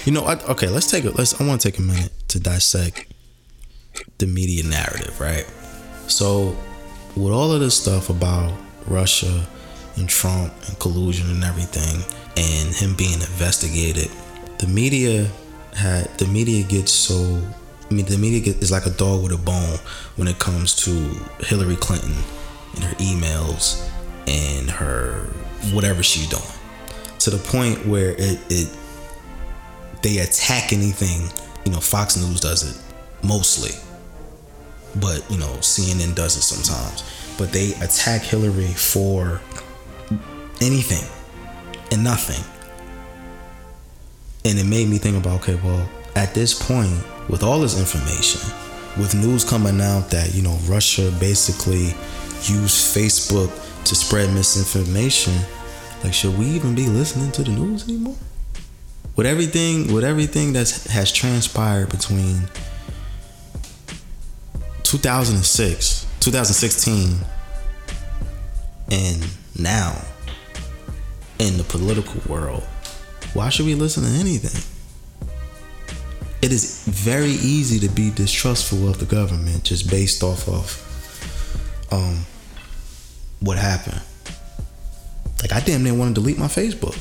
You 0.05 0.11
know, 0.11 0.25
I, 0.25 0.37
okay. 0.49 0.67
Let's 0.67 0.91
take 0.91 1.05
it. 1.05 1.17
Let's. 1.17 1.39
I 1.39 1.47
want 1.47 1.61
to 1.61 1.71
take 1.71 1.79
a 1.79 1.81
minute 1.81 2.11
to 2.29 2.39
dissect 2.39 3.07
the 4.17 4.27
media 4.27 4.63
narrative, 4.63 5.19
right? 5.19 5.45
So, 6.07 6.57
with 7.15 7.31
all 7.31 7.53
of 7.53 7.61
this 7.61 7.79
stuff 7.79 8.09
about 8.09 8.53
Russia 8.87 9.45
and 9.95 10.09
Trump 10.09 10.53
and 10.67 10.77
collusion 10.79 11.29
and 11.29 11.43
everything, 11.43 12.03
and 12.35 12.75
him 12.75 12.95
being 12.95 13.13
investigated, 13.13 14.09
the 14.57 14.67
media 14.67 15.29
had 15.75 16.05
the 16.17 16.27
media 16.27 16.63
gets 16.63 16.91
so. 16.91 17.41
I 17.93 17.95
mean, 17.95 18.07
the 18.07 18.17
media 18.17 18.55
is 18.55 18.71
like 18.71 18.87
a 18.87 18.89
dog 18.89 19.21
with 19.21 19.33
a 19.33 19.37
bone 19.37 19.77
when 20.15 20.27
it 20.27 20.39
comes 20.39 20.73
to 20.77 20.89
Hillary 21.45 21.75
Clinton 21.75 22.15
and 22.73 22.83
her 22.85 22.95
emails 22.95 23.87
and 24.25 24.67
her 24.67 25.27
whatever 25.73 26.01
she's 26.01 26.27
doing, 26.27 26.41
to 27.19 27.29
the 27.29 27.37
point 27.37 27.85
where 27.85 28.15
it, 28.17 28.39
it 28.49 28.75
they 30.01 30.17
attack 30.17 30.73
anything. 30.73 31.29
You 31.65 31.71
know, 31.71 31.79
Fox 31.79 32.17
News 32.17 32.39
does 32.39 32.63
it 32.63 32.81
mostly, 33.23 33.79
but 34.99 35.23
you 35.29 35.37
know, 35.37 35.53
CNN 35.57 36.15
does 36.15 36.35
it 36.35 36.41
sometimes. 36.41 37.03
But 37.37 37.51
they 37.51 37.73
attack 37.75 38.23
Hillary 38.23 38.73
for 38.73 39.39
anything 40.61 41.07
and 41.91 42.03
nothing. 42.03 42.43
And 44.45 44.57
it 44.57 44.65
made 44.65 44.89
me 44.89 44.97
think 44.97 45.15
about 45.15 45.41
okay, 45.41 45.59
well, 45.63 45.87
at 46.15 46.33
this 46.33 46.55
point, 46.55 46.97
with 47.29 47.43
all 47.43 47.59
this 47.59 47.79
information, 47.79 48.41
with 48.99 49.15
news 49.15 49.43
coming 49.43 49.81
out 49.81 50.09
that, 50.11 50.33
you 50.33 50.41
know, 50.41 50.57
Russia 50.63 51.11
basically 51.19 51.93
used 52.47 52.95
Facebook 52.95 53.51
to 53.85 53.95
spread 53.95 54.33
misinformation, 54.33 55.33
like 56.03 56.13
should 56.13 56.37
we 56.37 56.45
even 56.47 56.75
be 56.75 56.87
listening 56.87 57.31
to 57.31 57.43
the 57.43 57.51
news 57.51 57.87
anymore? 57.87 58.15
With 59.15 59.27
everything 59.27 59.93
with 59.93 60.03
everything 60.03 60.53
that's 60.53 60.87
has 60.87 61.11
transpired 61.11 61.89
between 61.89 62.41
2006, 64.83 66.07
2016 66.19 67.17
and 68.91 69.27
now 69.57 70.01
in 71.39 71.57
the 71.57 71.63
political 71.63 72.21
world, 72.27 72.63
why 73.33 73.49
should 73.49 73.65
we 73.65 73.75
listen 73.75 74.03
to 74.03 74.09
anything? 74.09 74.72
It 76.43 76.51
is 76.51 76.83
very 76.83 77.31
easy 77.31 77.79
to 77.87 77.87
be 77.87 78.11
distrustful 78.11 78.89
of 78.89 78.99
the 78.99 79.05
government 79.05 79.63
just 79.63 79.89
based 79.89 80.23
off 80.23 80.49
of 80.49 81.87
um 81.89 82.25
what 83.39 83.57
happened. 83.57 84.01
Like 85.39 85.53
I 85.53 85.61
damn 85.61 85.85
near 85.85 85.93
want 85.93 86.13
to 86.13 86.21
delete 86.21 86.37
my 86.37 86.47
Facebook. 86.47 86.99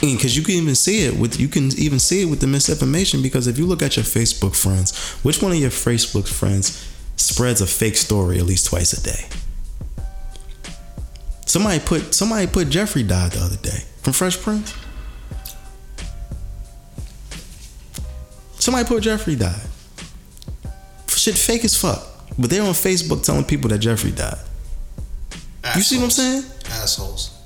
Because 0.00 0.36
you 0.36 0.42
can 0.42 0.56
even 0.56 0.74
see 0.74 1.04
it 1.04 1.16
with 1.16 1.38
you 1.38 1.46
can 1.46 1.70
even 1.78 2.00
see 2.00 2.22
it 2.22 2.24
with 2.24 2.40
the 2.40 2.48
misinformation. 2.48 3.22
Because 3.22 3.46
if 3.46 3.58
you 3.58 3.66
look 3.66 3.80
at 3.80 3.94
your 3.94 4.04
Facebook 4.04 4.56
friends, 4.56 4.90
which 5.22 5.40
one 5.40 5.52
of 5.52 5.58
your 5.58 5.70
Facebook 5.70 6.26
friends 6.26 6.84
spreads 7.14 7.60
a 7.60 7.66
fake 7.68 7.96
story 7.96 8.40
at 8.40 8.44
least 8.44 8.66
twice 8.66 8.92
a 8.92 9.00
day? 9.00 9.28
Somebody 11.46 11.78
put 11.78 12.12
somebody 12.12 12.48
put 12.48 12.70
Jeffrey 12.70 13.04
died 13.04 13.30
the 13.30 13.40
other 13.40 13.56
day 13.58 13.84
from 14.02 14.14
Fresh 14.14 14.38
Prince. 14.38 14.81
Somebody 18.62 18.86
put 18.86 19.02
Jeffrey 19.02 19.34
died. 19.34 19.60
Shit 21.08 21.34
fake 21.34 21.64
as 21.64 21.76
fuck. 21.76 22.00
But 22.38 22.48
they're 22.48 22.62
on 22.62 22.68
Facebook 22.68 23.24
telling 23.24 23.42
people 23.42 23.68
that 23.70 23.78
Jeffrey 23.78 24.12
died. 24.12 24.38
You 25.74 25.82
see 25.82 25.96
what 25.96 26.04
I'm 26.04 26.10
saying? 26.10 26.44
Assholes. 26.70 27.36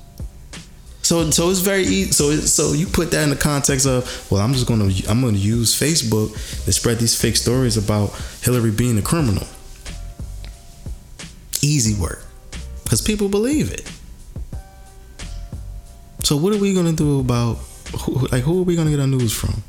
So 1.01 1.31
so 1.31 1.49
it's 1.49 1.61
very 1.61 1.81
easy. 1.81 2.11
So 2.11 2.25
it, 2.29 2.41
so 2.41 2.73
you 2.73 2.85
put 2.85 3.09
that 3.09 3.23
in 3.23 3.31
the 3.31 3.35
context 3.35 3.87
of 3.87 4.31
well, 4.31 4.43
I'm 4.43 4.53
just 4.53 4.67
gonna 4.67 4.91
I'm 5.09 5.21
gonna 5.21 5.39
use 5.39 5.73
Facebook 5.73 6.33
to 6.65 6.71
spread 6.71 6.99
these 6.99 7.19
fake 7.19 7.35
stories 7.35 7.77
about 7.77 8.13
Hillary 8.43 8.69
being 8.69 8.99
a 8.99 9.01
criminal. 9.01 9.47
Easy 11.63 11.99
work, 11.99 12.23
because 12.83 13.01
people 13.01 13.27
believe 13.27 13.71
it. 13.73 13.91
So 16.23 16.37
what 16.37 16.53
are 16.53 16.59
we 16.59 16.75
gonna 16.75 16.93
do 16.93 17.19
about 17.21 17.57
who, 18.01 18.27
like 18.27 18.43
who 18.43 18.59
are 18.59 18.63
we 18.63 18.75
gonna 18.75 18.91
get 18.91 18.99
our 18.99 19.07
news 19.07 19.33
from? 19.33 19.63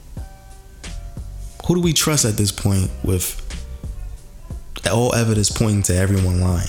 Who 1.69 1.75
do 1.75 1.81
we 1.83 1.93
trust 1.93 2.25
at 2.25 2.39
this 2.39 2.51
point 2.51 2.91
with 3.05 3.45
all 4.91 5.15
evidence 5.15 5.51
pointing 5.51 5.83
to 5.83 5.95
everyone 5.95 6.41
lying? 6.41 6.67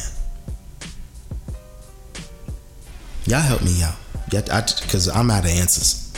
Y'all 3.25 3.39
help 3.39 3.63
me 3.63 3.81
out. 3.81 3.95
Because 4.29 5.07
I'm 5.07 5.31
out 5.31 5.45
of 5.45 5.51
answers. 5.51 6.13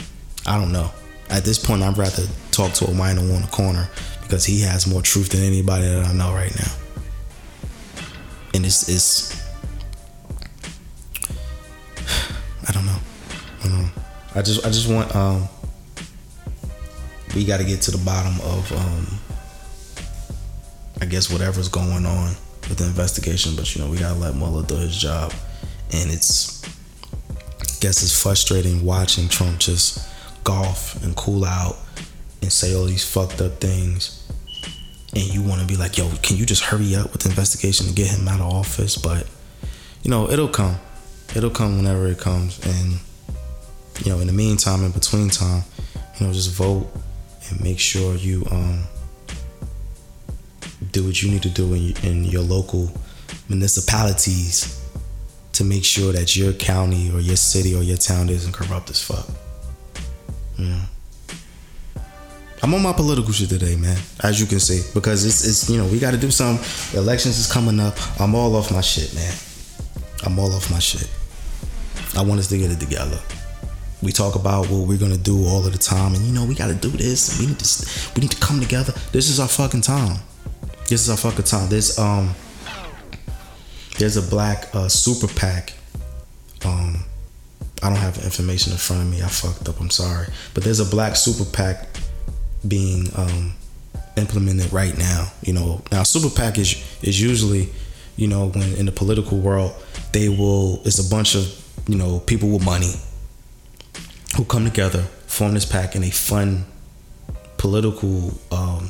I 0.47 0.57
don't 0.57 0.71
know. 0.71 0.89
At 1.29 1.43
this 1.43 1.63
point, 1.63 1.83
I'd 1.83 1.95
rather 1.95 2.23
talk 2.49 2.73
to 2.73 2.85
a 2.85 2.93
minor 2.95 3.21
on 3.21 3.43
the 3.43 3.49
corner 3.51 3.87
because 4.23 4.45
he 4.45 4.61
has 4.61 4.87
more 4.87 5.03
truth 5.03 5.29
than 5.29 5.41
anybody 5.41 5.85
that 5.85 6.07
I 6.07 6.13
know 6.13 6.33
right 6.33 6.53
now. 6.55 6.71
And 8.55 8.65
it's, 8.65 8.89
it's 8.89 9.39
I 12.67 12.71
don't 12.71 12.87
know. 12.87 12.97
I 13.59 13.63
don't 13.67 13.81
know. 13.83 13.89
I 14.33 14.41
just 14.41 14.65
I 14.65 14.69
just 14.69 14.89
want 14.89 15.15
um 15.15 15.47
we 17.35 17.45
got 17.45 17.57
to 17.57 17.63
get 17.63 17.81
to 17.83 17.91
the 17.91 18.03
bottom 18.05 18.39
of 18.41 18.71
um 18.73 19.19
I 21.01 21.05
guess 21.05 21.31
whatever's 21.31 21.67
going 21.67 22.05
on 22.05 22.35
with 22.69 22.77
the 22.77 22.85
investigation, 22.85 23.55
but 23.55 23.75
you 23.75 23.81
know 23.81 23.89
we 23.89 23.97
gotta 23.97 24.19
let 24.19 24.35
Mueller 24.35 24.63
do 24.63 24.75
his 24.75 24.95
job, 24.95 25.33
and 25.91 26.11
it's 26.11 26.63
I 26.63 27.79
guess 27.81 28.03
it's 28.03 28.21
frustrating 28.21 28.85
watching 28.85 29.27
Trump 29.27 29.59
just 29.59 30.07
golf 30.43 31.03
and 31.03 31.15
cool 31.15 31.43
out 31.43 31.75
and 32.43 32.51
say 32.51 32.75
all 32.75 32.85
these 32.85 33.03
fucked 33.03 33.41
up 33.41 33.59
things, 33.59 34.31
and 35.15 35.23
you 35.23 35.41
want 35.41 35.61
to 35.61 35.67
be 35.67 35.75
like, 35.75 35.97
yo, 35.97 36.07
can 36.21 36.37
you 36.37 36.45
just 36.45 36.63
hurry 36.63 36.95
up 36.95 37.11
with 37.11 37.21
the 37.23 37.29
investigation 37.29 37.87
and 37.87 37.95
get 37.95 38.07
him 38.07 38.27
out 38.27 38.39
of 38.39 38.53
office? 38.53 38.95
But 38.95 39.27
you 40.03 40.11
know 40.11 40.29
it'll 40.29 40.47
come, 40.49 40.75
it'll 41.35 41.49
come 41.49 41.77
whenever 41.77 42.07
it 42.07 42.19
comes, 42.19 42.59
and 42.63 42.99
you 44.05 44.11
know 44.11 44.19
in 44.19 44.27
the 44.27 44.33
meantime, 44.33 44.83
in 44.83 44.91
between 44.91 45.29
time, 45.29 45.63
you 46.19 46.27
know 46.27 46.31
just 46.31 46.51
vote 46.51 46.87
and 47.51 47.61
make 47.61 47.79
sure 47.79 48.15
you 48.15 48.45
um 48.51 48.83
do 50.91 51.05
what 51.05 51.21
you 51.21 51.29
need 51.29 51.43
to 51.43 51.49
do 51.49 51.73
in, 51.73 51.95
in 52.03 52.23
your 52.23 52.41
local 52.41 52.91
municipalities 53.49 54.81
to 55.53 55.63
make 55.63 55.85
sure 55.85 56.11
that 56.13 56.35
your 56.35 56.53
county 56.53 57.11
or 57.11 57.19
your 57.19 57.35
city 57.35 57.75
or 57.75 57.83
your 57.83 57.97
town 57.97 58.29
isn't 58.29 58.53
corrupt 58.53 58.89
as 58.89 59.03
fuck. 59.03 59.27
Yeah. 60.57 60.81
I'm 62.63 62.73
on 62.73 62.81
my 62.83 62.93
political 62.93 63.31
shit 63.31 63.49
today, 63.49 63.75
man. 63.75 63.97
As 64.23 64.39
you 64.39 64.45
can 64.45 64.59
see, 64.59 64.81
because 64.93 65.25
it's 65.25 65.47
it's 65.47 65.69
you 65.69 65.77
know 65.77 65.85
we 65.87 65.99
got 65.99 66.11
to 66.11 66.17
do 66.17 66.29
something. 66.29 66.63
Elections 66.97 67.39
is 67.39 67.51
coming 67.51 67.79
up. 67.79 67.95
I'm 68.19 68.35
all 68.35 68.55
off 68.55 68.71
my 68.71 68.81
shit, 68.81 69.13
man. 69.15 69.33
I'm 70.23 70.37
all 70.37 70.53
off 70.53 70.69
my 70.69 70.79
shit. 70.79 71.09
I 72.15 72.21
want 72.21 72.39
us 72.39 72.47
to 72.49 72.57
get 72.57 72.69
it 72.71 72.79
together. 72.79 73.19
We 74.01 74.11
talk 74.11 74.35
about 74.35 74.67
what 74.67 74.87
we're 74.87 74.97
gonna 74.97 75.17
do 75.17 75.45
all 75.45 75.65
of 75.65 75.71
the 75.71 75.77
time, 75.77 76.15
and 76.15 76.23
you 76.25 76.33
know 76.33 76.43
we 76.43 76.55
got 76.55 76.67
to 76.67 76.75
do 76.75 76.89
this. 76.89 77.39
We 77.39 77.45
need 77.45 77.59
to 77.59 78.11
we 78.15 78.21
need 78.21 78.31
to 78.31 78.39
come 78.39 78.59
together. 78.59 78.93
This 79.11 79.29
is 79.29 79.39
our 79.39 79.47
fucking 79.47 79.81
time. 79.81 80.17
This 80.87 81.01
is 81.01 81.09
our 81.09 81.17
fucking 81.17 81.45
time. 81.45 81.69
There's 81.69 81.99
um 81.99 82.33
there's 83.99 84.17
a 84.17 84.21
black 84.23 84.73
uh, 84.73 84.87
super 84.89 85.27
PAC. 85.27 85.73
Um, 86.65 87.03
I 87.83 87.89
don't 87.89 87.99
have 87.99 88.17
information 88.23 88.71
in 88.71 88.79
front 88.79 89.03
of 89.03 89.09
me. 89.09 89.21
I 89.21 89.27
fucked 89.27 89.69
up. 89.69 89.79
I'm 89.79 89.91
sorry, 89.91 90.27
but 90.55 90.63
there's 90.63 90.79
a 90.79 90.85
black 90.85 91.15
super 91.15 91.45
PAC 91.45 91.87
being 92.67 93.07
um, 93.15 93.53
implemented 94.17 94.73
right 94.73 94.97
now. 94.97 95.31
You 95.43 95.53
know, 95.53 95.81
now 95.91 96.01
super 96.01 96.35
PAC 96.35 96.57
is 96.57 96.97
is 97.03 97.21
usually, 97.21 97.69
you 98.15 98.27
know, 98.27 98.47
when 98.47 98.73
in 98.73 98.87
the 98.87 98.91
political 98.91 99.37
world 99.37 99.73
they 100.11 100.27
will. 100.27 100.81
It's 100.85 100.97
a 100.97 101.07
bunch 101.07 101.35
of 101.35 101.45
you 101.87 101.97
know 101.97 102.19
people 102.21 102.49
with 102.49 102.65
money 102.65 102.93
who 104.35 104.45
come 104.45 104.65
together, 104.65 105.01
form 105.27 105.53
this 105.53 105.65
pack, 105.65 105.95
and 105.95 106.03
they 106.03 106.09
fund 106.09 106.65
political 107.57 108.33
um, 108.51 108.89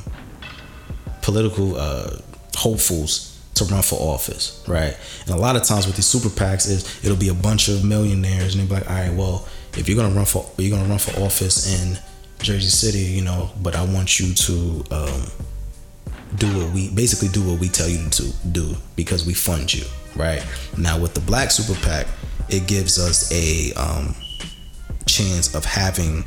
political 1.20 1.76
uh, 1.76 2.16
hopefuls 2.54 3.28
to 3.54 3.64
run 3.64 3.82
for 3.82 3.96
office, 3.96 4.64
right? 4.66 4.96
And 5.26 5.34
a 5.34 5.38
lot 5.38 5.56
of 5.56 5.62
times 5.62 5.86
with 5.86 5.96
these 5.96 6.06
super 6.06 6.28
PACs 6.28 6.68
is 6.68 7.04
it'll 7.04 7.16
be 7.16 7.28
a 7.28 7.34
bunch 7.34 7.68
of 7.68 7.84
millionaires, 7.84 8.54
and 8.54 8.62
they'll 8.62 8.68
be 8.68 8.82
like, 8.82 8.90
all 8.90 8.96
right, 8.96 9.14
well, 9.14 9.48
if 9.76 9.88
you're 9.88 9.96
gonna 9.96 10.14
run 10.14 10.24
for 10.24 10.48
you're 10.58 10.76
gonna 10.76 10.88
run 10.88 10.98
for 10.98 11.18
office 11.20 11.80
in 11.80 11.98
Jersey 12.40 12.68
City, 12.68 12.98
you 12.98 13.22
know, 13.22 13.50
but 13.62 13.76
I 13.76 13.84
want 13.84 14.18
you 14.20 14.34
to 14.34 14.84
um, 14.90 15.22
do 16.36 16.46
what 16.58 16.72
we 16.72 16.90
basically 16.90 17.28
do 17.28 17.42
what 17.48 17.60
we 17.60 17.68
tell 17.68 17.88
you 17.88 18.08
to 18.08 18.32
do 18.52 18.74
because 18.96 19.26
we 19.26 19.34
fund 19.34 19.72
you, 19.72 19.84
right? 20.16 20.44
Now 20.78 20.98
with 20.98 21.14
the 21.14 21.20
Black 21.20 21.50
Super 21.50 21.78
PAC, 21.82 22.06
it 22.48 22.66
gives 22.66 22.98
us 22.98 23.30
a 23.32 23.72
um, 23.74 24.14
chance 25.12 25.54
of 25.54 25.64
having 25.64 26.24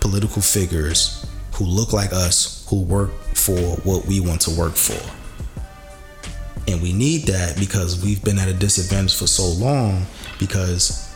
political 0.00 0.42
figures 0.42 1.24
who 1.54 1.64
look 1.64 1.92
like 1.92 2.12
us, 2.12 2.66
who 2.68 2.82
work 2.82 3.10
for 3.34 3.76
what 3.84 4.04
we 4.06 4.20
want 4.20 4.40
to 4.42 4.50
work 4.50 4.74
for. 4.74 5.00
And 6.70 6.82
we 6.82 6.92
need 6.92 7.26
that 7.26 7.58
because 7.58 8.02
we've 8.02 8.22
been 8.22 8.38
at 8.38 8.48
a 8.48 8.54
disadvantage 8.54 9.16
for 9.16 9.26
so 9.26 9.46
long 9.64 10.06
because 10.38 11.14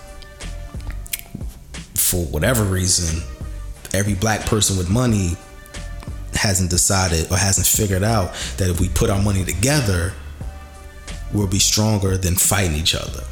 for 1.95 2.25
whatever 2.27 2.65
reason, 2.65 3.23
every 3.93 4.15
black 4.15 4.41
person 4.43 4.77
with 4.77 4.89
money 4.89 5.37
hasn't 6.35 6.71
decided 6.71 7.31
or 7.31 7.37
hasn't 7.37 7.67
figured 7.67 8.05
out 8.05 8.35
that 8.59 8.71
if 8.71 8.81
we 8.81 8.89
put 8.89 9.11
our 9.11 9.23
money 9.23 9.45
together, 9.45 10.13
we'll 11.33 11.47
be 11.47 11.59
stronger 11.59 12.17
than 12.17 12.35
fighting 12.35 12.77
each 12.77 12.95
other. 12.95 13.25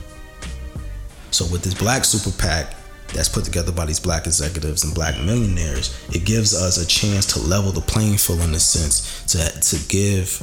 So 1.31 1.45
with 1.47 1.63
this 1.63 1.75
black 1.75 2.05
super 2.05 2.37
PAC 2.41 2.75
that's 3.15 3.29
put 3.29 3.45
together 3.45 3.73
by 3.73 3.87
these 3.87 4.01
black 4.01 4.27
executives 4.27 4.85
and 4.85 4.95
black 4.95 5.17
millionaires, 5.25 5.99
it 6.11 6.25
gives 6.25 6.55
us 6.55 6.77
a 6.77 6.87
chance 6.87 7.27
to 7.35 7.41
level 7.41 7.73
the 7.73 7.81
playing 7.81 8.19
field 8.19 8.41
in 8.41 8.55
a 8.55 8.61
sense 8.61 9.25
to 9.33 9.39
to 9.61 9.89
give 9.89 10.43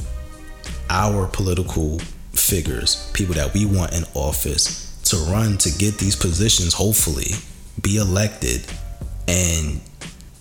our 0.90 1.26
political 1.26 1.98
figures, 2.32 3.10
people 3.14 3.34
that 3.34 3.52
we 3.54 3.64
want 3.64 3.92
in 3.92 4.04
office, 4.14 5.00
to 5.04 5.16
run 5.30 5.58
to 5.58 5.70
get 5.78 5.98
these 5.98 6.16
positions, 6.16 6.74
hopefully, 6.74 7.32
be 7.80 7.96
elected, 7.96 8.66
and 9.28 9.80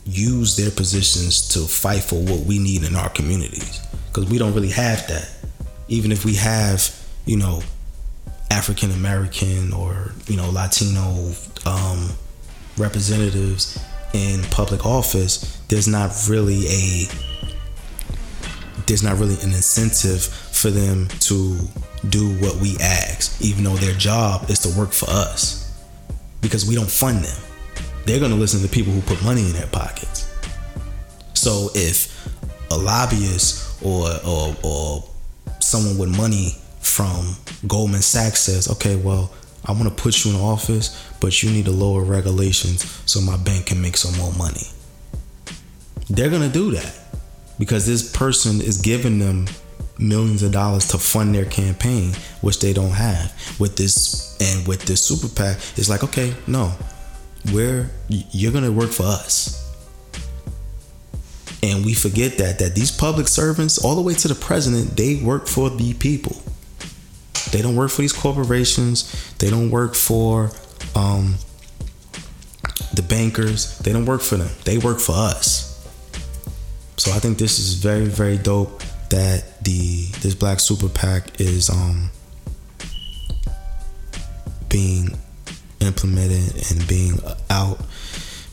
use 0.05 0.55
their 0.55 0.71
positions 0.71 1.47
to 1.49 1.59
fight 1.59 2.01
for 2.01 2.15
what 2.15 2.45
we 2.45 2.59
need 2.59 2.83
in 2.83 2.95
our 2.95 3.09
communities. 3.09 3.79
Because 4.07 4.29
we 4.29 4.37
don't 4.37 4.53
really 4.53 4.69
have 4.69 5.07
that. 5.07 5.29
Even 5.87 6.11
if 6.11 6.25
we 6.25 6.35
have, 6.35 6.93
you 7.25 7.37
know, 7.37 7.61
African 8.51 8.91
American 8.91 9.71
or, 9.71 10.11
you 10.27 10.35
know, 10.35 10.49
Latino 10.49 11.31
um, 11.65 12.09
representatives 12.77 13.81
in 14.13 14.43
public 14.51 14.85
office, 14.85 15.57
there's 15.69 15.87
not 15.87 16.11
really 16.27 16.65
a 16.67 17.07
there's 18.87 19.03
not 19.03 19.17
really 19.17 19.35
an 19.35 19.53
incentive 19.53 20.21
for 20.21 20.69
them 20.69 21.07
to 21.21 21.57
do 22.09 22.33
what 22.39 22.57
we 22.57 22.75
ask, 22.79 23.41
even 23.41 23.63
though 23.63 23.75
their 23.77 23.93
job 23.93 24.49
is 24.49 24.59
to 24.59 24.77
work 24.77 24.91
for 24.91 25.09
us. 25.09 25.71
Because 26.41 26.67
we 26.67 26.75
don't 26.75 26.91
fund 26.91 27.23
them. 27.23 27.41
They're 28.05 28.19
gonna 28.19 28.35
listen 28.35 28.61
to 28.63 28.67
people 28.67 28.91
who 28.91 29.01
put 29.01 29.23
money 29.23 29.45
in 29.45 29.53
their 29.53 29.67
pockets. 29.67 30.27
So 31.35 31.69
if 31.73 32.27
a 32.69 32.77
lobbyist 32.77 33.81
or 33.81 34.09
or 34.25 34.55
or 34.61 35.03
someone 35.61 35.97
with 35.97 36.17
money 36.17 36.60
from 36.91 37.35
Goldman 37.67 38.01
Sachs 38.01 38.41
says, 38.41 38.69
okay, 38.69 38.95
well, 38.95 39.31
I 39.65 39.71
want 39.71 39.83
to 39.85 39.91
put 39.91 40.25
you 40.25 40.31
in 40.31 40.37
office, 40.37 41.09
but 41.19 41.41
you 41.41 41.49
need 41.49 41.65
to 41.65 41.71
lower 41.71 42.03
regulations 42.03 42.83
so 43.05 43.21
my 43.21 43.37
bank 43.37 43.67
can 43.67 43.81
make 43.81 43.95
some 43.95 44.17
more 44.17 44.33
money. 44.33 44.67
They're 46.09 46.29
gonna 46.29 46.49
do 46.49 46.71
that 46.71 46.93
because 47.57 47.85
this 47.85 48.11
person 48.11 48.59
is 48.59 48.81
giving 48.81 49.19
them 49.19 49.47
millions 49.97 50.43
of 50.43 50.51
dollars 50.51 50.87
to 50.87 50.97
fund 50.97 51.33
their 51.33 51.45
campaign, 51.45 52.13
which 52.41 52.59
they 52.59 52.73
don't 52.73 52.91
have. 52.91 53.31
With 53.59 53.77
this 53.77 54.37
and 54.41 54.67
with 54.67 54.81
this 54.83 55.01
super 55.01 55.33
PAC, 55.33 55.57
it's 55.77 55.89
like, 55.89 56.03
okay, 56.03 56.33
no, 56.47 56.73
we're 57.53 57.89
you're 58.09 58.51
gonna 58.51 58.71
work 58.71 58.89
for 58.89 59.03
us. 59.03 59.59
And 61.63 61.85
we 61.85 61.93
forget 61.93 62.39
that 62.39 62.57
that 62.59 62.73
these 62.73 62.91
public 62.91 63.27
servants, 63.27 63.77
all 63.77 63.95
the 63.95 64.01
way 64.01 64.15
to 64.15 64.27
the 64.27 64.35
president, 64.35 64.97
they 64.97 65.21
work 65.23 65.47
for 65.47 65.69
the 65.69 65.93
people. 65.93 66.41
They 67.51 67.61
don't 67.61 67.75
work 67.75 67.91
for 67.91 68.01
these 68.01 68.13
corporations. 68.13 69.33
They 69.39 69.49
don't 69.49 69.71
work 69.71 69.95
for 69.95 70.51
um, 70.95 71.35
the 72.93 73.01
bankers. 73.07 73.77
They 73.79 73.91
don't 73.93 74.05
work 74.05 74.21
for 74.21 74.37
them. 74.37 74.49
They 74.65 74.77
work 74.77 74.99
for 74.99 75.13
us. 75.15 75.71
So 76.97 77.11
I 77.11 77.19
think 77.19 77.37
this 77.37 77.57
is 77.57 77.75
very, 77.75 78.05
very 78.05 78.37
dope 78.37 78.83
that 79.09 79.63
the 79.63 80.05
this 80.21 80.35
Black 80.35 80.59
Super 80.59 80.87
PAC 80.87 81.39
is 81.39 81.69
um 81.69 82.09
being 84.69 85.09
implemented 85.81 86.71
and 86.71 86.87
being 86.87 87.19
out 87.49 87.79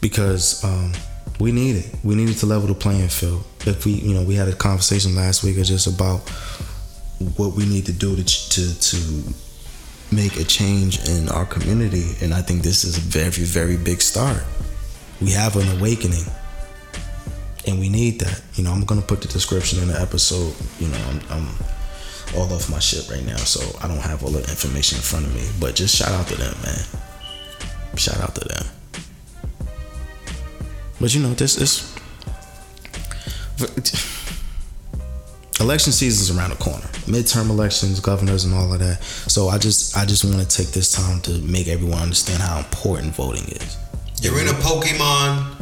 because 0.00 0.64
um 0.64 0.92
we 1.38 1.52
need 1.52 1.76
it. 1.76 1.94
We 2.02 2.16
needed 2.16 2.36
to 2.38 2.46
level 2.46 2.66
the 2.66 2.74
playing 2.74 3.08
field. 3.08 3.44
If 3.66 3.84
we, 3.84 3.92
you 3.92 4.14
know, 4.14 4.22
we 4.22 4.34
had 4.34 4.48
a 4.48 4.54
conversation 4.54 5.14
last 5.14 5.44
week 5.44 5.56
just 5.56 5.86
about 5.86 6.20
what 7.36 7.54
we 7.54 7.66
need 7.66 7.86
to 7.86 7.92
do 7.92 8.16
to 8.16 8.24
to 8.24 8.80
to 8.80 9.34
make 10.10 10.36
a 10.36 10.44
change 10.44 11.06
in 11.08 11.28
our 11.28 11.44
community, 11.44 12.14
and 12.22 12.32
I 12.32 12.42
think 12.42 12.62
this 12.62 12.84
is 12.84 12.96
a 12.96 13.00
very 13.00 13.44
very 13.44 13.76
big 13.76 14.00
start. 14.00 14.42
We 15.20 15.30
have 15.32 15.56
an 15.56 15.68
awakening, 15.78 16.24
and 17.66 17.80
we 17.80 17.88
need 17.88 18.20
that. 18.20 18.42
You 18.54 18.64
know, 18.64 18.72
I'm 18.72 18.84
gonna 18.84 19.02
put 19.02 19.20
the 19.20 19.28
description 19.28 19.80
in 19.82 19.88
the 19.88 20.00
episode. 20.00 20.54
You 20.78 20.88
know, 20.88 20.98
I'm, 21.10 21.20
I'm 21.30 21.48
all 22.36 22.52
off 22.52 22.70
my 22.70 22.78
shit 22.78 23.08
right 23.10 23.24
now, 23.24 23.36
so 23.36 23.60
I 23.82 23.88
don't 23.88 23.98
have 23.98 24.22
all 24.22 24.30
the 24.30 24.40
information 24.40 24.96
in 24.96 25.02
front 25.02 25.26
of 25.26 25.34
me. 25.34 25.48
But 25.60 25.74
just 25.74 25.96
shout 25.96 26.12
out 26.12 26.28
to 26.28 26.36
them, 26.36 26.54
man. 26.62 26.84
Shout 27.96 28.20
out 28.20 28.34
to 28.36 28.46
them. 28.46 28.66
But 31.00 31.14
you 31.14 31.22
know, 31.22 31.34
this 31.34 31.56
is 31.60 31.94
election 35.60 35.92
season 35.92 36.22
is 36.22 36.38
around 36.38 36.50
the 36.50 36.56
corner. 36.56 36.86
Midterm 37.08 37.50
elections, 37.50 38.00
governors, 38.00 38.44
and 38.44 38.54
all 38.54 38.72
of 38.72 38.78
that. 38.80 39.02
So 39.02 39.48
I 39.48 39.58
just, 39.58 39.96
I 39.96 40.04
just 40.04 40.24
want 40.24 40.40
to 40.40 40.46
take 40.56 40.68
this 40.72 40.92
time 40.92 41.20
to 41.22 41.38
make 41.40 41.66
everyone 41.68 41.98
understand 42.00 42.40
how 42.42 42.58
important 42.58 43.14
voting 43.14 43.44
is. 43.44 43.76
You're 44.20 44.38
in 44.40 44.48
a 44.48 44.52
Pokemon. 44.52 45.54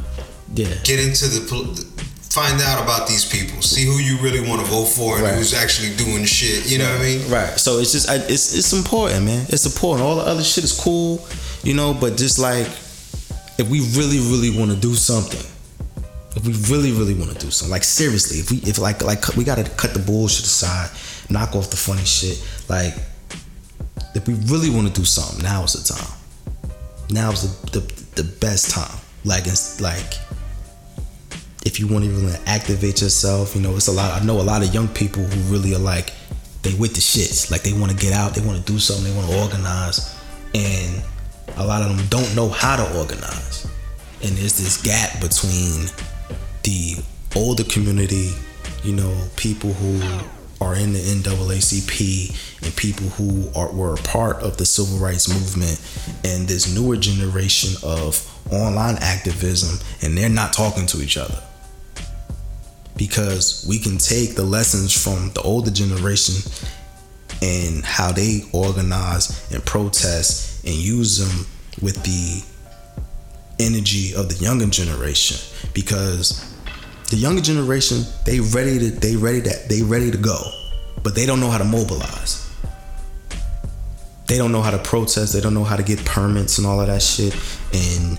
Yeah. 0.55 0.69
Get 0.85 1.01
into 1.01 1.27
the. 1.29 1.97
Find 2.31 2.61
out 2.61 2.83
about 2.85 3.09
these 3.09 3.25
people. 3.25 3.63
See 3.63 3.85
who 3.87 3.93
you 3.99 4.19
really 4.19 4.47
want 4.47 4.61
to 4.61 4.67
vote 4.71 4.87
for 4.87 5.15
and 5.17 5.25
Right. 5.25 5.35
who's 5.35 5.55
actually 5.55 5.97
doing 5.97 6.25
shit. 6.27 6.71
You 6.71 6.79
know 6.79 6.91
what 6.93 7.01
I 7.01 7.05
mean? 7.05 7.31
Right. 7.31 7.59
So 7.59 7.79
it's 7.79 7.93
just 7.93 8.11
I, 8.11 8.17
it's 8.17 8.55
it's 8.55 8.73
important, 8.75 9.25
man. 9.25 9.47
It's 9.49 9.65
important. 9.65 10.07
All 10.07 10.17
the 10.17 10.23
other 10.23 10.43
shit 10.45 10.63
is 10.65 10.79
cool, 10.79 11.27
you 11.63 11.73
know. 11.73 11.95
But 11.95 12.17
just 12.19 12.39
like 12.39 12.67
if 13.59 13.69
we 13.71 13.81
really 13.97 14.19
really 14.19 14.51
want 14.59 14.71
to 14.71 14.77
do 14.77 14.95
something, 14.95 15.41
if 16.37 16.47
we 16.47 16.53
really 16.75 16.93
really 16.93 17.15
want 17.15 17.33
to 17.33 17.39
do 17.39 17.51
something, 17.51 17.73
like 17.73 17.85
seriously, 17.85 18.39
if 18.39 18.51
we 18.51 18.59
if 18.59 18.79
like 18.79 19.03
like 19.03 19.37
we 19.37 19.45
gotta 19.45 19.65
cut 19.71 19.95
the 19.95 20.01
bullshit 20.01 20.45
aside, 20.45 20.91
knock 21.31 21.57
off 21.57 21.71
the 21.71 21.77
funny 21.77 22.05
shit. 22.05 22.45
Like 22.69 22.95
if 24.15 24.29
we 24.29 24.35
really 24.53 24.71
want 24.71 24.87
to 24.87 24.93
do 24.93 25.05
something, 25.05 25.43
now 25.43 25.65
is 25.65 25.73
the 25.73 25.95
time. 25.95 26.19
Now 27.11 27.31
is 27.31 27.43
the 27.63 27.81
the, 27.81 28.23
the 28.23 28.25
best 28.41 28.71
time. 28.71 28.99
Like 29.25 29.47
it's 29.47 29.81
like 29.81 30.15
if 31.65 31.81
you 31.81 31.89
want 31.89 32.05
to 32.05 32.11
really 32.11 32.39
activate 32.47 33.01
yourself, 33.01 33.57
you 33.57 33.63
know, 33.63 33.75
it's 33.75 33.89
a 33.89 33.93
lot. 33.93 34.21
I 34.21 34.25
know 34.25 34.41
a 34.41 34.43
lot 34.43 34.63
of 34.63 34.73
young 34.73 34.89
people 34.89 35.25
who 35.25 35.53
really 35.53 35.75
are 35.75 35.81
like, 35.81 36.13
they 36.63 36.75
with 36.75 36.95
the 36.95 37.01
shits. 37.01 37.51
Like 37.51 37.63
they 37.63 37.73
want 37.73 37.91
to 37.91 37.99
get 37.99 38.13
out, 38.13 38.35
they 38.35 38.41
want 38.47 38.65
to 38.65 38.73
do 38.73 38.79
something, 38.79 39.05
they 39.05 39.17
want 39.17 39.31
to 39.31 39.43
organize, 39.43 40.15
and 40.55 41.03
a 41.57 41.67
lot 41.67 41.83
of 41.83 41.97
them 41.97 42.07
don't 42.09 42.37
know 42.37 42.49
how 42.49 42.77
to 42.77 42.99
organize. 42.99 43.67
And 44.23 44.33
there's 44.37 44.57
this 44.57 44.81
gap 44.81 45.21
between 45.21 45.89
the 46.67 46.97
older 47.37 47.63
community, 47.65 48.33
you 48.83 48.93
know, 48.93 49.29
people 49.37 49.73
who 49.73 50.03
are 50.61 50.75
in 50.75 50.93
the 50.93 50.99
NAACP 50.99 52.65
and 52.65 52.77
people 52.77 53.07
who 53.11 53.49
are 53.55 53.73
were 53.73 53.95
a 53.95 53.99
part 53.99 54.43
of 54.43 54.57
the 54.57 54.67
civil 54.67 54.99
rights 54.99 55.29
movement, 55.29 55.81
and 56.25 56.49
this 56.49 56.75
newer 56.75 56.97
generation 56.97 57.77
of 57.85 58.21
online 58.51 58.97
activism, 59.01 59.79
and 60.03 60.19
they're 60.19 60.29
not 60.29 60.53
talking 60.53 60.87
to 60.87 61.01
each 61.01 61.17
other. 61.17 61.41
Because 62.97 63.65
we 63.69 63.79
can 63.79 63.99
take 63.99 64.35
the 64.35 64.43
lessons 64.45 64.93
from 64.93 65.31
the 65.35 65.43
older 65.43 65.71
generation 65.71 66.51
and 67.43 67.85
how 67.85 68.11
they 68.11 68.41
organize 68.53 69.53
and 69.53 69.65
protest 69.65 70.65
and 70.65 70.75
use 70.75 71.19
them 71.19 71.47
with 71.81 72.03
the 72.03 72.43
energy 73.63 74.15
of 74.15 74.31
the 74.31 74.43
younger 74.43 74.67
generation. 74.67 75.37
Because 75.75 76.56
the 77.11 77.17
younger 77.17 77.43
generation 77.43 78.03
they 78.25 78.41
ready 78.41 78.79
to 78.79 78.91
they 78.91 79.17
ready 79.17 79.41
to 79.43 79.51
they 79.69 79.83
ready 79.83 80.11
to 80.11 80.19
go 80.19 80.39
but 81.03 81.15
they 81.15 81.27
don't 81.27 81.41
know 81.41 81.51
how 81.51 81.59
to 81.59 81.65
mobilize 81.65 82.51
they 84.27 84.37
don't 84.37 84.51
know 84.51 84.63
how 84.63 84.71
to 84.71 84.79
protest 84.79 85.33
they 85.33 85.41
don't 85.41 85.55
know 85.55 85.65
how 85.65 85.77
to 85.77 85.83
get 85.83 86.05
permits 86.05 86.59
and 86.59 86.67
all 86.67 86.81
of 86.81 86.87
that 86.89 87.03
shit 87.03 87.35
and 87.73 88.19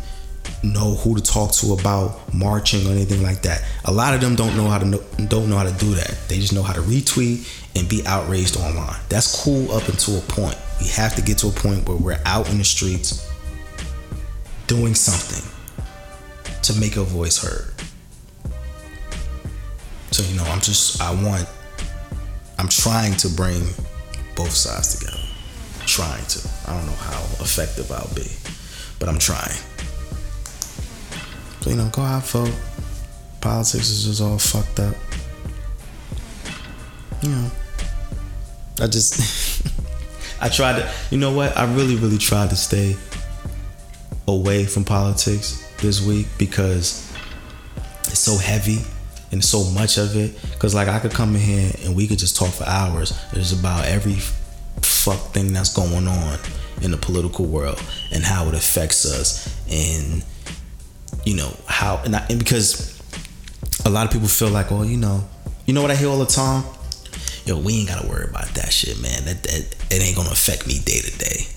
know 0.64 0.96
who 0.96 1.16
to 1.16 1.22
talk 1.22 1.52
to 1.52 1.74
about 1.74 2.34
marching 2.34 2.88
or 2.88 2.92
anything 2.92 3.22
like 3.22 3.42
that. 3.44 3.64
A 3.86 3.92
lot 3.92 4.14
of 4.14 4.22
them 4.22 4.36
don't 4.36 4.56
know 4.58 4.68
how 4.68 4.78
to 4.78 4.86
know, 4.86 5.04
don't 5.28 5.50
know 5.50 5.58
how 5.58 5.64
to 5.64 5.78
do 5.78 5.94
that. 5.96 6.18
They 6.28 6.40
just 6.40 6.54
know 6.54 6.64
how 6.64 6.74
to 6.74 6.82
retweet 6.82 7.48
and 7.76 7.88
be 7.88 8.06
outraged 8.06 8.58
online. 8.58 9.00
That's 9.10 9.44
cool 9.44 9.72
up 9.72 9.88
until 9.88 10.18
a 10.18 10.22
point. 10.22 10.58
We 10.82 10.88
have 10.90 11.16
to 11.16 11.22
get 11.22 11.38
to 11.40 11.48
a 11.48 11.52
point 11.52 11.88
where 11.88 11.98
we're 11.98 12.20
out 12.26 12.50
in 12.50 12.58
the 12.58 12.64
streets 12.64 13.30
doing 14.68 14.96
something 14.96 15.44
to 16.64 16.74
make 16.80 16.98
a 16.98 17.04
voice 17.04 17.42
heard. 17.42 17.77
So 20.18 20.24
you 20.24 20.36
know, 20.36 20.46
I'm 20.46 20.62
just 20.62 21.00
I 21.00 21.14
want 21.14 21.48
I'm 22.58 22.68
trying 22.68 23.14
to 23.18 23.30
bring 23.30 23.62
both 24.36 24.50
sides 24.50 24.98
together. 24.98 25.22
Trying 25.86 26.26
to. 26.26 26.50
I 26.66 26.76
don't 26.76 26.88
know 26.88 26.94
how 26.94 27.22
effective 27.40 27.92
I'll 27.92 28.12
be, 28.16 28.26
but 28.98 29.10
I'm 29.10 29.20
trying. 29.20 29.56
So, 31.62 31.70
you 31.70 31.76
know, 31.76 31.88
go 31.90 32.02
out, 32.02 32.24
vote. 32.24 32.52
Politics 33.42 33.92
is 33.92 34.06
just 34.06 34.20
all 34.20 34.40
fucked 34.40 34.80
up. 34.80 34.96
You 37.22 37.30
know, 37.30 37.52
I 38.82 38.88
just, 38.88 39.68
I 40.42 40.50
tried 40.50 40.82
to, 40.82 40.92
you 41.12 41.20
know 41.20 41.32
what? 41.32 41.56
I 41.56 41.72
really, 41.76 41.96
really 41.96 42.18
tried 42.18 42.50
to 42.50 42.56
stay 42.56 42.96
away 44.28 44.66
from 44.66 44.84
politics 44.84 45.64
this 45.78 46.04
week 46.04 46.26
because 46.40 47.08
it's 48.08 48.18
so 48.18 48.36
heavy 48.40 48.80
and 49.32 49.44
so 49.44 49.64
much 49.72 49.98
of 49.98 50.16
it. 50.16 50.40
Because, 50.54 50.74
like, 50.74 50.88
I 50.88 51.00
could 51.00 51.12
come 51.12 51.36
in 51.36 51.42
here 51.42 51.72
and 51.84 51.96
we 51.96 52.08
could 52.08 52.20
just 52.20 52.36
talk 52.36 52.54
for 52.54 52.66
hours. 52.66 53.18
It's 53.34 53.52
about 53.58 53.86
every 53.86 54.18
fuck 54.82 55.20
thing 55.34 55.54
that's 55.54 55.74
going 55.74 56.08
on 56.08 56.40
in 56.82 56.92
the 56.92 56.98
political 56.98 57.46
world 57.46 57.82
and 58.12 58.24
how 58.24 58.48
it 58.48 58.54
affects 58.54 59.06
us 59.06 59.48
and 59.72 60.24
you 61.26 61.36
know 61.36 61.52
how 61.66 62.02
and, 62.04 62.16
I, 62.16 62.26
and 62.30 62.40
because 62.40 63.02
a 63.86 63.90
lot 63.90 64.06
of 64.06 64.12
people 64.12 64.28
feel 64.28 64.50
like 64.50 64.72
oh 64.72 64.84
you 64.84 64.98
know 64.98 65.28
you 65.66 65.74
know 65.74 65.82
what 65.82 65.92
I 65.92 65.96
hear 65.96 66.10
all 66.10 66.20
the 66.20 66.26
time 66.26 66.64
yo 67.46 67.60
we 67.60 67.80
ain't 67.80 67.90
gotta 67.90 68.08
worry 68.08 68.30
about 68.30 68.48
that 68.50 68.72
shit 68.72 69.02
man 69.02 69.26
that, 69.26 69.44
that 69.44 69.76
it 69.90 70.02
ain't 70.02 70.16
gonna 70.16 70.30
affect 70.30 70.68
me 70.68 70.80
day 70.80 71.00
to 71.00 71.18
day 71.18 71.48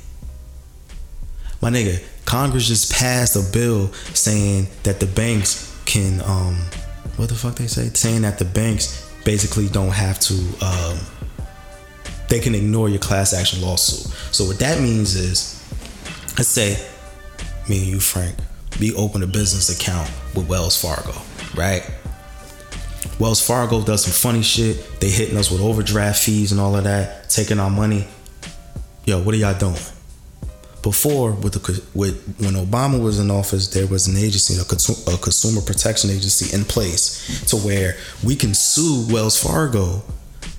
my 1.60 1.70
nigga 1.70 2.02
Congress 2.24 2.68
just 2.68 2.92
passed 2.92 3.36
a 3.36 3.52
bill 3.52 3.92
saying 4.14 4.68
that 4.84 5.00
the 5.00 5.06
banks 5.06 5.76
can 5.84 6.20
um 6.22 6.56
what 7.16 7.28
the 7.28 7.34
fuck 7.34 7.54
they 7.56 7.66
say 7.66 7.88
saying 7.88 8.22
that 8.22 8.38
the 8.38 8.44
banks 8.44 9.10
basically 9.24 9.68
don't 9.68 9.92
have 9.92 10.18
to 10.18 10.34
um 10.64 10.98
they 12.28 12.40
can 12.40 12.54
ignore 12.54 12.88
your 12.88 12.98
class 12.98 13.32
action 13.34 13.60
lawsuit 13.60 14.12
so 14.32 14.44
what 14.44 14.58
that 14.58 14.80
means 14.80 15.14
is 15.14 15.62
let's 16.38 16.48
say 16.48 16.76
me 17.68 17.78
and 17.78 17.86
you 17.86 18.00
Frank 18.00 18.36
we 18.80 18.94
open 18.94 19.22
a 19.22 19.26
business 19.26 19.68
account 19.68 20.10
with 20.34 20.48
Wells 20.48 20.80
Fargo, 20.80 21.12
right? 21.54 21.88
Wells 23.18 23.46
Fargo 23.46 23.82
does 23.82 24.04
some 24.04 24.12
funny 24.12 24.42
shit. 24.42 25.00
They 25.00 25.10
hitting 25.10 25.36
us 25.36 25.50
with 25.50 25.60
overdraft 25.60 26.22
fees 26.22 26.52
and 26.52 26.60
all 26.60 26.74
of 26.74 26.84
that, 26.84 27.28
taking 27.28 27.60
our 27.60 27.70
money. 27.70 28.06
Yo, 29.04 29.22
what 29.22 29.34
are 29.34 29.38
y'all 29.38 29.58
doing? 29.58 29.76
Before, 30.82 31.32
with 31.32 31.52
the 31.52 31.82
with 31.94 32.36
when 32.38 32.54
Obama 32.54 33.02
was 33.02 33.18
in 33.18 33.30
office, 33.30 33.68
there 33.68 33.86
was 33.86 34.06
an 34.06 34.16
agency, 34.16 34.54
a, 34.54 34.64
consu- 34.64 35.12
a 35.12 35.18
consumer 35.18 35.60
protection 35.60 36.08
agency 36.10 36.54
in 36.56 36.64
place, 36.64 37.44
to 37.50 37.56
where 37.56 37.96
we 38.24 38.34
can 38.34 38.54
sue 38.54 39.06
Wells 39.12 39.42
Fargo 39.42 40.02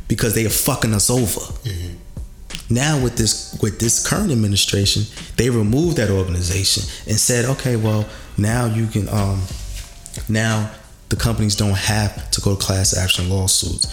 because 0.07 0.35
they 0.35 0.45
are 0.45 0.49
fucking 0.49 0.93
us 0.93 1.09
over. 1.09 1.41
Now 2.69 3.01
with 3.01 3.17
this 3.17 3.57
with 3.61 3.79
this 3.79 4.05
current 4.07 4.31
administration, 4.31 5.03
they 5.37 5.49
removed 5.49 5.97
that 5.97 6.09
organization 6.09 6.83
and 7.07 7.19
said, 7.19 7.45
okay, 7.45 7.75
well 7.75 8.05
now 8.37 8.65
you 8.65 8.87
can 8.87 9.09
um 9.09 9.41
now 10.29 10.71
the 11.09 11.15
companies 11.15 11.55
don't 11.55 11.77
have 11.77 12.31
to 12.31 12.41
go 12.41 12.55
to 12.55 12.61
class 12.65 12.95
action 12.95 13.29
lawsuits. 13.29 13.87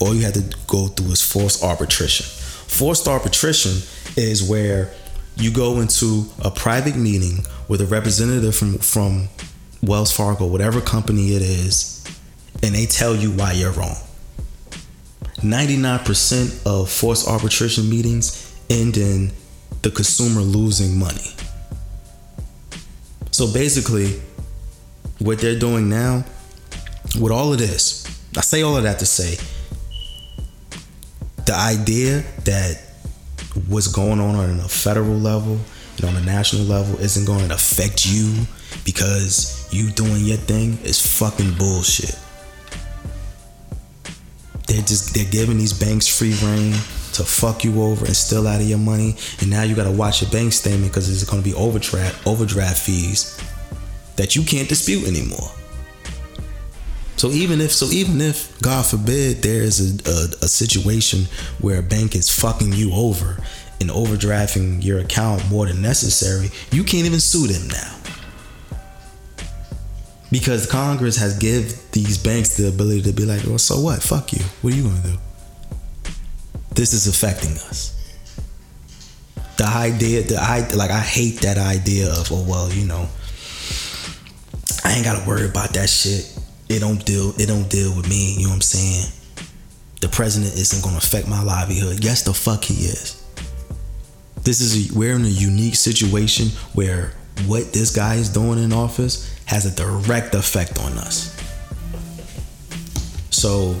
All 0.00 0.14
you 0.14 0.22
have 0.22 0.34
to 0.34 0.56
go 0.66 0.88
through 0.88 1.12
is 1.12 1.22
forced 1.22 1.62
arbitration. 1.62 2.26
Forced 2.26 3.06
arbitration 3.06 3.82
is 4.16 4.42
where 4.42 4.92
you 5.36 5.50
go 5.50 5.80
into 5.80 6.24
a 6.44 6.50
private 6.50 6.96
meeting 6.96 7.44
with 7.68 7.80
a 7.80 7.86
representative 7.86 8.54
from 8.56 8.78
from 8.78 9.28
Wells 9.82 10.12
Fargo, 10.12 10.46
whatever 10.46 10.80
company 10.80 11.34
it 11.34 11.42
is, 11.42 12.04
and 12.62 12.74
they 12.74 12.86
tell 12.86 13.14
you 13.14 13.30
why 13.30 13.52
you're 13.52 13.72
wrong. 13.72 13.96
99% 15.36 16.66
of 16.66 16.90
forced 16.90 17.28
arbitration 17.28 17.88
meetings 17.88 18.58
end 18.70 18.96
in 18.96 19.30
the 19.82 19.90
consumer 19.90 20.40
losing 20.40 20.98
money. 20.98 21.34
So 23.30 23.52
basically, 23.52 24.20
what 25.18 25.38
they're 25.38 25.58
doing 25.58 25.90
now, 25.90 26.24
with 27.20 27.32
all 27.32 27.52
of 27.52 27.58
this, 27.58 28.06
I 28.36 28.40
say 28.40 28.62
all 28.62 28.76
of 28.76 28.82
that 28.84 28.98
to 29.00 29.06
say 29.06 29.36
the 31.44 31.54
idea 31.54 32.24
that 32.44 32.85
what's 33.68 33.88
going 33.88 34.20
on 34.20 34.34
on 34.36 34.60
a 34.60 34.68
federal 34.68 35.16
level 35.18 35.58
and 35.96 36.04
on 36.04 36.16
a 36.16 36.24
national 36.24 36.64
level 36.64 36.98
isn't 37.00 37.26
going 37.26 37.48
to 37.48 37.54
affect 37.54 38.06
you 38.06 38.46
because 38.84 39.68
you 39.72 39.90
doing 39.90 40.24
your 40.24 40.36
thing 40.36 40.78
is 40.84 41.18
fucking 41.18 41.54
bullshit. 41.54 42.18
They're 44.66 44.82
just 44.82 45.14
they're 45.14 45.30
giving 45.30 45.58
these 45.58 45.72
banks 45.72 46.06
free 46.06 46.34
reign 46.42 46.72
to 47.14 47.24
fuck 47.24 47.64
you 47.64 47.82
over 47.82 48.04
and 48.04 48.16
steal 48.16 48.46
out 48.46 48.60
of 48.60 48.68
your 48.68 48.78
money. 48.78 49.16
And 49.40 49.48
now 49.48 49.62
you 49.62 49.74
got 49.74 49.84
to 49.84 49.92
watch 49.92 50.22
your 50.22 50.30
bank 50.30 50.52
statement 50.52 50.92
because 50.92 51.06
there's 51.06 51.24
going 51.24 51.42
to 51.42 51.48
be 51.48 51.54
overdraft 51.54 52.26
overdraft 52.26 52.78
fees 52.78 53.40
that 54.16 54.34
you 54.34 54.42
can't 54.42 54.68
dispute 54.68 55.06
anymore 55.06 55.50
So 57.16 57.30
even 57.30 57.60
if 57.60 57.72
so 57.72 57.86
even 57.86 58.20
if 58.20 58.60
God 58.60 58.84
forbid 58.84 59.42
there 59.42 59.62
is 59.62 59.80
a, 59.80 60.10
a, 60.10 60.44
a 60.44 60.48
situation 60.48 61.24
where 61.60 61.78
a 61.78 61.82
bank 61.82 62.14
is 62.14 62.30
fucking 62.30 62.72
you 62.74 62.92
over 62.92 63.38
and 63.80 63.90
overdrafting 63.90 64.84
your 64.84 65.00
account 65.00 65.48
more 65.50 65.66
than 65.66 65.80
necessary, 65.80 66.50
you 66.70 66.84
can't 66.84 67.06
even 67.06 67.20
sue 67.20 67.46
them 67.46 67.68
now. 67.68 67.92
Because 70.30 70.66
Congress 70.70 71.16
has 71.16 71.38
give 71.38 71.90
these 71.92 72.18
banks 72.18 72.56
the 72.56 72.68
ability 72.68 73.02
to 73.02 73.12
be 73.12 73.24
like, 73.24 73.44
well, 73.46 73.58
so 73.58 73.80
what? 73.80 74.02
Fuck 74.02 74.32
you. 74.32 74.44
What 74.60 74.72
are 74.72 74.76
you 74.76 74.82
gonna 74.82 75.02
do? 75.02 75.18
This 76.74 76.92
is 76.92 77.06
affecting 77.06 77.52
us. 77.52 77.94
The 79.56 79.64
idea, 79.64 80.22
the 80.22 80.36
I 80.36 80.68
like 80.74 80.90
I 80.90 81.00
hate 81.00 81.40
that 81.40 81.56
idea 81.56 82.10
of, 82.10 82.30
oh 82.30 82.44
well, 82.46 82.70
you 82.70 82.84
know, 82.84 83.08
I 84.84 84.92
ain't 84.92 85.04
gotta 85.04 85.26
worry 85.26 85.48
about 85.48 85.70
that 85.70 85.88
shit. 85.88 86.35
It 86.68 86.80
don't 86.80 87.04
deal. 87.04 87.32
It 87.40 87.46
don't 87.46 87.68
deal 87.70 87.94
with 87.96 88.08
me. 88.08 88.34
You 88.34 88.44
know 88.44 88.48
what 88.50 88.54
I'm 88.56 88.60
saying? 88.60 89.12
The 90.00 90.08
president 90.08 90.54
isn't 90.54 90.82
gonna 90.82 90.98
affect 90.98 91.28
my 91.28 91.42
livelihood. 91.42 92.02
Yes, 92.04 92.22
the 92.22 92.34
fuck 92.34 92.64
he 92.64 92.74
is. 92.86 93.22
This 94.42 94.60
is 94.60 94.90
a, 94.90 94.98
we're 94.98 95.14
in 95.14 95.24
a 95.24 95.28
unique 95.28 95.76
situation 95.76 96.48
where 96.74 97.12
what 97.46 97.72
this 97.72 97.94
guy 97.94 98.14
is 98.14 98.28
doing 98.28 98.62
in 98.62 98.72
office 98.72 99.32
has 99.46 99.66
a 99.66 99.74
direct 99.74 100.34
effect 100.34 100.78
on 100.80 100.92
us. 100.98 101.34
So 103.30 103.76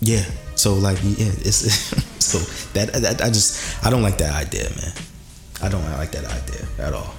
yeah. 0.00 0.24
So 0.54 0.74
like 0.74 0.98
yeah, 1.02 1.32
it's 1.44 1.56
so 2.24 2.38
that, 2.72 2.92
that 2.94 3.22
I 3.22 3.28
just 3.28 3.84
I 3.84 3.90
don't 3.90 4.02
like 4.02 4.18
that 4.18 4.34
idea, 4.34 4.70
man. 4.70 4.92
I 5.62 5.68
don't 5.68 5.84
like 5.92 6.12
that 6.12 6.24
idea 6.24 6.66
at 6.78 6.92
all. 6.92 7.14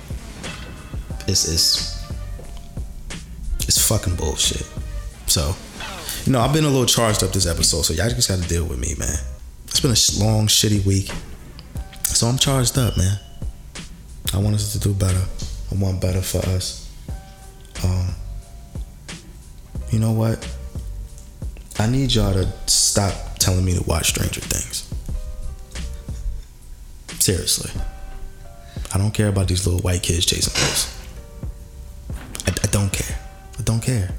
It's 1.27 1.47
it's 1.47 2.03
it's 3.61 3.87
fucking 3.87 4.15
bullshit. 4.15 4.65
So, 5.27 5.55
you 6.25 6.31
know, 6.31 6.39
I've 6.39 6.53
been 6.53 6.65
a 6.65 6.69
little 6.69 6.85
charged 6.85 7.23
up 7.23 7.31
this 7.31 7.47
episode, 7.47 7.81
so 7.83 7.93
y'all 7.93 8.09
just 8.09 8.29
got 8.29 8.41
to 8.41 8.47
deal 8.47 8.65
with 8.65 8.79
me, 8.79 8.93
man. 8.97 9.17
It's 9.65 9.79
been 9.79 9.91
a 9.91 10.23
long, 10.23 10.47
shitty 10.47 10.85
week, 10.85 11.11
so 12.03 12.27
I'm 12.27 12.37
charged 12.37 12.77
up, 12.77 12.95
man. 12.97 13.19
I 14.33 14.37
want 14.37 14.55
us 14.55 14.73
to 14.73 14.79
do 14.79 14.93
better. 14.93 15.21
I 15.71 15.75
want 15.75 15.99
better 15.99 16.21
for 16.21 16.39
us. 16.49 16.89
Um, 17.83 18.09
you 19.91 19.99
know 19.99 20.11
what? 20.11 20.47
I 21.79 21.87
need 21.87 22.13
y'all 22.13 22.33
to 22.33 22.47
stop 22.67 23.13
telling 23.39 23.65
me 23.65 23.73
to 23.73 23.83
watch 23.83 24.09
Stranger 24.09 24.41
Things. 24.41 24.89
Seriously. 27.19 27.71
I 28.93 28.97
don't 28.97 29.13
care 29.13 29.27
about 29.27 29.47
these 29.47 29.65
little 29.65 29.81
white 29.81 30.03
kids 30.03 30.25
chasing 30.25 30.53
ghosts. 30.53 30.94
Don't 32.75 32.91
care. 32.91 33.17
I 33.57 33.61
don't 33.61 33.79
care. 33.79 34.09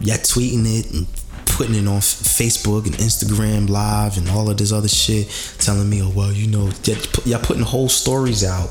Y'all 0.00 0.16
tweeting 0.16 0.66
it 0.66 0.92
and 0.92 1.06
putting 1.46 1.76
it 1.76 1.86
on 1.86 2.00
Facebook 2.00 2.86
and 2.86 2.96
Instagram 2.96 3.70
Live 3.70 4.18
and 4.18 4.28
all 4.28 4.50
of 4.50 4.56
this 4.56 4.72
other 4.72 4.88
shit, 4.88 5.28
telling 5.60 5.88
me, 5.88 6.02
oh 6.02 6.10
well, 6.10 6.32
you 6.32 6.48
know, 6.48 6.68
y'all 7.24 7.38
putting 7.38 7.62
whole 7.62 7.88
stories 7.88 8.42
out 8.42 8.70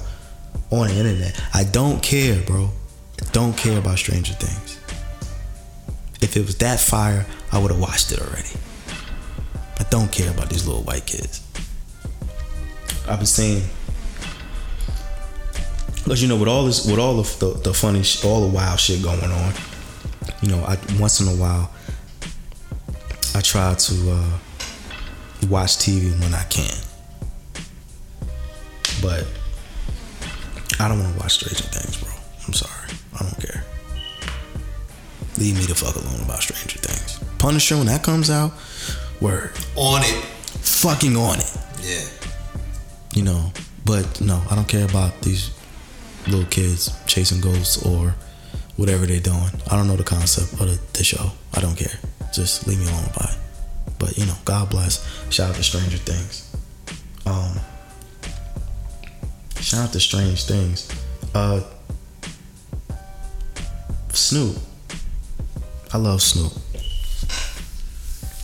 on 0.70 0.90
the 0.90 0.96
internet. 0.96 1.42
I 1.54 1.64
don't 1.64 2.04
care, 2.04 2.44
bro. 2.46 2.72
I 3.22 3.30
don't 3.32 3.56
care 3.56 3.80
about 3.80 4.00
Stranger 4.00 4.34
Things. 4.34 4.78
If 6.22 6.36
it 6.36 6.42
was 6.42 6.58
that 6.58 6.82
fire, 6.82 7.26
I 7.54 7.58
would 7.58 7.72
have 7.72 7.80
watched 7.80 8.12
it 8.12 8.20
already. 8.20 8.50
I 9.80 9.84
don't 9.90 10.12
care 10.12 10.30
about 10.30 10.50
these 10.50 10.68
little 10.68 10.84
white 10.84 11.06
kids. 11.06 11.42
I've 13.08 13.20
been 13.20 13.26
saying, 13.26 13.64
because 16.08 16.22
you 16.22 16.30
know, 16.30 16.38
with 16.38 16.48
all 16.48 16.64
this, 16.66 16.86
with 16.90 17.00
all 17.00 17.20
of 17.20 17.38
the, 17.40 17.50
the 17.66 17.74
funny, 17.74 18.02
sh- 18.02 18.24
all 18.24 18.40
the 18.48 18.48
wild 18.56 18.80
shit 18.80 19.04
going 19.04 19.20
on, 19.20 19.54
you 20.42 20.48
know, 20.50 20.64
I 20.64 20.78
once 21.00 21.20
in 21.20 21.28
a 21.28 21.32
while, 21.36 21.70
I 23.36 23.42
try 23.42 23.74
to 23.74 24.12
uh, 24.12 24.30
watch 25.50 25.78
TV 25.78 26.18
when 26.22 26.34
I 26.34 26.44
can, 26.44 26.74
but 29.02 29.28
I 30.80 30.88
don't 30.88 31.00
want 31.00 31.14
to 31.14 31.20
watch 31.20 31.34
Stranger 31.34 31.66
Things, 31.66 31.98
bro. 32.02 32.14
I'm 32.48 32.54
sorry, 32.54 32.90
I 33.20 33.24
don't 33.24 33.42
care. 33.46 33.64
Leave 35.38 35.56
me 35.58 35.66
the 35.66 35.76
fuck 35.76 35.96
alone 35.96 36.22
about 36.24 36.42
Stranger 36.42 36.80
Things. 36.80 37.20
Punisher 37.38 37.76
when 37.76 37.88
that 37.88 38.02
comes 38.02 38.30
out, 38.30 38.54
word, 39.20 39.52
On 39.76 40.02
it. 40.04 40.24
fucking 40.64 41.16
on 41.18 41.38
it 41.40 41.58
Yeah. 41.84 42.06
you 43.14 43.24
know. 43.24 43.52
But 43.86 44.20
no, 44.22 44.42
I 44.50 44.56
don't 44.56 44.68
care 44.68 44.84
about 44.86 45.22
these 45.22 45.52
little 46.28 46.46
kids 46.48 46.92
chasing 47.06 47.42
ghosts 47.42 47.86
or 47.86 48.16
whatever 48.76 49.06
they're 49.06 49.20
doing. 49.20 49.50
I 49.70 49.76
don't 49.76 49.88
know 49.88 49.96
the 49.96 50.04
concept 50.04 50.54
of 50.62 50.94
the, 50.94 51.04
show. 51.04 51.32
I 51.54 51.62
don't 51.62 51.76
care. 51.76 52.00
Just 52.34 52.68
leave 52.68 52.80
me 52.80 52.88
alone 52.88 53.06
about 53.06 53.32
it. 53.32 53.38
But 54.00 54.18
you 54.18 54.26
know, 54.26 54.36
God 54.46 54.70
bless. 54.70 55.06
Shout 55.32 55.50
out 55.50 55.56
to 55.56 55.64
Stranger 55.64 55.98
Things. 55.98 56.56
Um, 57.26 57.60
shout 59.60 59.86
out 59.86 59.94
to 59.94 60.00
Strange 60.00 60.46
Things. 60.46 60.90
Uh, 61.34 61.62
Snoop. 64.10 64.58
I 65.94 65.98
love 65.98 66.22
Snoop. 66.22 66.54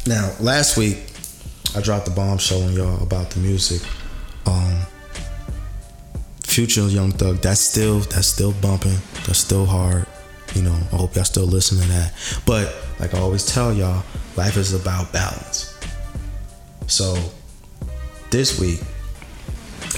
Now, 0.05 0.33
last 0.39 0.77
week 0.77 0.97
I 1.75 1.81
dropped 1.81 2.05
the 2.05 2.11
bombshell 2.11 2.61
on 2.63 2.73
y'all 2.73 3.01
about 3.01 3.29
the 3.31 3.39
music. 3.39 3.81
Um, 4.45 4.81
Future 6.53 6.87
Young 6.87 7.11
Thug, 7.11 7.37
that's 7.37 7.59
still 7.59 8.01
that's 8.01 8.27
still 8.27 8.51
bumping. 8.51 8.97
That's 9.25 9.39
still 9.39 9.65
hard. 9.65 10.05
You 10.53 10.61
know, 10.61 10.77
I 10.91 10.97
hope 10.97 11.15
y'all 11.15 11.23
still 11.23 11.47
listen 11.47 11.79
to 11.79 11.87
that. 11.87 12.13
But 12.45 12.75
like 12.99 13.15
I 13.15 13.19
always 13.19 13.43
tell 13.43 13.73
y'all, 13.73 14.03
life 14.35 14.55
is 14.55 14.71
about 14.71 15.11
balance. 15.11 15.75
So 16.85 17.17
this 18.29 18.59
week, 18.59 18.81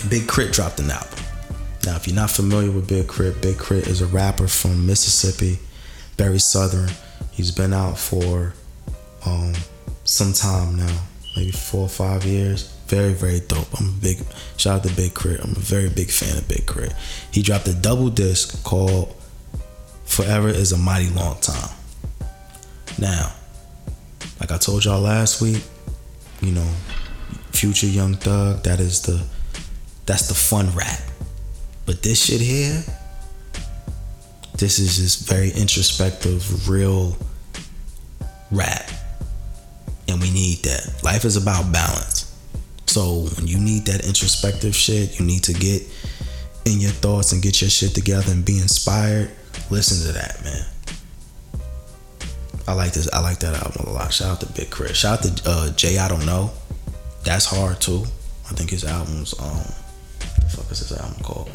Big 0.09 0.29
K.R.I.T. 0.29 0.53
dropped 0.53 0.79
an 0.79 0.91
album. 0.91 1.19
Now, 1.85 1.97
if 1.97 2.07
you're 2.07 2.15
not 2.15 2.31
familiar 2.31 2.71
with 2.71 2.87
Big 2.87 3.09
K.R.I.T., 3.09 3.39
Big 3.41 3.59
K.R.I.T. 3.59 3.89
is 3.89 3.99
a 3.99 4.07
rapper 4.07 4.47
from 4.47 4.85
Mississippi, 4.87 5.59
very 6.17 6.39
southern. 6.39 6.89
He's 7.31 7.51
been 7.51 7.73
out 7.73 7.99
for 7.99 8.53
um, 9.25 9.51
some 10.05 10.31
time 10.31 10.77
now, 10.77 11.01
maybe 11.35 11.51
four 11.51 11.81
or 11.81 11.89
five 11.89 12.23
years. 12.23 12.74
Very, 12.87 13.13
very 13.13 13.39
dope. 13.39 13.67
I'm 13.79 13.89
a 13.89 14.01
big 14.01 14.19
shout 14.57 14.77
out 14.77 14.83
to 14.83 14.95
Big 14.95 15.13
Crit. 15.13 15.39
I'm 15.43 15.51
a 15.51 15.59
very 15.59 15.89
big 15.89 16.11
fan 16.11 16.37
of 16.37 16.47
Big 16.47 16.65
Crit. 16.65 16.93
He 17.31 17.41
dropped 17.41 17.67
a 17.67 17.73
double 17.73 18.09
disc 18.09 18.63
called 18.63 19.15
Forever 20.05 20.49
is 20.49 20.71
a 20.71 20.77
Mighty 20.77 21.09
Long 21.09 21.39
Time. 21.41 21.75
Now, 22.99 23.33
like 24.39 24.51
I 24.51 24.57
told 24.57 24.85
y'all 24.85 25.01
last 25.01 25.41
week, 25.41 25.63
you 26.41 26.51
know, 26.51 26.69
Future 27.51 27.87
Young 27.87 28.13
Thug, 28.13 28.63
that 28.63 28.79
is 28.79 29.01
the 29.01 29.25
that's 30.05 30.27
the 30.27 30.35
fun 30.35 30.69
rap. 30.75 31.01
But 31.85 32.03
this 32.03 32.23
shit 32.25 32.41
here, 32.41 32.83
this 34.57 34.79
is 34.79 34.97
just 34.97 35.27
very 35.27 35.49
introspective, 35.49 36.69
real 36.69 37.17
rap. 38.51 38.89
And 40.07 40.21
we 40.21 40.31
need 40.31 40.59
that. 40.59 41.03
Life 41.03 41.25
is 41.25 41.35
about 41.35 41.71
balance. 41.73 42.24
So 42.85 43.27
when 43.35 43.47
you 43.47 43.59
need 43.59 43.85
that 43.85 44.05
introspective 44.05 44.75
shit, 44.75 45.19
you 45.19 45.25
need 45.25 45.43
to 45.43 45.53
get 45.53 45.83
in 46.65 46.79
your 46.79 46.91
thoughts 46.91 47.31
and 47.31 47.41
get 47.41 47.61
your 47.61 47.69
shit 47.69 47.93
together 47.93 48.31
and 48.31 48.43
be 48.43 48.57
inspired. 48.57 49.31
Listen 49.69 50.05
to 50.07 50.13
that, 50.13 50.43
man. 50.43 50.65
I 52.67 52.73
like 52.73 52.93
this. 52.93 53.11
I 53.13 53.19
like 53.19 53.39
that 53.39 53.53
album 53.53 53.85
a 53.87 53.91
lot. 53.91 54.11
Shout 54.11 54.31
out 54.31 54.39
to 54.41 54.47
Big 54.53 54.71
Chris. 54.71 54.97
Shout 54.97 55.25
out 55.25 55.37
to 55.37 55.43
uh, 55.49 55.71
Jay. 55.73 55.99
I 55.99 56.07
don't 56.07 56.25
know. 56.25 56.51
That's 57.23 57.45
hard 57.45 57.79
too. 57.79 58.03
I 58.49 58.53
think 58.53 58.69
his 58.71 58.83
album's 58.83 59.39
um, 59.39 59.63
fuck 60.49 60.71
is 60.71 60.79
his 60.79 60.91
album 60.91 61.21
called? 61.23 61.49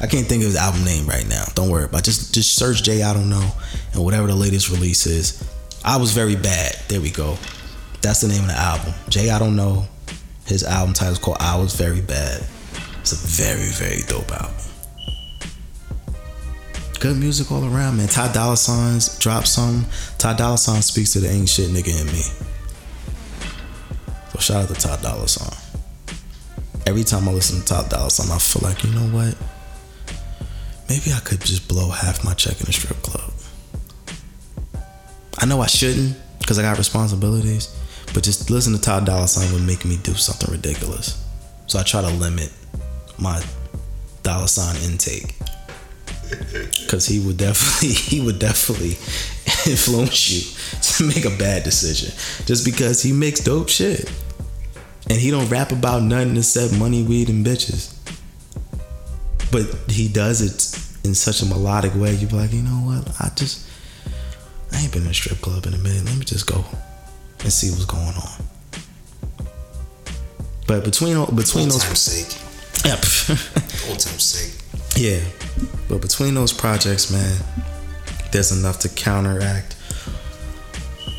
I 0.00 0.06
can't 0.06 0.26
think 0.26 0.42
of 0.42 0.46
his 0.46 0.56
album 0.56 0.84
name 0.84 1.06
right 1.06 1.26
now. 1.28 1.44
Don't 1.54 1.70
worry 1.70 1.84
about. 1.84 2.00
It. 2.00 2.04
Just 2.04 2.34
just 2.34 2.56
search 2.56 2.82
Jay. 2.82 3.02
I 3.02 3.14
don't 3.14 3.30
know, 3.30 3.50
and 3.92 4.04
whatever 4.04 4.26
the 4.26 4.34
latest 4.34 4.70
release 4.70 5.06
is. 5.06 5.42
I 5.84 5.96
was 5.96 6.12
very 6.12 6.36
bad. 6.36 6.76
There 6.88 7.00
we 7.00 7.10
go. 7.10 7.36
That's 8.02 8.20
the 8.20 8.28
name 8.28 8.42
of 8.42 8.48
the 8.48 8.56
album. 8.56 8.94
Jay. 9.08 9.30
I 9.30 9.38
don't 9.38 9.56
know. 9.56 9.86
His 10.52 10.64
album 10.64 10.92
title 10.92 11.14
is 11.14 11.18
called 11.18 11.38
I 11.40 11.56
Was 11.56 11.74
Very 11.74 12.02
Bad. 12.02 12.44
It's 13.00 13.12
a 13.12 13.16
very 13.16 13.70
very 13.70 14.02
dope 14.02 14.30
album. 14.30 14.54
Good 17.00 17.16
music 17.16 17.50
all 17.50 17.64
around, 17.64 17.96
man. 17.96 18.06
Ty 18.06 18.32
Dolla 18.34 18.58
Sign's 18.58 19.18
drop 19.18 19.46
some. 19.46 19.86
Ty 20.18 20.34
Dolla 20.34 20.58
Sign 20.58 20.82
speaks 20.82 21.14
to 21.14 21.20
the 21.20 21.30
ain't 21.30 21.48
shit 21.48 21.70
nigga 21.70 21.98
in 21.98 22.06
me. 22.08 22.22
So 24.32 24.40
shout 24.40 24.64
out 24.64 24.68
to 24.68 24.74
Ty 24.74 25.00
Dolla 25.00 25.26
Sign. 25.26 25.58
Every 26.86 27.02
time 27.02 27.26
I 27.30 27.32
listen 27.32 27.60
to 27.60 27.64
Ty 27.64 27.88
Dolla 27.88 28.10
Sign, 28.10 28.30
I 28.30 28.38
feel 28.38 28.68
like, 28.68 28.84
you 28.84 28.90
know 28.90 29.08
what? 29.08 29.34
Maybe 30.90 31.14
I 31.14 31.20
could 31.20 31.40
just 31.40 31.66
blow 31.66 31.88
half 31.88 32.26
my 32.26 32.34
check 32.34 32.60
in 32.60 32.68
a 32.68 32.72
strip 32.72 33.00
club. 33.00 33.32
I 35.38 35.46
know 35.46 35.62
I 35.62 35.66
shouldn't 35.66 36.14
because 36.40 36.58
I 36.58 36.62
got 36.62 36.76
responsibilities, 36.76 37.74
but 38.14 38.22
just 38.22 38.50
listen 38.50 38.72
to 38.72 38.80
Ty 38.80 39.00
Dolla 39.00 39.28
Sign 39.28 39.52
would 39.52 39.62
make 39.62 39.84
me 39.84 39.96
do 40.02 40.14
something 40.14 40.50
ridiculous. 40.50 41.24
So 41.66 41.78
I 41.78 41.82
try 41.82 42.02
to 42.02 42.10
limit 42.10 42.52
my 43.18 43.42
dollar 44.22 44.46
sign 44.46 44.76
intake. 44.82 45.34
Cause 46.88 47.06
he 47.06 47.20
would 47.20 47.36
definitely 47.36 47.88
he 47.94 48.20
would 48.20 48.38
definitely 48.38 48.90
influence 49.70 50.30
you 50.30 50.80
to 50.82 51.04
make 51.04 51.24
a 51.24 51.36
bad 51.36 51.62
decision. 51.62 52.12
Just 52.46 52.64
because 52.64 53.02
he 53.02 53.12
makes 53.12 53.40
dope 53.40 53.68
shit. 53.68 54.10
And 55.08 55.18
he 55.18 55.30
don't 55.30 55.48
rap 55.48 55.72
about 55.72 56.02
nothing 56.02 56.36
except 56.36 56.78
money, 56.78 57.02
weed, 57.02 57.28
and 57.28 57.44
bitches. 57.44 57.96
But 59.50 59.90
he 59.90 60.08
does 60.08 60.40
it 60.40 60.78
in 61.04 61.14
such 61.14 61.42
a 61.42 61.46
melodic 61.46 61.94
way, 61.94 62.14
you'd 62.14 62.30
be 62.30 62.36
like, 62.36 62.52
you 62.52 62.62
know 62.62 62.70
what? 62.70 63.08
I 63.20 63.30
just 63.34 63.68
I 64.72 64.80
ain't 64.80 64.92
been 64.92 65.02
in 65.02 65.08
a 65.08 65.14
strip 65.14 65.40
club 65.40 65.66
in 65.66 65.74
a 65.74 65.78
minute. 65.78 66.04
Let 66.04 66.16
me 66.16 66.24
just 66.24 66.46
go 66.46 66.64
and 67.42 67.52
see 67.52 67.70
what's 67.70 67.84
going 67.84 68.04
on. 68.06 68.44
But 70.66 70.84
between 70.84 71.14
between 71.34 71.64
Old 71.64 71.72
those 71.72 71.84
time's 71.84 72.00
sake. 72.00 72.38
yeah, 72.84 72.92
Old 73.90 73.98
time's 73.98 74.22
sake. 74.22 74.54
yeah, 74.96 75.20
but 75.88 76.00
between 76.00 76.34
those 76.34 76.52
projects, 76.52 77.10
man, 77.10 77.36
there's 78.30 78.52
enough 78.52 78.78
to 78.80 78.88
counteract 78.88 79.76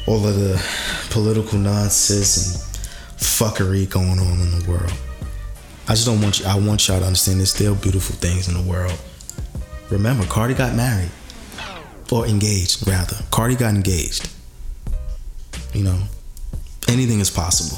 all 0.07 0.25
of 0.27 0.35
the 0.35 0.61
political 1.11 1.57
nonsense 1.59 2.37
and 2.37 3.19
fuckery 3.19 3.89
going 3.89 4.19
on 4.19 4.39
in 4.39 4.59
the 4.59 4.65
world. 4.69 4.91
I 5.87 5.93
just 5.95 6.05
don't 6.05 6.21
want 6.21 6.39
you. 6.39 6.45
I 6.45 6.55
want 6.55 6.87
y'all 6.87 6.99
to 6.99 7.05
understand 7.05 7.39
there's 7.39 7.53
still 7.53 7.75
beautiful 7.75 8.15
things 8.15 8.47
in 8.47 8.53
the 8.53 8.69
world. 8.69 8.97
Remember, 9.89 10.25
Cardi 10.25 10.53
got 10.53 10.73
married 10.75 11.11
or 12.11 12.25
engaged, 12.25 12.87
rather. 12.87 13.17
Cardi 13.31 13.55
got 13.55 13.75
engaged. 13.75 14.29
You 15.73 15.83
know, 15.83 15.99
anything 16.87 17.19
is 17.19 17.29
possible 17.31 17.77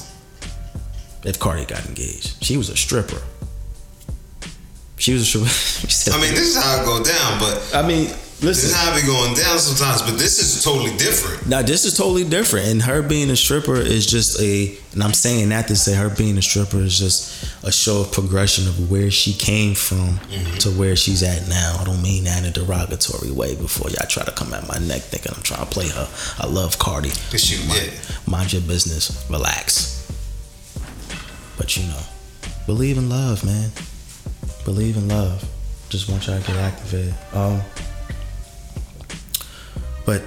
if 1.23 1.39
Cardi 1.39 1.65
got 1.65 1.85
engaged. 1.85 2.43
She 2.43 2.57
was 2.57 2.69
a 2.69 2.75
stripper. 2.75 3.21
She 4.97 5.13
was 5.13 5.21
a 5.21 5.25
stripper. 5.25 6.17
I 6.17 6.21
mean, 6.21 6.33
this 6.33 6.55
is 6.55 6.63
how 6.63 6.81
it 6.81 6.85
go 6.85 7.03
down, 7.03 7.39
but 7.39 7.71
I 7.73 7.87
mean, 7.87 8.09
this 8.39 8.63
listen. 8.63 8.69
is 8.69 8.75
how 8.75 8.95
it 8.95 9.05
going 9.05 9.33
down 9.33 9.57
sometimes. 9.59 10.01
But 10.01 10.19
this 10.19 10.39
is 10.39 10.63
totally 10.63 10.95
different. 10.97 11.47
Now 11.47 11.61
this 11.61 11.85
is 11.85 11.97
totally 11.97 12.25
different, 12.25 12.67
and 12.67 12.81
her 12.81 13.01
being 13.01 13.29
a 13.29 13.35
stripper 13.35 13.75
is 13.75 14.05
just 14.05 14.41
a, 14.41 14.77
and 14.93 15.01
I'm 15.01 15.13
saying 15.13 15.49
that 15.49 15.67
to 15.69 15.75
say 15.75 15.95
her 15.95 16.09
being 16.09 16.37
a 16.37 16.41
stripper 16.41 16.79
is 16.79 16.99
just 16.99 17.63
a 17.63 17.71
show 17.71 18.01
of 18.01 18.11
progression 18.11 18.67
of 18.67 18.91
where 18.91 19.09
she 19.09 19.33
came 19.33 19.73
from 19.73 20.19
to 20.59 20.69
where 20.71 20.95
she's 20.95 21.23
at 21.23 21.47
now. 21.47 21.77
I 21.79 21.85
don't 21.85 22.01
mean 22.01 22.25
that 22.25 22.43
in 22.43 22.49
a 22.49 22.51
derogatory 22.51 23.31
way. 23.31 23.55
Before 23.55 23.89
y'all 23.89 24.07
try 24.07 24.25
to 24.25 24.31
come 24.31 24.53
at 24.53 24.67
my 24.67 24.79
neck 24.79 25.01
thinking 25.01 25.31
I'm 25.35 25.41
trying 25.41 25.65
to 25.65 25.71
play 25.71 25.87
her. 25.87 26.09
I 26.37 26.47
love 26.47 26.77
Cardi. 26.77 27.09
Cause 27.31 27.49
you, 27.49 27.59
yeah. 27.73 27.91
Mind 28.27 28.51
your 28.51 28.63
business. 28.63 29.25
Relax. 29.29 29.95
But 31.57 31.77
you 31.77 31.87
know, 31.87 32.01
believe 32.65 32.97
in 32.97 33.09
love, 33.09 33.45
man. 33.45 33.71
Believe 34.65 34.97
in 34.97 35.07
love. 35.07 35.43
Just 35.89 36.09
want 36.09 36.27
y'all 36.27 36.41
to 36.41 36.45
get 36.45 36.57
activated. 36.57 37.13
Um, 37.31 37.61
but 40.05 40.21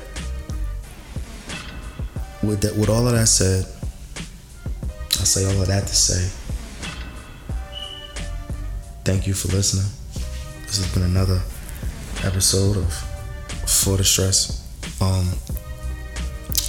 with 2.43 2.61
that, 2.63 2.77
with 2.77 2.89
all 2.89 3.07
of 3.07 3.13
that 3.13 3.27
said, 3.27 3.65
I 5.21 5.25
say 5.25 5.45
all 5.45 5.61
of 5.61 5.69
that 5.69 5.87
to 5.87 5.95
say, 5.95 6.31
thank 9.05 9.27
you 9.27 9.35
for 9.35 9.49
listening. 9.49 9.87
This 10.67 10.79
has 10.79 10.95
been 10.95 11.03
another 11.03 11.41
episode 12.25 12.77
of 12.77 12.93
For 13.69 13.97
the 13.97 14.05
Stress. 14.05 14.65
Um, 15.01 15.29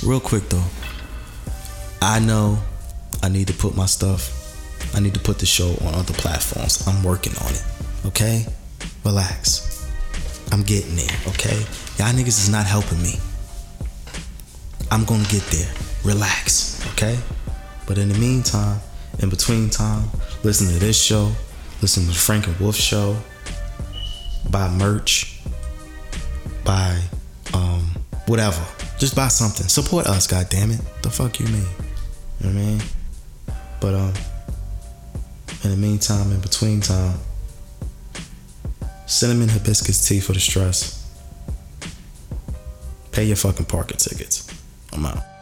real 0.08 0.20
quick 0.20 0.48
though, 0.50 0.64
I 2.02 2.20
know 2.20 2.60
I 3.22 3.30
need 3.30 3.48
to 3.48 3.54
put 3.54 3.76
my 3.76 3.86
stuff. 3.86 4.36
I 4.96 5.00
need 5.00 5.14
to 5.14 5.20
put 5.20 5.40
the 5.40 5.46
show 5.46 5.76
on 5.82 5.94
other 5.94 6.14
platforms. 6.14 6.88
I'm 6.88 7.04
working 7.04 7.34
on 7.44 7.52
it. 7.52 7.64
Okay, 8.06 8.46
relax. 9.04 9.86
I'm 10.52 10.64
getting 10.64 10.96
there. 10.96 11.16
Okay, 11.28 11.66
y'all 12.00 12.14
niggas 12.14 12.40
is 12.40 12.50
not 12.50 12.66
helping 12.66 13.02
me. 13.04 13.16
I'm 14.90 15.04
gonna 15.04 15.28
get 15.28 15.44
there. 15.52 15.70
Relax. 16.06 16.82
Okay, 16.94 17.20
but 17.86 17.98
in 17.98 18.08
the 18.08 18.18
meantime, 18.18 18.80
in 19.20 19.30
between 19.30 19.70
time, 19.70 20.10
listen 20.44 20.68
to 20.68 20.80
this 20.80 21.02
show. 21.02 21.30
Listen 21.82 22.04
to 22.04 22.10
the 22.10 22.16
Frank 22.16 22.48
and 22.48 22.58
Wolf 22.58 22.76
show. 22.76 23.18
Buy 24.50 24.70
merch. 24.70 25.42
Buy 26.64 27.02
um 27.54 27.82
whatever. 28.28 28.64
Just 28.98 29.14
buy 29.14 29.28
something. 29.28 29.68
Support 29.68 30.08
us, 30.08 30.26
god 30.26 30.48
damn 30.50 30.72
it. 30.72 30.82
The 31.04 31.10
fuck 31.10 31.38
you 31.40 31.48
mean? 31.48 31.56
You 31.56 31.60
know 31.60 31.66
what 32.40 32.46
I 32.46 32.52
mean? 32.54 32.82
But 33.82 33.96
um 33.96 34.14
in 35.66 35.72
the 35.72 35.78
meantime, 35.78 36.32
in 36.32 36.40
between 36.40 36.80
time, 36.80 37.20
cinnamon 39.06 39.50
hibiscus 39.50 40.08
tea 40.08 40.22
for 40.22 40.32
the 40.32 40.40
stress. 40.40 40.99
Pay 43.20 43.26
your 43.26 43.36
fucking 43.36 43.66
parking 43.66 43.98
tickets. 43.98 44.48
I'm 44.94 45.06
out. 45.06 45.39